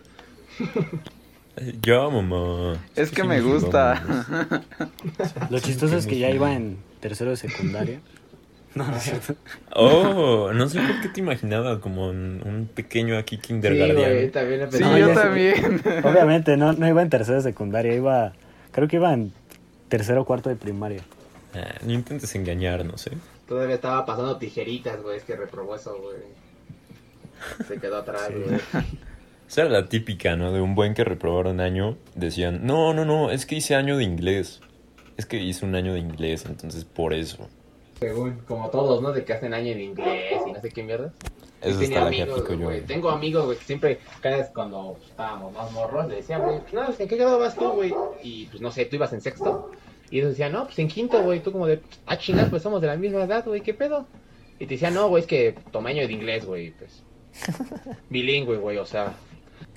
Ya, 1.83 2.09
mamá. 2.09 2.77
es 2.95 3.11
que 3.11 3.23
sí 3.23 3.29
me 3.29 3.41
gusta. 3.41 4.03
llevamos. 4.05 4.61
Lo 5.51 5.59
chistoso 5.61 5.97
es 5.97 6.07
que 6.07 6.19
ya 6.19 6.31
iba 6.31 6.53
en 6.55 6.77
tercero 7.01 7.31
de 7.31 7.37
secundaria. 7.37 8.01
No, 8.75 8.87
no 8.87 8.95
es 8.97 9.05
cierto. 9.05 9.35
Oh, 9.75 10.53
no 10.53 10.69
sé 10.69 10.81
por 10.81 11.01
qué 11.01 11.09
te 11.09 11.21
imaginaba 11.21 11.81
como 11.81 12.09
un, 12.11 12.43
un 12.45 12.69
pequeño 12.75 13.17
aquí 13.17 13.37
Sí, 13.37 13.43
kindergarten. 13.43 13.97
güey, 13.97 14.31
también 14.31 14.61
he 14.63 14.71
Sí, 14.71 14.81
No, 14.81 14.91
pensado. 14.93 14.99
yo 14.99 15.15
también. 15.15 15.83
Obviamente, 16.05 16.57
no, 16.59 16.75
no 16.75 16.87
iba 16.87 17.01
en 17.01 17.09
tercero 17.09 17.39
de 17.39 17.43
secundaria, 17.43 17.95
iba, 17.95 18.35
creo 18.73 18.87
que 18.87 18.97
iba 18.97 19.15
en 19.15 19.33
tercero 19.89 20.21
o 20.21 20.25
cuarto 20.27 20.51
de 20.51 20.57
primaria. 20.57 21.01
Ah, 21.55 21.75
no 21.87 21.93
intentes 21.95 22.35
engañarnos, 22.35 23.07
¿eh? 23.07 23.13
Todavía 23.49 23.77
estaba 23.77 24.05
pasando 24.05 24.37
tijeritas, 24.37 25.01
güey. 25.03 25.17
Es 25.17 25.25
que 25.25 25.37
reprobó 25.37 25.75
eso, 25.77 25.97
güey. 25.99 26.19
Se 27.67 27.79
quedó 27.81 27.97
atrás, 27.99 28.29
güey. 28.31 28.61
Esa 29.49 29.63
era 29.63 29.71
la 29.71 29.89
típica, 29.89 30.37
¿no? 30.37 30.53
De 30.53 30.61
un 30.61 30.75
buen 30.75 30.95
que 30.95 31.05
reprobaron 31.05 31.55
un 31.55 31.61
año. 31.61 31.97
Decían, 32.15 32.67
no, 32.67 32.93
no, 32.95 33.05
no, 33.05 33.31
es 33.31 33.47
que 33.47 33.57
hice 33.57 33.75
año 33.75 33.97
de 33.97 34.05
inglés. 34.05 34.61
Es 35.17 35.27
que 35.27 35.39
hice 35.39 35.65
un 35.65 35.75
año 35.75 35.95
de 35.95 36.01
inglés, 36.01 36.45
entonces 36.47 36.85
por 36.85 37.15
eso. 37.15 37.49
Según, 38.01 38.41
como 38.47 38.69
todos, 38.69 39.01
¿no? 39.01 39.13
De 39.13 39.25
que 39.25 39.33
hacen 39.33 39.55
año 39.55 39.73
en 39.73 39.81
inglés 39.81 40.43
y 40.47 40.53
no 40.53 40.61
sé 40.61 40.69
qué 40.71 40.83
mierda. 40.83 41.13
Eso 41.63 41.79
tenía 41.79 41.85
está 41.85 42.05
la 42.05 42.11
que 42.11 42.23
amigos, 42.23 42.41
aplico 42.41 42.53
yo. 42.53 42.65
güey. 42.65 42.77
güey. 42.79 42.87
Tengo 42.87 43.11
amigos, 43.11 43.45
güey, 43.47 43.59
que 43.59 43.65
siempre, 43.65 43.99
cada 44.21 44.37
vez 44.37 44.51
cuando 44.55 44.99
estábamos 45.09 45.55
más 45.55 45.73
morros, 45.73 46.07
le 46.09 46.17
decían, 46.17 46.43
güey, 46.43 46.61
no, 46.73 46.87
¿en 46.99 47.09
qué 47.09 47.17
grado 47.17 47.39
vas 47.39 47.55
tú, 47.57 47.71
güey? 47.71 47.95
Y 48.23 48.47
pues 48.47 48.61
no 48.61 48.71
sé, 48.71 48.85
tú 48.85 48.97
ibas 48.97 49.13
en 49.13 49.23
sexto. 49.23 49.71
Y 50.11 50.19
ellos 50.19 50.31
decían, 50.31 50.53
no, 50.53 50.65
pues 50.65 50.79
en 50.79 50.89
quinto, 50.89 51.23
güey. 51.23 51.41
Tú 51.41 51.53
como 51.53 51.67
de, 51.67 51.81
ah, 52.07 52.19
chingas, 52.19 52.51
pues 52.51 52.63
somos 52.63 52.81
de 52.81 52.89
la 52.89 52.97
misma 52.97 53.25
edad, 53.25 53.45
güey, 53.45 53.63
¿qué 53.63 53.75
pedo? 53.75 54.07
Y 54.59 54.67
te 54.67 54.75
decían, 54.75 54.95
no, 54.95 55.09
güey, 55.09 55.23
es 55.23 55.27
que 55.27 55.55
tomé 55.73 55.93
año 55.93 56.07
de 56.07 56.13
inglés, 56.13 56.45
güey, 56.45 56.73
pues. 56.73 57.03
Bilingüe, 58.11 58.59
güey, 58.59 58.79
o 58.79 58.87
sea, 58.87 59.15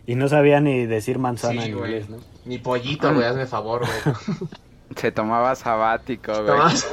Y 0.09 0.15
no 0.15 0.27
sabía 0.27 0.59
ni 0.59 0.87
decir 0.87 1.19
manzana 1.19 1.61
Sí, 1.61 1.69
en 1.69 1.77
güey. 1.77 1.91
inglés, 1.91 2.09
¿no? 2.09 2.17
ni 2.45 2.57
pollito, 2.57 3.13
güey, 3.13 3.27
hazme 3.27 3.45
favor, 3.45 3.81
güey. 3.85 4.15
Se 4.95 5.11
tomaba 5.11 5.53
sabático, 5.53 6.31
güey. 6.33 6.47
Tomás. 6.47 6.87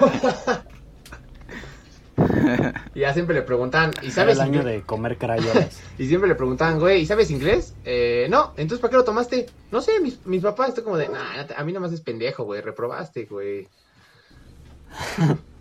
y 2.95 3.01
ya 3.01 3.15
siempre 3.15 3.35
le 3.35 3.41
preguntaban, 3.41 3.93
¿y 4.03 4.07
Era 4.07 4.15
sabes 4.15 4.35
el 4.35 4.41
año 4.43 4.59
inglés? 4.61 4.75
de 4.81 4.83
comer 4.83 5.17
crayolas. 5.17 5.81
Y 5.99 6.07
siempre 6.09 6.29
le 6.29 6.35
preguntaban, 6.35 6.79
güey, 6.79 7.01
¿y 7.01 7.07
sabes 7.07 7.31
inglés? 7.31 7.75
Eh, 7.87 8.27
no, 8.29 8.53
entonces 8.59 8.81
¿para 8.81 8.91
qué 8.91 8.97
lo 8.99 9.05
tomaste? 9.05 9.47
No 9.71 9.81
sé, 9.81 9.99
mis, 10.01 10.25
mis 10.27 10.43
papás, 10.43 10.69
estoy 10.71 10.85
como 10.85 10.99
de, 10.99 11.09
nah, 11.09 11.47
a 11.57 11.65
mí 11.65 11.73
nomás 11.73 11.93
es 11.93 12.03
pendejo, 12.03 12.45
güey, 12.45 12.61
reprobaste, 12.61 13.25
güey. 13.25 13.67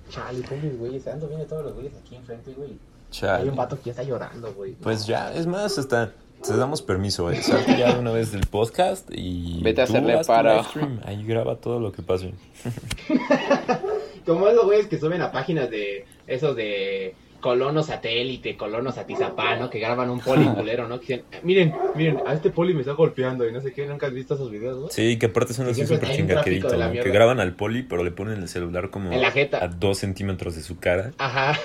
Chale, 0.10 0.46
pobres 0.46 0.78
güeyes, 0.78 1.08
ando 1.08 1.28
viendo 1.30 1.46
todos 1.46 1.64
los 1.64 1.74
güeyes 1.74 1.94
aquí 1.96 2.16
enfrente, 2.18 2.52
güey. 2.54 2.72
Hay 2.72 2.80
Chale. 3.12 3.50
un 3.50 3.56
vato 3.56 3.78
que 3.78 3.86
ya 3.86 3.92
está 3.92 4.04
llorando, 4.04 4.54
güey. 4.54 4.74
Pues 4.74 5.08
ya, 5.08 5.34
es 5.34 5.48
más, 5.48 5.78
hasta 5.78 6.12
Te 6.48 6.56
damos 6.58 6.82
permiso, 6.84 7.32
¿eh? 7.32 7.42
Salte 7.42 7.78
ya 7.78 7.94
de 7.94 8.00
una 8.00 8.12
vez 8.12 8.32
del 8.32 8.46
podcast 8.46 9.10
y. 9.12 9.62
Vete 9.64 9.82
a 9.82 9.86
tú 9.86 9.94
hacerle 9.94 10.24
stream. 10.24 11.00
Ahí 11.04 11.24
graba 11.26 11.56
todo 11.56 11.80
lo 11.80 11.92
que 11.92 12.04
pase. 12.04 12.34
Como 14.26 14.48
esos 14.48 14.66
güeyes 14.66 14.88
que 14.88 15.00
suben 15.00 15.22
a 15.22 15.32
páginas 15.32 15.70
de 15.70 16.06
esos 16.28 16.56
de 16.56 17.16
colono 17.40 17.84
satélite, 17.84 18.58
colono 18.58 18.92
satizapán, 18.92 19.60
¿no? 19.60 19.70
Que 19.70 19.80
graban 19.80 20.10
un 20.10 20.20
poli 20.20 20.46
culero, 20.56 20.88
¿no? 20.88 21.00
Que 21.00 21.06
dicen, 21.06 21.26
miren, 21.44 21.74
miren, 21.96 22.20
a 22.26 22.34
este 22.34 22.50
poli 22.52 22.74
me 22.74 22.82
está 22.82 22.94
golpeando 22.94 23.48
y 23.48 23.52
no 23.52 23.62
sé 23.62 23.72
qué, 23.74 23.86
¿nunca 23.86 24.08
has 24.08 24.14
visto 24.14 24.36
esos 24.36 24.52
videos, 24.52 24.78
güey? 24.78 24.90
Sí, 24.92 25.18
que 25.18 25.28
aparte 25.28 25.54
son 25.54 25.68
así 25.68 25.86
súper 25.86 26.12
chingaqueritos, 26.12 26.78
¿no? 26.78 26.92
Que 26.92 27.10
graban 27.10 27.40
al 27.40 27.56
poli, 27.56 27.84
pero 27.84 28.04
le 28.04 28.12
ponen 28.12 28.42
el 28.42 28.50
celular 28.50 28.90
como 28.90 29.12
En 29.12 29.22
la 29.22 29.32
jeta. 29.32 29.64
a 29.64 29.68
dos 29.68 30.00
centímetros 30.00 30.56
de 30.56 30.62
su 30.62 30.80
cara. 30.80 31.12
Ajá. 31.18 31.60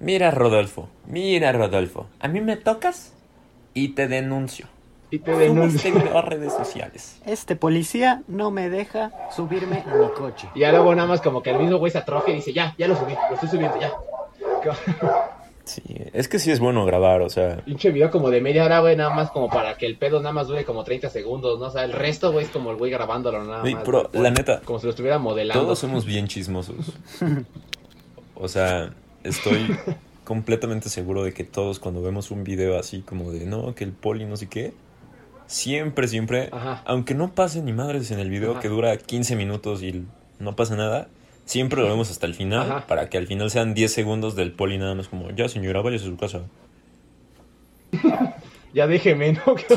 Mira, 0.00 0.30
Rodolfo, 0.32 0.88
mira, 1.06 1.52
Rodolfo. 1.52 2.08
A 2.18 2.28
mí 2.28 2.40
me 2.40 2.56
tocas 2.56 3.14
y 3.74 3.88
te 3.90 4.08
denuncio. 4.08 4.66
Y 5.10 5.18
te 5.20 5.32
denuncian. 5.36 5.94
video 5.94 6.18
a 6.18 6.22
redes 6.22 6.52
sociales. 6.52 7.20
Este 7.26 7.54
policía 7.56 8.22
no 8.26 8.50
me 8.50 8.68
deja 8.70 9.12
subirme 9.34 9.84
a 9.86 9.94
mi 9.94 10.08
coche. 10.16 10.48
Y 10.54 10.60
ya 10.60 10.70
luego 10.72 10.94
nada 10.94 11.06
más 11.06 11.20
como 11.20 11.42
que 11.42 11.50
el 11.50 11.58
mismo 11.58 11.76
güey 11.78 11.92
se 11.92 11.98
atrofia 11.98 12.32
y 12.32 12.36
dice, 12.38 12.52
ya, 12.52 12.74
ya 12.78 12.88
lo 12.88 12.96
subí, 12.96 13.12
lo 13.28 13.34
estoy 13.34 13.48
subiendo, 13.48 13.78
ya. 13.80 13.92
Sí, 15.64 15.82
es 16.12 16.28
que 16.28 16.38
sí 16.38 16.50
es 16.50 16.60
bueno 16.60 16.84
grabar, 16.84 17.22
o 17.22 17.30
sea, 17.30 17.56
Pinche 17.64 17.90
video 17.90 18.10
como 18.10 18.28
de 18.28 18.42
media 18.42 18.66
hora, 18.66 18.80
güey, 18.80 18.96
nada 18.96 19.14
más 19.14 19.30
como 19.30 19.48
para 19.48 19.78
que 19.78 19.86
el 19.86 19.96
pedo 19.96 20.20
nada 20.20 20.34
más 20.34 20.46
dure 20.46 20.62
como 20.66 20.84
30 20.84 21.08
segundos, 21.08 21.58
¿no? 21.58 21.68
O 21.68 21.70
sea, 21.70 21.84
el 21.84 21.94
resto, 21.94 22.32
güey, 22.32 22.44
es 22.44 22.50
como 22.50 22.70
el 22.70 22.76
güey 22.76 22.90
grabándolo 22.90 23.42
nada 23.42 23.62
más. 23.62 23.74
pero 23.82 24.10
güey, 24.12 24.22
la 24.22 24.30
neta, 24.30 24.60
Como 24.62 24.78
si 24.78 24.84
lo 24.84 24.90
estuviera 24.90 25.18
modelando. 25.18 25.62
todos 25.62 25.78
somos 25.78 26.04
bien 26.04 26.28
chismosos. 26.28 26.92
O 28.36 28.48
sea, 28.48 28.90
estoy 29.22 29.74
completamente 30.24 30.88
seguro 30.88 31.22
de 31.22 31.32
que 31.32 31.44
todos 31.44 31.78
cuando 31.78 32.02
vemos 32.02 32.30
un 32.30 32.44
video 32.44 32.78
así 32.78 33.02
como 33.02 33.30
de 33.30 33.46
no, 33.46 33.74
que 33.74 33.84
el 33.84 33.92
poli 33.92 34.24
no 34.24 34.36
sé 34.36 34.48
qué, 34.48 34.72
siempre, 35.46 36.08
siempre, 36.08 36.48
Ajá. 36.52 36.82
aunque 36.86 37.14
no 37.14 37.32
pase 37.34 37.62
ni 37.62 37.72
madres 37.72 38.10
en 38.10 38.18
el 38.18 38.30
video 38.30 38.52
Ajá. 38.52 38.60
que 38.60 38.68
dura 38.68 38.96
15 38.96 39.36
minutos 39.36 39.82
y 39.82 40.04
no 40.38 40.56
pasa 40.56 40.76
nada, 40.76 41.08
siempre 41.44 41.82
lo 41.82 41.88
vemos 41.88 42.10
hasta 42.10 42.26
el 42.26 42.34
final 42.34 42.70
Ajá. 42.70 42.86
para 42.86 43.08
que 43.10 43.18
al 43.18 43.26
final 43.26 43.50
sean 43.50 43.74
10 43.74 43.92
segundos 43.92 44.34
del 44.34 44.52
poli 44.52 44.78
nada 44.78 44.94
más 44.94 45.08
como, 45.08 45.30
ya 45.30 45.48
señora, 45.48 45.82
váyase 45.82 46.06
a 46.06 46.08
su 46.08 46.16
casa. 46.16 46.40
Ya 48.74 48.86
déjeme, 48.88 49.32
¿no? 49.34 49.42
Sí. 49.68 49.76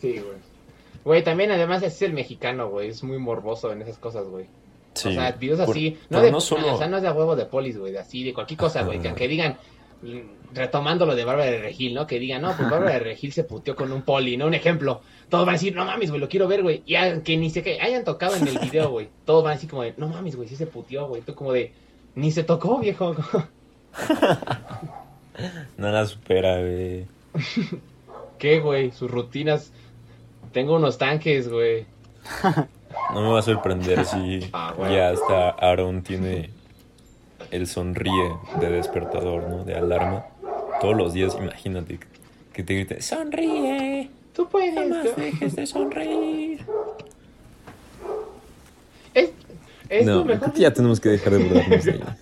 Sí, 0.00 0.12
güey. 0.18 0.38
Güey, 1.04 1.22
también 1.24 1.50
además 1.50 1.82
es 1.82 2.00
el 2.00 2.14
mexicano, 2.14 2.70
güey. 2.70 2.88
Es 2.88 3.02
muy 3.02 3.18
morboso 3.18 3.70
en 3.70 3.82
esas 3.82 3.98
cosas, 3.98 4.24
güey. 4.26 4.46
Sí. 4.94 5.08
O 5.08 5.12
sea, 5.12 5.32
videos 5.32 5.60
Por- 5.60 5.76
así. 5.76 5.98
no, 6.08 6.22
de, 6.22 6.30
no 6.32 6.40
solo- 6.40 6.74
O 6.74 6.78
sea, 6.78 6.88
no 6.88 6.96
es 6.96 7.02
de 7.02 7.10
huevo 7.10 7.36
de 7.36 7.44
polis, 7.44 7.76
güey. 7.78 7.92
De 7.92 7.98
así, 7.98 8.24
de 8.24 8.32
cualquier 8.32 8.58
cosa, 8.58 8.82
güey. 8.82 8.98
Que 9.00 9.08
aunque 9.08 9.28
digan, 9.28 9.58
retomando 10.52 11.06
lo 11.06 11.14
de 11.14 11.24
Bárbara 11.24 11.50
de 11.50 11.58
Regil, 11.60 11.94
¿no? 11.94 12.06
Que 12.06 12.18
digan, 12.18 12.42
no, 12.42 12.56
pues 12.56 12.68
Bárbara 12.70 12.94
de 12.94 12.98
Regil 13.00 13.32
se 13.32 13.44
puteó 13.44 13.76
con 13.76 13.92
un 13.92 14.02
poli, 14.02 14.36
¿no? 14.36 14.46
Un 14.46 14.54
ejemplo. 14.54 15.00
Todos 15.28 15.44
van 15.46 15.54
a 15.54 15.58
decir, 15.58 15.74
no 15.74 15.84
mames, 15.84 16.10
güey, 16.10 16.20
lo 16.20 16.28
quiero 16.28 16.48
ver, 16.48 16.62
güey. 16.62 16.82
Y 16.86 16.96
aunque 16.96 17.36
ni 17.36 17.50
se 17.50 17.62
que 17.62 17.80
hayan 17.80 18.04
tocado 18.04 18.34
en 18.36 18.48
el 18.48 18.58
video, 18.58 18.90
güey. 18.90 19.08
Todos 19.24 19.44
van 19.44 19.52
a 19.52 19.54
decir 19.54 19.70
como 19.70 19.82
de, 19.82 19.94
no 19.96 20.08
mames, 20.08 20.36
güey, 20.36 20.48
sí 20.48 20.56
se 20.56 20.66
puteó, 20.66 21.06
güey. 21.06 21.22
Tú 21.22 21.34
como 21.34 21.52
de, 21.52 21.72
ni 22.14 22.30
se 22.32 22.42
tocó, 22.44 22.78
viejo. 22.78 23.14
Nada 25.76 26.06
supera, 26.06 26.58
güey. 26.60 27.06
¿Qué, 28.38 28.58
güey? 28.60 28.90
Sus 28.92 29.10
rutinas. 29.10 29.72
Tengo 30.52 30.76
unos 30.76 30.98
tanques, 30.98 31.48
güey. 31.50 31.86
No 33.14 33.22
me 33.22 33.28
va 33.28 33.38
a 33.38 33.42
sorprender 33.42 34.04
si 34.04 34.50
Ah, 34.52 34.74
bueno. 34.76 34.92
ya 34.92 35.10
hasta 35.10 35.50
Aaron 35.50 36.02
tiene 36.02 36.50
el 37.50 37.66
sonríe 37.66 38.36
de 38.60 38.70
despertador, 38.70 39.48
¿no? 39.48 39.64
De 39.64 39.74
alarma. 39.76 40.26
Todos 40.80 40.96
los 40.96 41.12
días, 41.12 41.36
imagínate 41.38 41.98
que- 42.52 42.62
te 42.62 42.74
grite, 42.74 43.00
sonríe, 43.00 44.10
Tú 44.34 44.46
puedes. 44.48 44.74
jamás 44.74 45.04
¿no? 45.04 45.10
dejes 45.24 45.56
de 45.56 45.66
sonreír. 45.66 46.60
Es, 49.14 49.30
es 49.88 50.06
No, 50.06 50.24
mejor- 50.24 50.52
ya 50.54 50.72
tenemos 50.72 51.00
que 51.00 51.08
dejar 51.10 51.32
de 51.34 51.38
burlarnos 51.44 51.84
de 51.84 51.90
ella. 51.96 52.16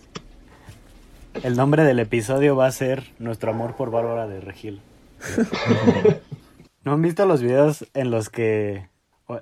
El 1.42 1.56
nombre 1.56 1.82
del 1.84 1.98
episodio 2.00 2.54
va 2.56 2.66
a 2.66 2.70
ser 2.72 3.04
Nuestro 3.18 3.50
amor 3.50 3.74
por 3.76 3.90
Bárbara 3.90 4.26
de 4.28 4.40
Regil. 4.40 4.80
¿No 6.84 6.92
han 6.92 7.02
visto 7.02 7.26
los 7.26 7.42
videos 7.42 7.86
en 7.94 8.10
los 8.10 8.28
que... 8.30 8.88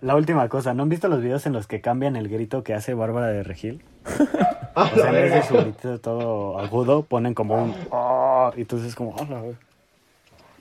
La 0.02 0.16
última 0.16 0.48
cosa, 0.48 0.74
¿no 0.74 0.82
han 0.82 0.88
visto 0.88 1.08
los 1.08 1.22
videos 1.22 1.46
en 1.46 1.52
los 1.52 1.66
que 1.68 1.80
cambian 1.80 2.16
el 2.16 2.28
grito 2.28 2.64
que 2.64 2.74
hace 2.74 2.94
Bárbara 2.94 3.28
de 3.28 3.42
Regil? 3.42 3.82
Ah, 4.78 4.90
O 4.94 4.98
sea, 4.98 5.06
en 5.08 5.12
vez 5.14 5.32
de 5.32 5.42
su 5.42 5.54
grito 5.56 5.98
todo 6.00 6.58
agudo, 6.58 7.02
ponen 7.02 7.32
como 7.32 7.54
un... 7.64 7.74
"Ah", 7.90 8.52
y 8.58 8.60
entonces 8.60 8.94
como... 8.94 9.16
"Ah, 9.18 9.26
la 9.30 9.40
verga". 9.40 9.58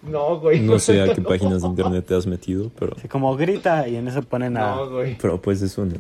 No, 0.03 0.39
güey. 0.39 0.61
No 0.61 0.80
sé 0.80 1.01
a 1.01 1.13
qué 1.13 1.21
páginas 1.21 1.63
de 1.63 1.67
internet 1.67 2.05
te 2.05 2.15
has 2.15 2.26
metido, 2.26 2.71
pero, 2.80 2.93
Así 2.95 3.09
como 3.09 3.36
grita 3.36 3.89
y 3.89 3.97
en 3.97 4.07
eso 4.07 4.21
ponen 4.21 4.55
a... 4.55 4.76
No, 4.76 4.89
güey. 4.89 5.17
pero 5.17 5.41
pues 5.41 5.61
eso 5.61 5.84
no. 5.84 5.95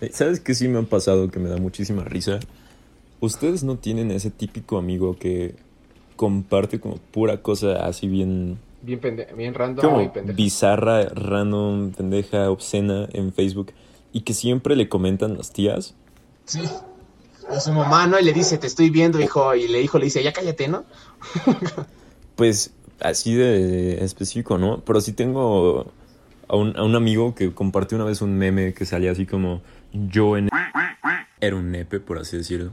Eh, 0.00 0.10
¿Sabes 0.12 0.38
qué 0.38 0.54
sí 0.54 0.68
me 0.68 0.78
ha 0.78 0.82
pasado 0.82 1.28
que 1.28 1.40
me 1.40 1.48
da 1.48 1.56
muchísima 1.56 2.04
risa? 2.04 2.38
Ustedes 3.18 3.64
no 3.64 3.74
tienen 3.76 4.12
ese 4.12 4.30
típico 4.30 4.78
amigo 4.78 5.16
que 5.18 5.56
comparte 6.14 6.78
como 6.78 6.98
pura 6.98 7.38
cosa 7.38 7.84
así 7.86 8.06
bien 8.06 8.58
Bien, 8.82 9.00
pende 9.00 9.26
bien 9.36 9.54
random, 9.54 9.84
como 9.84 9.96
güey, 9.96 10.12
pendejo. 10.12 10.36
bizarra, 10.36 11.04
random, 11.08 11.92
pendeja, 11.92 12.50
obscena 12.50 13.08
en 13.12 13.32
Facebook 13.32 13.72
y 14.12 14.20
que 14.20 14.34
siempre 14.34 14.76
le 14.76 14.88
comentan 14.88 15.36
las 15.36 15.52
tías. 15.52 15.94
Sí. 16.44 16.62
A 17.48 17.60
su 17.60 17.72
mamá, 17.72 18.06
¿no? 18.06 18.18
Y 18.18 18.24
le 18.24 18.32
dice, 18.32 18.58
te 18.58 18.66
estoy 18.66 18.90
viendo, 18.90 19.20
hijo. 19.20 19.54
Y 19.54 19.68
le 19.68 19.80
hijo 19.82 19.98
le 19.98 20.06
dice, 20.06 20.22
ya 20.22 20.32
cállate, 20.32 20.68
¿no? 20.68 20.84
Pues 22.36 22.70
así 23.00 23.34
de 23.34 24.04
específico, 24.04 24.58
¿no? 24.58 24.80
Pero 24.84 25.00
sí 25.00 25.12
tengo 25.12 25.86
a 26.48 26.56
un, 26.56 26.76
a 26.76 26.82
un 26.82 26.94
amigo 26.94 27.34
que 27.34 27.52
compartió 27.52 27.96
una 27.96 28.04
vez 28.04 28.20
un 28.20 28.36
meme 28.36 28.74
que 28.74 28.84
salía 28.84 29.10
así 29.10 29.24
como 29.24 29.62
yo 29.92 30.36
en... 30.36 30.50
Era 31.40 31.56
un 31.56 31.70
nepe, 31.70 32.00
por 32.00 32.18
así 32.18 32.36
decirlo. 32.36 32.72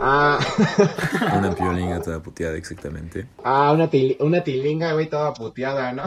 Ah, 0.00 0.38
Una 1.36 1.54
piolinga 1.54 2.00
toda 2.02 2.20
puteada 2.22 2.56
exactamente. 2.56 3.26
ah 3.44 3.72
una, 3.72 3.90
til- 3.90 4.16
una 4.20 4.42
tilinga, 4.44 4.92
güey, 4.92 5.08
toda 5.08 5.34
puteada, 5.34 5.92
¿no? 5.92 6.04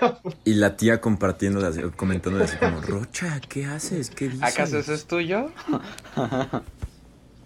Y 0.44 0.54
la 0.54 0.76
tía 0.76 1.00
compartiéndole 1.00 1.66
así, 1.68 1.80
comentándole 1.96 2.44
así 2.44 2.56
como, 2.58 2.80
Rocha, 2.80 3.40
¿qué 3.48 3.64
haces? 3.66 4.10
¿Qué 4.10 4.28
dices? 4.28 4.42
¿Acaso 4.42 4.78
eso 4.78 4.92
es 4.92 5.06
tuyo? 5.06 5.50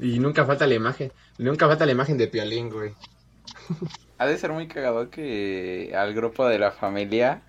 Y 0.00 0.18
nunca 0.18 0.44
falta 0.44 0.66
la 0.66 0.74
imagen. 0.74 1.12
Nunca 1.38 1.66
falta 1.68 1.86
la 1.86 1.92
imagen 1.92 2.18
de 2.18 2.28
Piolín, 2.28 2.70
güey. 2.70 2.92
Ha 4.18 4.26
de 4.26 4.36
ser 4.38 4.52
muy 4.52 4.66
cagado 4.68 5.10
que 5.10 5.92
al 5.96 6.14
grupo 6.14 6.46
de 6.46 6.58
la 6.58 6.70
familia 6.72 7.42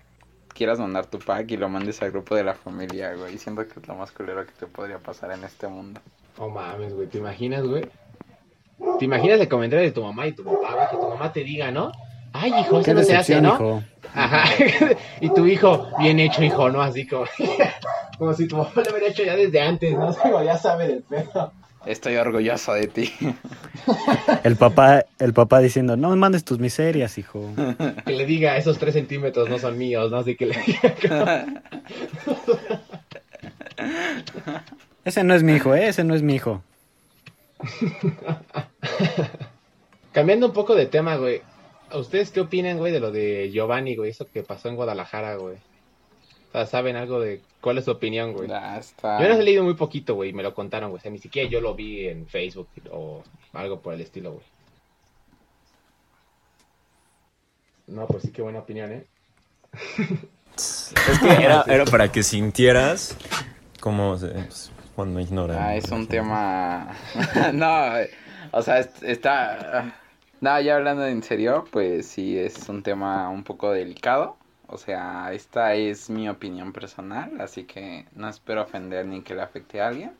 quieras 0.54 0.78
mandar 0.78 1.06
tu 1.06 1.18
pack 1.18 1.50
y 1.50 1.56
lo 1.56 1.68
mandes 1.68 2.00
al 2.02 2.10
grupo 2.12 2.34
de 2.34 2.44
la 2.44 2.54
familia, 2.54 3.14
güey. 3.14 3.38
Siento 3.38 3.66
que 3.66 3.80
es 3.80 3.88
lo 3.88 3.94
más 3.94 4.10
culero 4.12 4.44
que 4.46 4.52
te 4.52 4.66
podría 4.66 4.98
pasar 4.98 5.30
en 5.32 5.44
este 5.44 5.68
mundo. 5.68 6.00
Oh 6.38 6.48
mames, 6.48 6.92
güey. 6.94 7.06
¿Te 7.08 7.18
imaginas, 7.18 7.64
güey? 7.64 7.88
¿Te 8.98 9.04
imaginas 9.04 9.40
el 9.40 9.48
comentario 9.48 9.84
de 9.84 9.92
tu 9.92 10.02
mamá 10.02 10.26
y 10.26 10.32
tu 10.32 10.44
papá? 10.44 10.88
Que 10.90 10.96
tu 10.96 11.08
mamá 11.08 11.32
te 11.32 11.44
diga, 11.44 11.70
¿no? 11.70 11.92
Ay, 12.32 12.52
hijo, 12.60 12.82
Qué 12.82 12.90
eso 12.90 12.94
no 12.94 13.02
se 13.02 13.16
hace, 13.16 13.34
decepción, 13.34 13.42
¿no? 13.42 13.54
hijo. 13.54 13.82
Ajá. 14.14 14.44
y 15.20 15.28
tu 15.30 15.46
hijo, 15.46 15.88
bien 15.98 16.20
hecho, 16.20 16.42
hijo, 16.42 16.70
¿no? 16.70 16.82
Así 16.82 17.06
como, 17.06 17.24
como 18.18 18.34
si 18.34 18.46
tu 18.46 18.56
mamá 18.56 18.70
lo 18.74 18.90
hubiera 18.90 19.08
hecho 19.08 19.24
ya 19.24 19.36
desde 19.36 19.60
antes, 19.60 19.92
¿no? 19.92 20.14
Como 20.14 20.42
ya 20.42 20.56
sabe 20.58 20.88
del 20.88 21.02
pedo. 21.02 21.52
Estoy 21.86 22.16
orgulloso 22.16 22.72
de 22.72 22.88
ti. 22.88 23.12
El 24.42 24.56
papá, 24.56 25.04
el 25.20 25.32
papá 25.32 25.60
diciendo, 25.60 25.96
no 25.96 26.10
me 26.10 26.16
mandes 26.16 26.44
tus 26.44 26.58
miserias, 26.58 27.16
hijo. 27.16 27.48
Que 28.04 28.12
le 28.12 28.26
diga, 28.26 28.56
esos 28.56 28.78
tres 28.78 28.94
centímetros 28.94 29.48
no 29.48 29.58
son 29.60 29.78
míos, 29.78 30.10
¿no? 30.10 30.18
Así 30.18 30.34
que 30.34 30.46
le 30.46 30.56
diga. 30.66 31.46
Ese 35.04 35.22
no 35.22 35.34
es 35.34 35.44
mi 35.44 35.54
hijo, 35.54 35.74
¿eh? 35.76 35.86
Ese 35.86 36.02
no 36.02 36.16
es 36.16 36.22
mi 36.22 36.34
hijo. 36.34 36.62
Cambiando 40.12 40.46
un 40.46 40.52
poco 40.52 40.74
de 40.74 40.86
tema, 40.86 41.16
güey. 41.16 41.42
¿A 41.90 41.98
ustedes 41.98 42.30
qué 42.30 42.40
opinan, 42.40 42.78
güey, 42.78 42.92
de 42.92 43.00
lo 43.00 43.12
de 43.12 43.50
Giovanni, 43.52 43.96
güey? 43.96 44.10
Eso 44.10 44.26
que 44.30 44.42
pasó 44.42 44.68
en 44.68 44.76
Guadalajara, 44.76 45.36
güey. 45.36 45.56
O 46.48 46.52
sea, 46.52 46.66
¿saben 46.66 46.96
algo 46.96 47.20
de 47.20 47.40
cuál 47.60 47.78
es 47.78 47.84
su 47.84 47.90
opinión, 47.90 48.32
güey? 48.32 48.48
Ya 48.48 48.78
está. 48.78 49.20
Yo 49.20 49.28
no 49.28 49.34
he 49.34 49.42
leído 49.42 49.62
muy 49.62 49.74
poquito, 49.74 50.14
güey, 50.14 50.32
me 50.32 50.42
lo 50.42 50.54
contaron, 50.54 50.90
güey. 50.90 50.98
O 50.98 51.02
sea, 51.02 51.10
ni 51.10 51.18
siquiera 51.18 51.48
yo 51.48 51.60
lo 51.60 51.74
vi 51.74 52.08
en 52.08 52.26
Facebook 52.26 52.68
o 52.90 53.22
algo 53.52 53.80
por 53.80 53.94
el 53.94 54.00
estilo, 54.00 54.32
güey. 54.32 54.44
No, 57.88 58.06
pues 58.06 58.22
sí, 58.24 58.32
qué 58.32 58.42
buena 58.42 58.60
opinión, 58.60 58.92
¿eh? 58.92 59.06
Es 60.56 60.92
que 61.22 61.44
era, 61.44 61.64
era 61.68 61.84
para 61.84 62.10
que 62.10 62.22
sintieras 62.22 63.16
se- 64.18 64.28
pues, 64.28 64.72
cuando 64.96 65.20
ignoran. 65.20 65.58
Ah, 65.58 65.76
es 65.76 65.90
un 65.92 66.08
tema. 66.08 66.88
no, 67.52 67.92
o 68.52 68.62
sea, 68.62 68.80
es- 68.80 69.02
está. 69.02 69.94
No, 70.40 70.60
ya 70.60 70.76
hablando 70.76 71.06
en 71.06 71.22
serio, 71.22 71.64
pues 71.70 72.06
sí, 72.06 72.38
es 72.38 72.68
un 72.68 72.82
tema 72.82 73.28
un 73.30 73.44
poco 73.44 73.70
delicado. 73.72 74.36
O 74.68 74.78
sea, 74.78 75.32
esta 75.32 75.74
es 75.74 76.10
mi 76.10 76.28
opinión 76.28 76.72
personal, 76.72 77.40
así 77.40 77.64
que 77.64 78.06
no 78.14 78.28
espero 78.28 78.62
ofender 78.62 79.06
ni 79.06 79.22
que 79.22 79.34
le 79.34 79.42
afecte 79.42 79.80
a 79.80 79.88
alguien. 79.88 80.12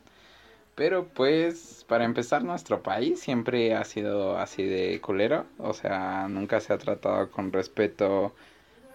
Pero 0.74 1.08
pues, 1.08 1.84
para 1.88 2.04
empezar, 2.04 2.44
nuestro 2.44 2.82
país 2.82 3.20
siempre 3.20 3.74
ha 3.74 3.84
sido 3.84 4.38
así 4.38 4.62
de 4.64 5.00
culero. 5.00 5.46
O 5.58 5.72
sea, 5.72 6.28
nunca 6.28 6.60
se 6.60 6.72
ha 6.72 6.78
tratado 6.78 7.30
con 7.30 7.52
respeto 7.52 8.34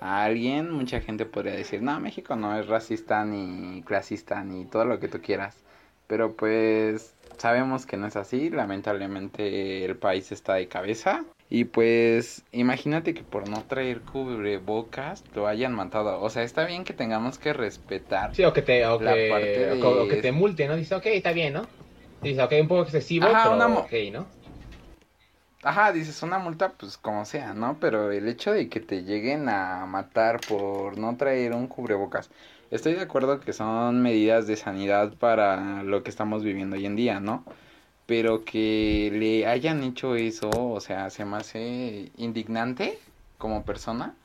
a 0.02 0.24
alguien, 0.24 0.72
mucha 0.72 1.00
gente 1.02 1.26
podría 1.26 1.54
decir, 1.54 1.82
no, 1.82 2.00
México 2.00 2.36
no 2.36 2.58
es 2.60 2.68
racista 2.68 3.26
ni 3.26 3.84
clasista 3.84 4.44
ni 4.44 4.66
todo 4.66 4.86
lo 4.86 5.00
que 5.00 5.08
tú 5.08 5.22
quieras. 5.22 5.58
Pero 6.12 6.36
pues 6.36 7.16
sabemos 7.38 7.86
que 7.86 7.96
no 7.96 8.06
es 8.06 8.18
así, 8.18 8.50
lamentablemente 8.50 9.86
el 9.86 9.96
país 9.96 10.30
está 10.34 10.56
de 10.56 10.68
cabeza. 10.68 11.24
Y 11.50 11.64
pues 11.64 12.44
imagínate 12.52 13.14
que 13.14 13.24
por 13.24 13.48
no 13.48 13.64
traer 13.64 14.02
cubrebocas 14.02 15.24
lo 15.34 15.48
hayan 15.48 15.74
matado. 15.74 16.22
O 16.22 16.30
sea, 16.30 16.44
está 16.44 16.66
bien 16.66 16.84
que 16.84 16.94
tengamos 16.94 17.40
que 17.40 17.54
respetar. 17.54 18.32
Sí, 18.34 18.44
o 18.44 18.54
que 18.54 18.62
te, 18.62 18.86
o 18.86 19.00
La 19.00 19.16
que, 19.16 19.30
parte 19.30 19.60
de- 19.62 19.84
o 19.84 20.08
que 20.08 20.18
te 20.18 20.32
multe, 20.34 20.68
¿no? 20.68 20.76
Dice, 20.76 20.96
ok, 20.96 21.06
está 21.08 21.32
bien, 21.32 21.54
¿no? 21.54 21.68
Dice, 22.22 22.42
ok, 22.42 22.54
un 22.62 22.68
poco 22.68 22.84
excesivo, 22.84 23.26
Ajá, 23.28 23.44
pero 23.44 23.56
una 23.56 23.68
ok, 23.80 23.94
¿no? 24.12 24.28
Ajá, 25.64 25.92
dices 25.92 26.24
una 26.24 26.40
multa, 26.40 26.74
pues 26.74 26.98
como 26.98 27.24
sea, 27.26 27.54
¿no? 27.54 27.80
Pero 27.80 28.12
el 28.12 28.28
hecho 28.28 28.52
de 28.52 28.68
que 28.68 28.80
te 28.80 29.04
lleguen 29.04 29.48
a 29.48 29.86
matar 29.86 30.40
por 30.42 30.98
no 30.98 31.16
traer 31.18 31.54
un 31.54 31.68
cubrebocas, 31.68 32.32
estoy 32.72 32.94
de 32.94 33.02
acuerdo 33.02 33.40
que 33.40 33.54
son 33.54 34.02
medidas 34.02 34.48
de 34.48 34.56
sanidad 34.58 35.14
para 35.16 35.84
lo 35.84 36.04
que 36.04 36.10
estamos 36.10 36.44
viviendo 36.44 36.76
hoy 36.78 36.86
en 36.86 36.96
día, 36.96 37.20
¿no? 37.20 37.46
Pero 38.08 38.44
que 38.46 39.12
le 39.14 39.48
hayan 39.48 39.84
hecho 39.84 40.16
eso, 40.16 40.50
o 40.50 40.80
sea, 40.82 41.10
se 41.10 41.26
me 41.26 41.38
hace 41.38 42.12
indignante 42.18 42.98
como 43.38 43.64
persona, 43.66 44.16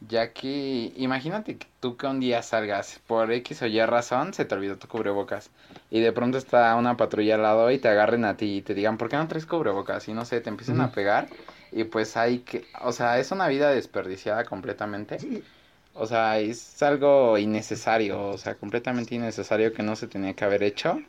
ya 0.00 0.32
que 0.32 0.92
imagínate 0.96 1.58
que 1.58 1.66
tú 1.80 1.96
que 1.96 2.06
un 2.06 2.20
día 2.20 2.42
salgas 2.42 3.00
por 3.06 3.32
X 3.32 3.62
o 3.62 3.66
Y 3.66 3.80
razón, 3.84 4.34
se 4.34 4.44
te 4.44 4.54
olvidó 4.54 4.76
tu 4.78 4.88
cubrebocas 4.88 5.50
y 5.90 6.00
de 6.00 6.12
pronto 6.12 6.38
está 6.38 6.74
una 6.76 6.96
patrulla 6.96 7.34
al 7.36 7.42
lado 7.42 7.70
y 7.70 7.78
te 7.78 7.88
agarren 7.88 8.24
a 8.24 8.36
ti 8.36 8.58
y 8.58 8.62
te 8.62 8.74
digan, 8.74 8.98
¿por 8.98 9.08
qué 9.08 9.16
no 9.16 9.28
traes 9.28 9.46
cubrebocas? 9.46 10.08
Y 10.08 10.14
no 10.14 10.24
sé, 10.24 10.40
te 10.40 10.50
empiezan 10.50 10.80
a 10.80 10.92
pegar 10.92 11.28
y 11.72 11.84
pues 11.84 12.16
hay 12.16 12.40
que, 12.40 12.64
o 12.82 12.92
sea, 12.92 13.18
es 13.18 13.30
una 13.32 13.48
vida 13.48 13.70
desperdiciada 13.70 14.44
completamente. 14.44 15.18
O 15.98 16.06
sea, 16.06 16.38
es 16.38 16.80
algo 16.82 17.36
innecesario, 17.38 18.28
o 18.28 18.38
sea, 18.38 18.54
completamente 18.54 19.14
innecesario 19.16 19.72
que 19.72 19.82
no 19.82 19.96
se 19.96 20.06
tenía 20.06 20.32
que 20.34 20.44
haber 20.44 20.62
hecho. 20.62 21.00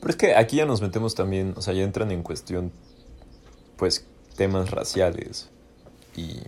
Pero 0.00 0.10
es 0.10 0.16
que 0.16 0.34
aquí 0.34 0.56
ya 0.56 0.66
nos 0.66 0.82
metemos 0.82 1.14
también, 1.14 1.54
o 1.56 1.62
sea, 1.62 1.72
ya 1.72 1.84
entran 1.84 2.10
en 2.10 2.22
cuestión, 2.22 2.72
pues, 3.76 4.06
temas 4.36 4.70
raciales 4.70 5.50
y 6.16 6.40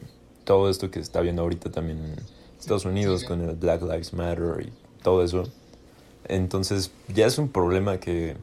todo 0.45 0.69
esto 0.69 0.91
que 0.91 0.99
se 0.99 1.05
está 1.05 1.21
viendo 1.21 1.43
ahorita 1.43 1.71
también 1.71 1.99
en 1.99 2.17
Estados 2.59 2.85
Unidos 2.85 3.25
con 3.25 3.41
el 3.41 3.55
Black 3.57 3.83
Lives 3.83 4.13
Matter 4.13 4.67
y 4.67 4.73
todo 5.03 5.23
eso. 5.23 5.45
Entonces, 6.25 6.91
ya 7.09 7.27
es 7.27 7.39
un 7.39 7.49
problema 7.49 7.99
que, 7.99 8.37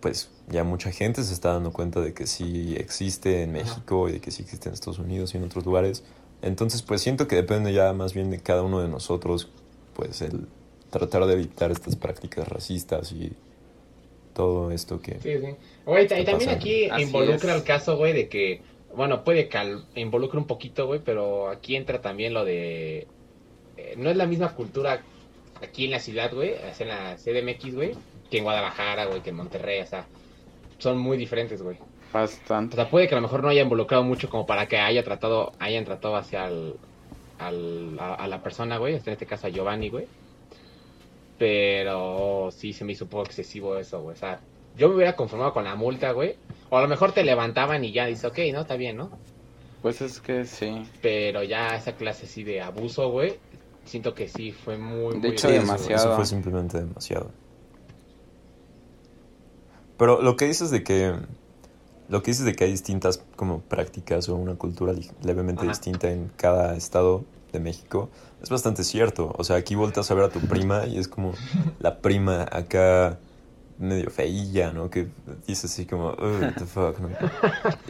pues, 0.00 0.30
ya 0.48 0.64
mucha 0.64 0.90
gente 0.92 1.22
se 1.22 1.32
está 1.32 1.54
dando 1.54 1.72
cuenta 1.72 2.00
de 2.00 2.12
que 2.12 2.26
sí 2.26 2.74
existe 2.78 3.42
en 3.42 3.52
México 3.52 4.08
y 4.08 4.12
de 4.12 4.20
que 4.20 4.30
sí 4.30 4.42
existe 4.42 4.68
en 4.68 4.74
Estados 4.74 4.98
Unidos 4.98 5.34
y 5.34 5.38
en 5.38 5.44
otros 5.44 5.64
lugares. 5.64 6.04
Entonces, 6.42 6.82
pues, 6.82 7.00
siento 7.00 7.28
que 7.28 7.36
depende 7.36 7.72
ya 7.72 7.92
más 7.92 8.14
bien 8.14 8.30
de 8.30 8.40
cada 8.40 8.62
uno 8.62 8.80
de 8.80 8.88
nosotros, 8.88 9.48
pues, 9.94 10.20
el 10.22 10.48
tratar 10.90 11.24
de 11.26 11.34
evitar 11.34 11.70
estas 11.70 11.96
prácticas 11.96 12.46
racistas 12.48 13.12
y 13.12 13.32
todo 14.34 14.70
esto 14.70 15.00
que... 15.00 15.12
Sí, 15.20 15.38
sí. 15.40 15.54
Güey, 15.86 16.04
y 16.04 16.08
¿Qué 16.08 16.24
también 16.24 16.50
pasa? 16.50 16.52
aquí 16.52 16.88
Así 16.90 17.02
involucra 17.04 17.52
es. 17.52 17.58
el 17.60 17.64
caso, 17.64 17.96
güey, 17.96 18.12
de 18.12 18.28
que, 18.28 18.62
bueno, 18.94 19.24
puede 19.24 19.48
que 19.48 19.78
involucre 19.94 20.38
un 20.38 20.46
poquito, 20.46 20.86
güey, 20.86 21.00
pero 21.04 21.48
aquí 21.48 21.76
entra 21.76 22.00
también 22.00 22.34
lo 22.34 22.44
de... 22.44 23.06
eh, 23.76 23.94
no 23.96 24.10
es 24.10 24.16
la 24.16 24.26
misma 24.26 24.54
cultura 24.54 25.02
aquí 25.62 25.84
en 25.86 25.92
la 25.92 26.00
ciudad, 26.00 26.32
güey, 26.34 26.50
es 26.70 26.80
en 26.80 26.88
la 26.88 27.16
CDMX, 27.16 27.74
güey, 27.74 27.92
que 28.30 28.38
en 28.38 28.44
Guadalajara, 28.44 29.06
güey, 29.06 29.22
que 29.22 29.30
en 29.30 29.36
Monterrey, 29.36 29.80
o 29.80 29.86
sea, 29.86 30.06
son 30.78 30.98
muy 30.98 31.16
diferentes, 31.16 31.62
güey. 31.62 31.78
O 32.70 32.74
Bastante. 32.74 32.76
sea, 32.76 32.88
puede 32.90 33.06
que 33.08 33.14
a 33.14 33.18
lo 33.18 33.22
mejor 33.22 33.42
no 33.42 33.48
haya 33.50 33.62
involucrado 33.62 34.02
mucho 34.04 34.28
como 34.28 34.46
para 34.46 34.66
que 34.68 34.78
haya 34.78 35.04
tratado, 35.04 35.52
hayan 35.58 35.84
tratado 35.84 36.16
hacia 36.16 36.46
el, 36.48 36.80
al- 37.38 37.98
a, 38.00 38.14
a 38.14 38.28
la 38.28 38.42
persona, 38.42 38.78
güey, 38.78 38.94
en 38.96 39.02
este 39.12 39.26
caso 39.26 39.46
a 39.48 39.50
Giovanni, 39.50 39.90
güey. 39.90 40.10
Pero 41.36 42.50
sí 42.52 42.72
se 42.72 42.84
me 42.84 42.92
hizo 42.92 43.04
un 43.04 43.10
poco 43.10 43.24
excesivo 43.24 43.76
eso, 43.76 44.00
güey. 44.02 44.14
O 44.14 44.16
sea, 44.16 44.44
yo 44.74 44.88
me 44.88 44.96
hubiera 44.96 45.16
conformado 45.16 45.52
con 45.52 45.64
la 45.64 45.74
multa, 45.76 46.12
güey. 46.12 46.36
O 46.70 46.78
a 46.78 46.82
lo 46.82 46.88
mejor 46.88 47.12
te 47.12 47.24
levantaban 47.24 47.84
y 47.84 47.92
ya 47.92 48.06
dices, 48.06 48.24
ok, 48.24 48.38
no, 48.52 48.60
está 48.62 48.76
bien, 48.76 48.96
¿no? 48.96 49.10
Pues 49.82 50.00
es 50.00 50.20
que 50.20 50.44
sí. 50.46 50.88
Pero 51.00 51.42
ya 51.42 51.76
esa 51.76 51.96
clase 51.96 52.26
así 52.26 52.44
de 52.44 52.60
abuso, 52.62 53.10
güey, 53.10 53.38
siento 53.84 54.14
que 54.14 54.28
sí 54.28 54.52
fue 54.52 54.78
muy, 54.78 55.16
De 55.20 55.28
muy 55.28 55.32
hecho, 55.34 55.48
Sí, 55.48 55.54
demasiado. 55.54 55.94
Eso 55.94 56.10
fue 56.12 56.26
simplemente 56.26 56.78
demasiado. 56.78 57.30
Pero 59.96 60.20
lo 60.22 60.36
que 60.36 60.46
dices 60.46 60.70
de 60.70 60.82
que 60.84 61.14
lo 62.08 62.22
que 62.22 62.30
dices 62.32 62.44
de 62.44 62.54
que 62.54 62.64
hay 62.64 62.70
distintas 62.70 63.22
como 63.36 63.60
prácticas 63.60 64.28
o 64.28 64.36
una 64.36 64.54
cultura 64.56 64.92
levemente 65.22 65.62
Ajá. 65.62 65.70
distinta 65.70 66.10
en 66.10 66.30
cada 66.36 66.76
estado 66.76 67.24
de 67.52 67.60
México 67.60 68.08
es 68.42 68.50
bastante 68.50 68.82
cierto. 68.84 69.32
O 69.38 69.44
sea, 69.44 69.56
aquí 69.56 69.74
volteas 69.74 70.10
a 70.10 70.14
ver 70.14 70.24
a 70.24 70.28
tu 70.30 70.40
prima 70.40 70.86
y 70.86 70.98
es 70.98 71.06
como 71.08 71.32
la 71.78 71.98
prima 71.98 72.42
acá 72.50 73.18
medio 73.78 74.10
feilla, 74.10 74.72
¿no? 74.72 74.90
Que 74.90 75.08
dices 75.46 75.72
así 75.72 75.86
como, 75.86 76.10
"Ugh, 76.10 76.40
what 76.42 76.54
the 76.54 76.66
fuck, 76.66 76.98
¿no? 77.00 77.08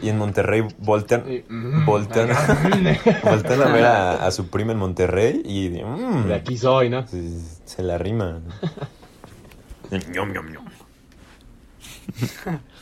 Y 0.01 0.09
en 0.09 0.17
Monterrey 0.17 0.65
voltean, 0.79 1.23
Y, 1.31 1.43
mm, 1.51 1.85
voltean, 1.85 2.29
voltean 3.23 3.61
a 3.61 3.67
ver 3.67 3.85
a, 3.85 4.25
a 4.25 4.31
su 4.31 4.47
prima 4.47 4.71
en 4.71 4.79
Monterrey 4.79 5.41
y 5.45 5.69
mm, 5.83 6.27
De 6.27 6.35
aquí 6.35 6.57
soy, 6.57 6.89
¿no? 6.89 7.05
se, 7.07 7.21
se 7.65 7.83
la 7.83 7.97
rima. 7.97 8.39
¿no? 8.39 8.53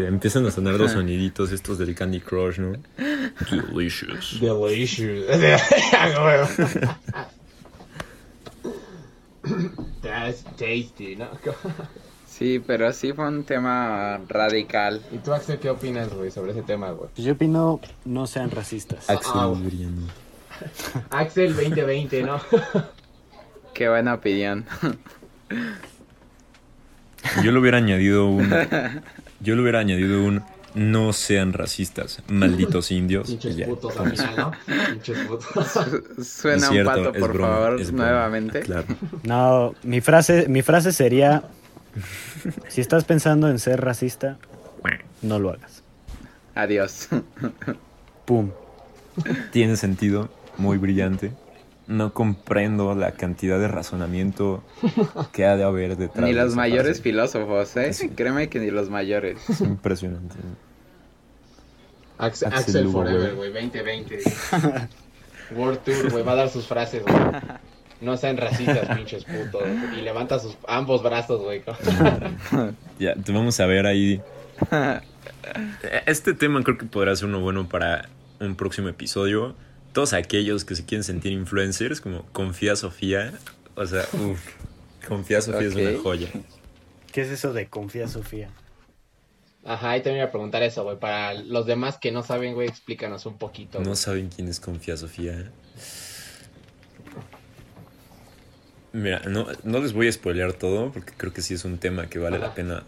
Empiezan 0.00 0.46
a 0.46 0.50
sonar 0.50 0.74
los 0.74 0.92
soniditos 0.92 1.52
estos 1.52 1.78
del 1.78 1.94
Candy 1.94 2.20
Crush, 2.20 2.58
¿no? 2.58 2.72
Delicious. 3.50 4.40
Delicious. 4.40 5.26
That's 10.02 10.44
tasty, 10.56 11.16
¿no? 11.16 11.28
Sí, 12.26 12.62
pero 12.66 12.92
sí 12.92 13.12
fue 13.12 13.28
un 13.28 13.44
tema 13.44 14.20
radical. 14.28 15.02
¿Y 15.12 15.18
tú, 15.18 15.32
Axel, 15.32 15.58
qué 15.58 15.70
opinas, 15.70 16.12
güey, 16.12 16.30
sobre 16.30 16.52
ese 16.52 16.62
tema, 16.62 16.90
güey? 16.90 17.10
Pues 17.14 17.26
yo 17.26 17.34
opino, 17.34 17.80
no 18.04 18.26
sean 18.26 18.50
racistas. 18.50 19.08
Axel 19.10 19.62
Briano. 19.62 20.08
Axel 21.10 21.54
2020, 21.54 22.22
¿no? 22.22 22.40
Qué 23.74 23.88
buena 23.88 24.14
opinión. 24.14 24.64
Yo 27.42 27.52
le 27.52 27.58
hubiera 27.58 27.78
añadido 27.78 28.26
un. 28.26 28.50
Yo 29.42 29.54
le 29.56 29.62
hubiera 29.62 29.80
añadido 29.80 30.24
un. 30.24 30.42
No 30.74 31.12
sean 31.12 31.52
racistas, 31.52 32.22
malditos 32.28 32.90
indios. 32.90 33.28
Pinches 33.28 33.56
ya, 33.56 33.66
putos 33.66 33.94
al 33.98 34.10
final, 34.10 34.34
¿no? 34.36 34.52
Pinches 34.90 35.18
putos. 35.26 36.26
Suena 36.26 36.66
cierto, 36.66 36.90
un 36.90 37.04
pato, 37.04 37.14
es 37.14 37.20
por 37.20 37.32
broma, 37.34 37.54
favor, 37.54 37.92
nuevamente. 37.92 38.60
Claro. 38.60 38.86
No, 39.22 39.74
mi 39.82 40.00
frase, 40.00 40.48
mi 40.48 40.62
frase 40.62 40.92
sería, 40.92 41.42
si 42.68 42.80
estás 42.80 43.04
pensando 43.04 43.50
en 43.50 43.58
ser 43.58 43.82
racista, 43.82 44.38
no 45.20 45.38
lo 45.38 45.50
hagas. 45.50 45.82
Adiós. 46.54 47.08
Pum. 48.24 48.50
Tiene 49.50 49.76
sentido, 49.76 50.30
muy 50.56 50.78
brillante. 50.78 51.32
No 51.92 52.14
comprendo 52.14 52.94
la 52.94 53.12
cantidad 53.12 53.58
de 53.60 53.68
razonamiento 53.68 54.62
que 55.32 55.44
ha 55.44 55.56
de 55.56 55.64
haber 55.64 55.96
detrás. 55.96 56.24
ni 56.24 56.32
los 56.32 56.54
mayores 56.54 56.96
frase. 56.98 57.02
filósofos, 57.02 57.76
¿eh? 57.76 57.92
Sí. 57.92 58.08
Créeme 58.08 58.48
que 58.48 58.60
ni 58.60 58.70
los 58.70 58.88
mayores. 58.88 59.48
Es 59.50 59.60
impresionante. 59.60 60.36
Axel, 62.18 62.48
Axel 62.48 62.60
Axel 62.60 62.84
Lugo, 62.84 63.02
Forever, 63.02 63.34
güey. 63.34 63.50
güey, 63.50 63.66
2020. 63.70 64.18
World 65.54 65.80
Tour, 65.84 66.10
güey, 66.12 66.24
va 66.24 66.32
a 66.32 66.36
dar 66.36 66.48
sus 66.48 66.66
frases, 66.66 67.02
güey. 67.02 67.16
No 68.00 68.16
sean 68.16 68.36
racistas, 68.36 68.96
pinches 68.96 69.24
putos. 69.24 69.62
Y 69.96 70.00
levanta 70.00 70.40
sus 70.40 70.56
ambos 70.66 71.04
brazos, 71.04 71.40
güey. 71.40 71.62
Ya, 72.98 73.14
te 73.14 73.32
vamos 73.32 73.60
a 73.60 73.66
ver 73.66 73.86
ahí. 73.86 74.20
Este 76.06 76.34
tema 76.34 76.62
creo 76.64 76.78
que 76.78 76.86
podrá 76.86 77.14
ser 77.14 77.28
uno 77.28 77.40
bueno 77.40 77.68
para 77.68 78.08
un 78.40 78.56
próximo 78.56 78.88
episodio. 78.88 79.54
Todos 79.92 80.12
aquellos 80.12 80.64
que 80.64 80.74
se 80.74 80.84
quieren 80.84 81.04
sentir 81.04 81.32
influencers, 81.32 82.00
como 82.00 82.24
Confía 82.32 82.76
Sofía. 82.76 83.32
O 83.74 83.86
sea, 83.86 84.06
uff, 84.12 84.40
Confía 85.06 85.40
Sofía 85.40 85.68
es 85.68 85.74
una 85.74 86.02
joya. 86.02 86.28
¿Qué 87.12 87.20
es 87.20 87.28
eso 87.28 87.52
de 87.52 87.68
confía, 87.68 88.08
Sofía? 88.08 88.48
Ajá, 89.64 89.96
y 89.96 90.00
también 90.00 90.22
iba 90.22 90.26
a 90.26 90.30
preguntar 90.30 90.62
eso, 90.62 90.82
güey. 90.82 90.98
Para 90.98 91.34
los 91.34 91.66
demás 91.66 91.98
que 91.98 92.10
no 92.10 92.22
saben, 92.22 92.54
güey, 92.54 92.68
explícanos 92.68 93.26
un 93.26 93.36
poquito. 93.36 93.80
No 93.80 93.94
saben 93.94 94.30
quién 94.34 94.48
es 94.48 94.58
Confía 94.58 94.96
Sofía. 94.96 95.50
Mira, 98.92 99.20
no, 99.28 99.46
no 99.62 99.80
les 99.80 99.92
voy 99.92 100.08
a 100.08 100.12
spoilear 100.12 100.52
todo 100.54 100.90
porque 100.90 101.12
creo 101.16 101.32
que 101.32 101.42
sí 101.42 101.54
es 101.54 101.64
un 101.64 101.78
tema 101.78 102.08
que 102.08 102.18
vale 102.18 102.38
la 102.38 102.54
pena 102.54 102.84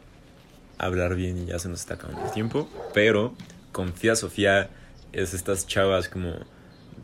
hablar 0.76 1.14
bien 1.14 1.38
y 1.38 1.46
ya 1.46 1.58
se 1.58 1.68
nos 1.68 1.80
está 1.80 1.94
acabando 1.94 2.24
el 2.24 2.32
tiempo. 2.32 2.68
Pero 2.92 3.34
Confía 3.72 4.16
Sofía 4.16 4.70
es 5.12 5.34
estas 5.34 5.66
chavas 5.66 6.08
como 6.08 6.34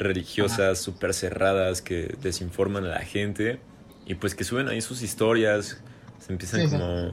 religiosas, 0.01 0.79
súper 0.79 1.15
cerradas 1.15 1.83
que 1.83 2.15
desinforman 2.23 2.85
a 2.85 2.89
la 2.89 3.01
gente 3.01 3.61
y 4.07 4.15
pues 4.15 4.35
que 4.35 4.45
suben 4.45 4.69
ahí 4.69 4.81
sus 4.81 5.03
historias, 5.03 5.79
se 6.19 6.33
empiezan 6.33 6.61
Sí, 6.63 6.67
sí. 6.69 6.73
como 6.73 7.13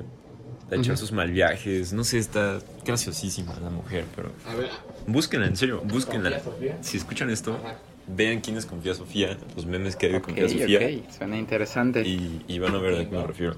a 0.71 0.75
echar 0.75 0.97
sus 0.97 1.11
mal 1.11 1.31
viajes. 1.31 1.93
No 1.93 2.03
sé, 2.03 2.17
está 2.17 2.59
graciosísima 2.85 3.55
la 3.61 3.69
mujer, 3.69 4.05
pero 4.15 4.31
A 4.45 4.55
ver, 4.55 4.69
búsquenla, 5.05 5.47
en 5.47 5.57
serio, 5.57 5.81
búsquenla. 5.85 6.29
¿Confía 6.41 6.43
Sofía? 6.51 6.77
Si 6.81 6.97
escuchan 6.97 7.29
esto, 7.29 7.53
Ajá. 7.63 7.75
vean 8.07 8.41
quién 8.41 8.55
desconfía 8.55 8.93
a 8.93 8.95
Sofía, 8.95 9.37
los 9.55 9.65
memes 9.65 9.95
que 9.95 10.07
hay 10.07 10.11
de 10.13 10.17
Ok, 10.19 10.25
confía 10.25 10.49
Sofía. 10.49 10.79
ok, 11.05 11.11
suena 11.17 11.37
interesante. 11.37 12.01
Y, 12.07 12.41
y 12.47 12.59
van 12.59 12.73
a 12.75 12.79
ver 12.79 12.95
a 12.95 13.09
qué 13.09 13.15
me 13.15 13.23
refiero. 13.27 13.55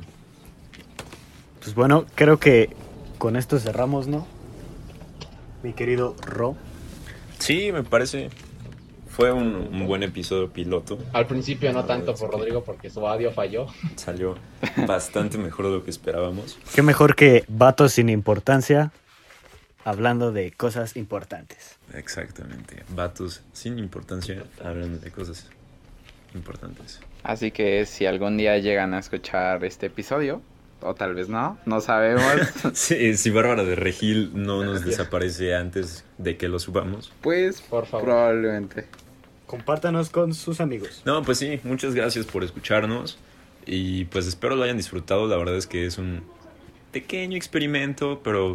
Pues 1.62 1.76
bueno, 1.76 2.06
creo 2.16 2.38
que 2.40 2.70
con 3.18 3.36
esto 3.36 3.60
cerramos, 3.60 4.08
¿no? 4.08 4.28
Mi 5.64 5.74
querido 5.74 6.16
Ro. 6.26 6.56
Sí, 7.38 7.72
me 7.72 7.84
parece. 7.84 8.30
Fue 9.20 9.34
un, 9.34 9.54
un 9.54 9.86
buen 9.86 10.02
episodio 10.02 10.50
piloto. 10.50 10.98
Al 11.12 11.28
principio 11.28 11.74
no 11.74 11.84
tanto 11.84 12.16
por. 12.16 12.32
Rodrigo 12.32 12.64
porque 12.64 12.90
su 12.90 13.06
audio 13.06 13.34
falló. 13.34 13.66
Salió 13.98 14.38
bastante 14.88 15.38
mejor 15.38 15.66
de 15.66 15.72
lo 15.74 15.84
que 15.84 15.90
esperábamos. 15.92 16.58
Qué 16.74 16.82
mejor 16.84 17.16
que 17.18 17.44
vatos 17.50 17.92
sin 17.92 18.08
importancia 18.08 18.94
hablando 19.84 20.32
de 20.32 20.52
cosas 20.52 20.96
importantes. 20.96 21.78
Exactamente. 21.94 22.84
Vatos 22.96 23.42
sin 23.52 23.78
importancia 23.78 24.42
hablando 24.64 25.00
de 25.00 25.12
cosas 25.12 25.50
importantes. 26.34 27.02
Así 27.22 27.52
que 27.52 27.86
si 27.86 28.06
algún 28.06 28.38
día 28.38 28.58
llegan 28.60 28.94
a 28.94 29.00
escuchar 29.00 29.66
este 29.66 29.88
episodio, 29.88 30.42
o 30.80 30.96
tal 30.96 31.14
vez 31.14 31.28
no, 31.28 31.58
no 31.66 31.82
sabemos, 31.82 32.24
Sí, 32.74 33.18
si 33.18 33.32
Bárbara 33.32 33.66
de 33.66 33.76
Regil 33.76 34.32
no 34.34 34.64
nos 34.64 34.86
desaparece 34.86 35.56
antes 35.56 36.06
de 36.18 36.38
que 36.38 36.48
lo 36.48 36.58
subamos. 36.58 37.12
pues 37.20 37.60
Por 37.60 37.86
favor. 37.86 38.06
probablemente. 38.06 38.88
Compártanos 39.50 40.12
con 40.12 40.36
sus 40.36 40.62
amigos. 40.62 41.02
No, 41.06 41.24
pues 41.24 41.40
sí, 41.40 41.60
muchas 41.64 41.96
gracias 41.96 42.28
por 42.28 42.44
escucharnos. 42.44 43.18
Y 43.66 44.06
pues 44.06 44.28
espero 44.28 44.56
lo 44.56 44.62
hayan 44.62 44.78
disfrutado. 44.78 45.28
La 45.28 45.38
verdad 45.38 45.56
es 45.56 45.66
que 45.66 45.88
es 45.88 45.98
un 45.98 46.22
pequeño 46.92 47.36
experimento, 47.36 48.22
pero 48.24 48.54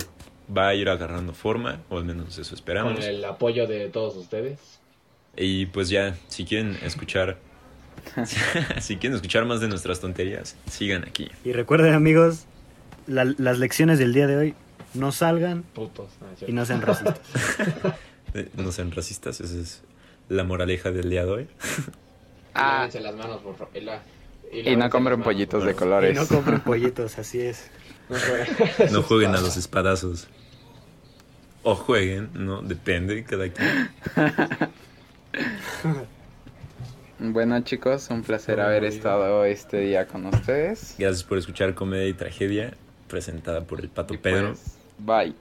va 0.57 0.69
a 0.69 0.75
ir 0.77 0.89
agarrando 0.89 1.35
forma, 1.35 1.81
o 1.89 1.99
al 1.99 2.05
menos 2.05 2.39
eso 2.39 2.55
esperamos. 2.55 2.95
Con 2.95 3.03
el 3.03 3.25
apoyo 3.25 3.67
de 3.67 3.89
todos 3.89 4.15
ustedes. 4.17 4.61
Y 5.37 5.67
pues 5.67 5.89
ya, 5.89 6.17
si 6.29 6.45
quieren 6.45 6.79
escuchar, 6.85 7.39
si 8.81 8.97
quieren 8.97 9.17
escuchar 9.17 9.47
más 9.47 9.61
de 9.61 9.67
nuestras 9.67 9.99
tonterías, 9.99 10.55
sigan 10.71 11.03
aquí. 11.09 11.29
Y 11.45 11.51
recuerden 11.53 11.93
amigos, 11.95 12.45
la- 13.09 13.35
las 13.39 13.59
lecciones 13.59 13.99
del 13.99 14.13
día 14.15 14.29
de 14.29 14.37
hoy, 14.37 14.55
no 14.95 15.11
salgan 15.11 15.65
Putos. 15.75 16.11
Y 16.47 16.53
no 16.53 16.65
sean 16.65 16.83
racistas. 16.83 17.19
Eh, 18.37 18.49
No 18.57 18.73
sean 18.73 18.91
racistas, 18.91 19.41
esa 19.41 19.57
es 19.61 19.83
la 20.29 20.45
moraleja 20.45 20.91
del 20.91 21.11
día 21.11 21.25
de 21.25 21.31
hoy. 21.31 21.49
Ah, 22.57 22.77
Lávense 22.79 23.01
las 23.01 23.17
manos, 23.17 23.41
por 23.43 23.57
favor. 23.57 23.77
Y, 23.77 23.81
la- 23.81 24.01
y 24.53 24.77
no 24.77 24.89
compren 24.89 25.19
manos. 25.19 25.25
pollitos 25.25 25.65
de 25.65 25.73
y 25.73 25.75
colores. 25.75 26.15
no 26.17 26.25
compren 26.29 26.61
pollitos, 26.61 27.19
así 27.19 27.41
es. 27.41 27.69
No 28.09 28.17
jueguen. 28.17 28.47
No 28.93 29.03
jueguen 29.03 29.35
a 29.35 29.41
los 29.41 29.57
espadazos. 29.57 30.29
O 31.65 31.75
jueguen, 31.75 32.31
¿no? 32.35 32.63
Depende, 32.63 33.25
cada 33.25 33.49
quien. 33.49 33.89
Bueno 37.19 37.61
chicos, 37.63 38.09
un 38.11 38.23
placer 38.23 38.61
haber 38.61 38.83
bien. 38.83 38.93
estado 38.93 39.45
este 39.45 39.79
día 39.79 40.07
con 40.07 40.27
ustedes. 40.27 40.95
Gracias 40.99 41.25
por 41.25 41.39
escuchar 41.39 41.75
Comedia 41.75 42.07
y 42.07 42.13
Tragedia, 42.15 42.75
presentada 43.09 43.63
por 43.63 43.81
el 43.81 43.89
Pato 43.89 44.15
Y 44.15 44.19
Pedro. 44.19 44.55
pues, 44.55 44.77
bye. 44.99 45.35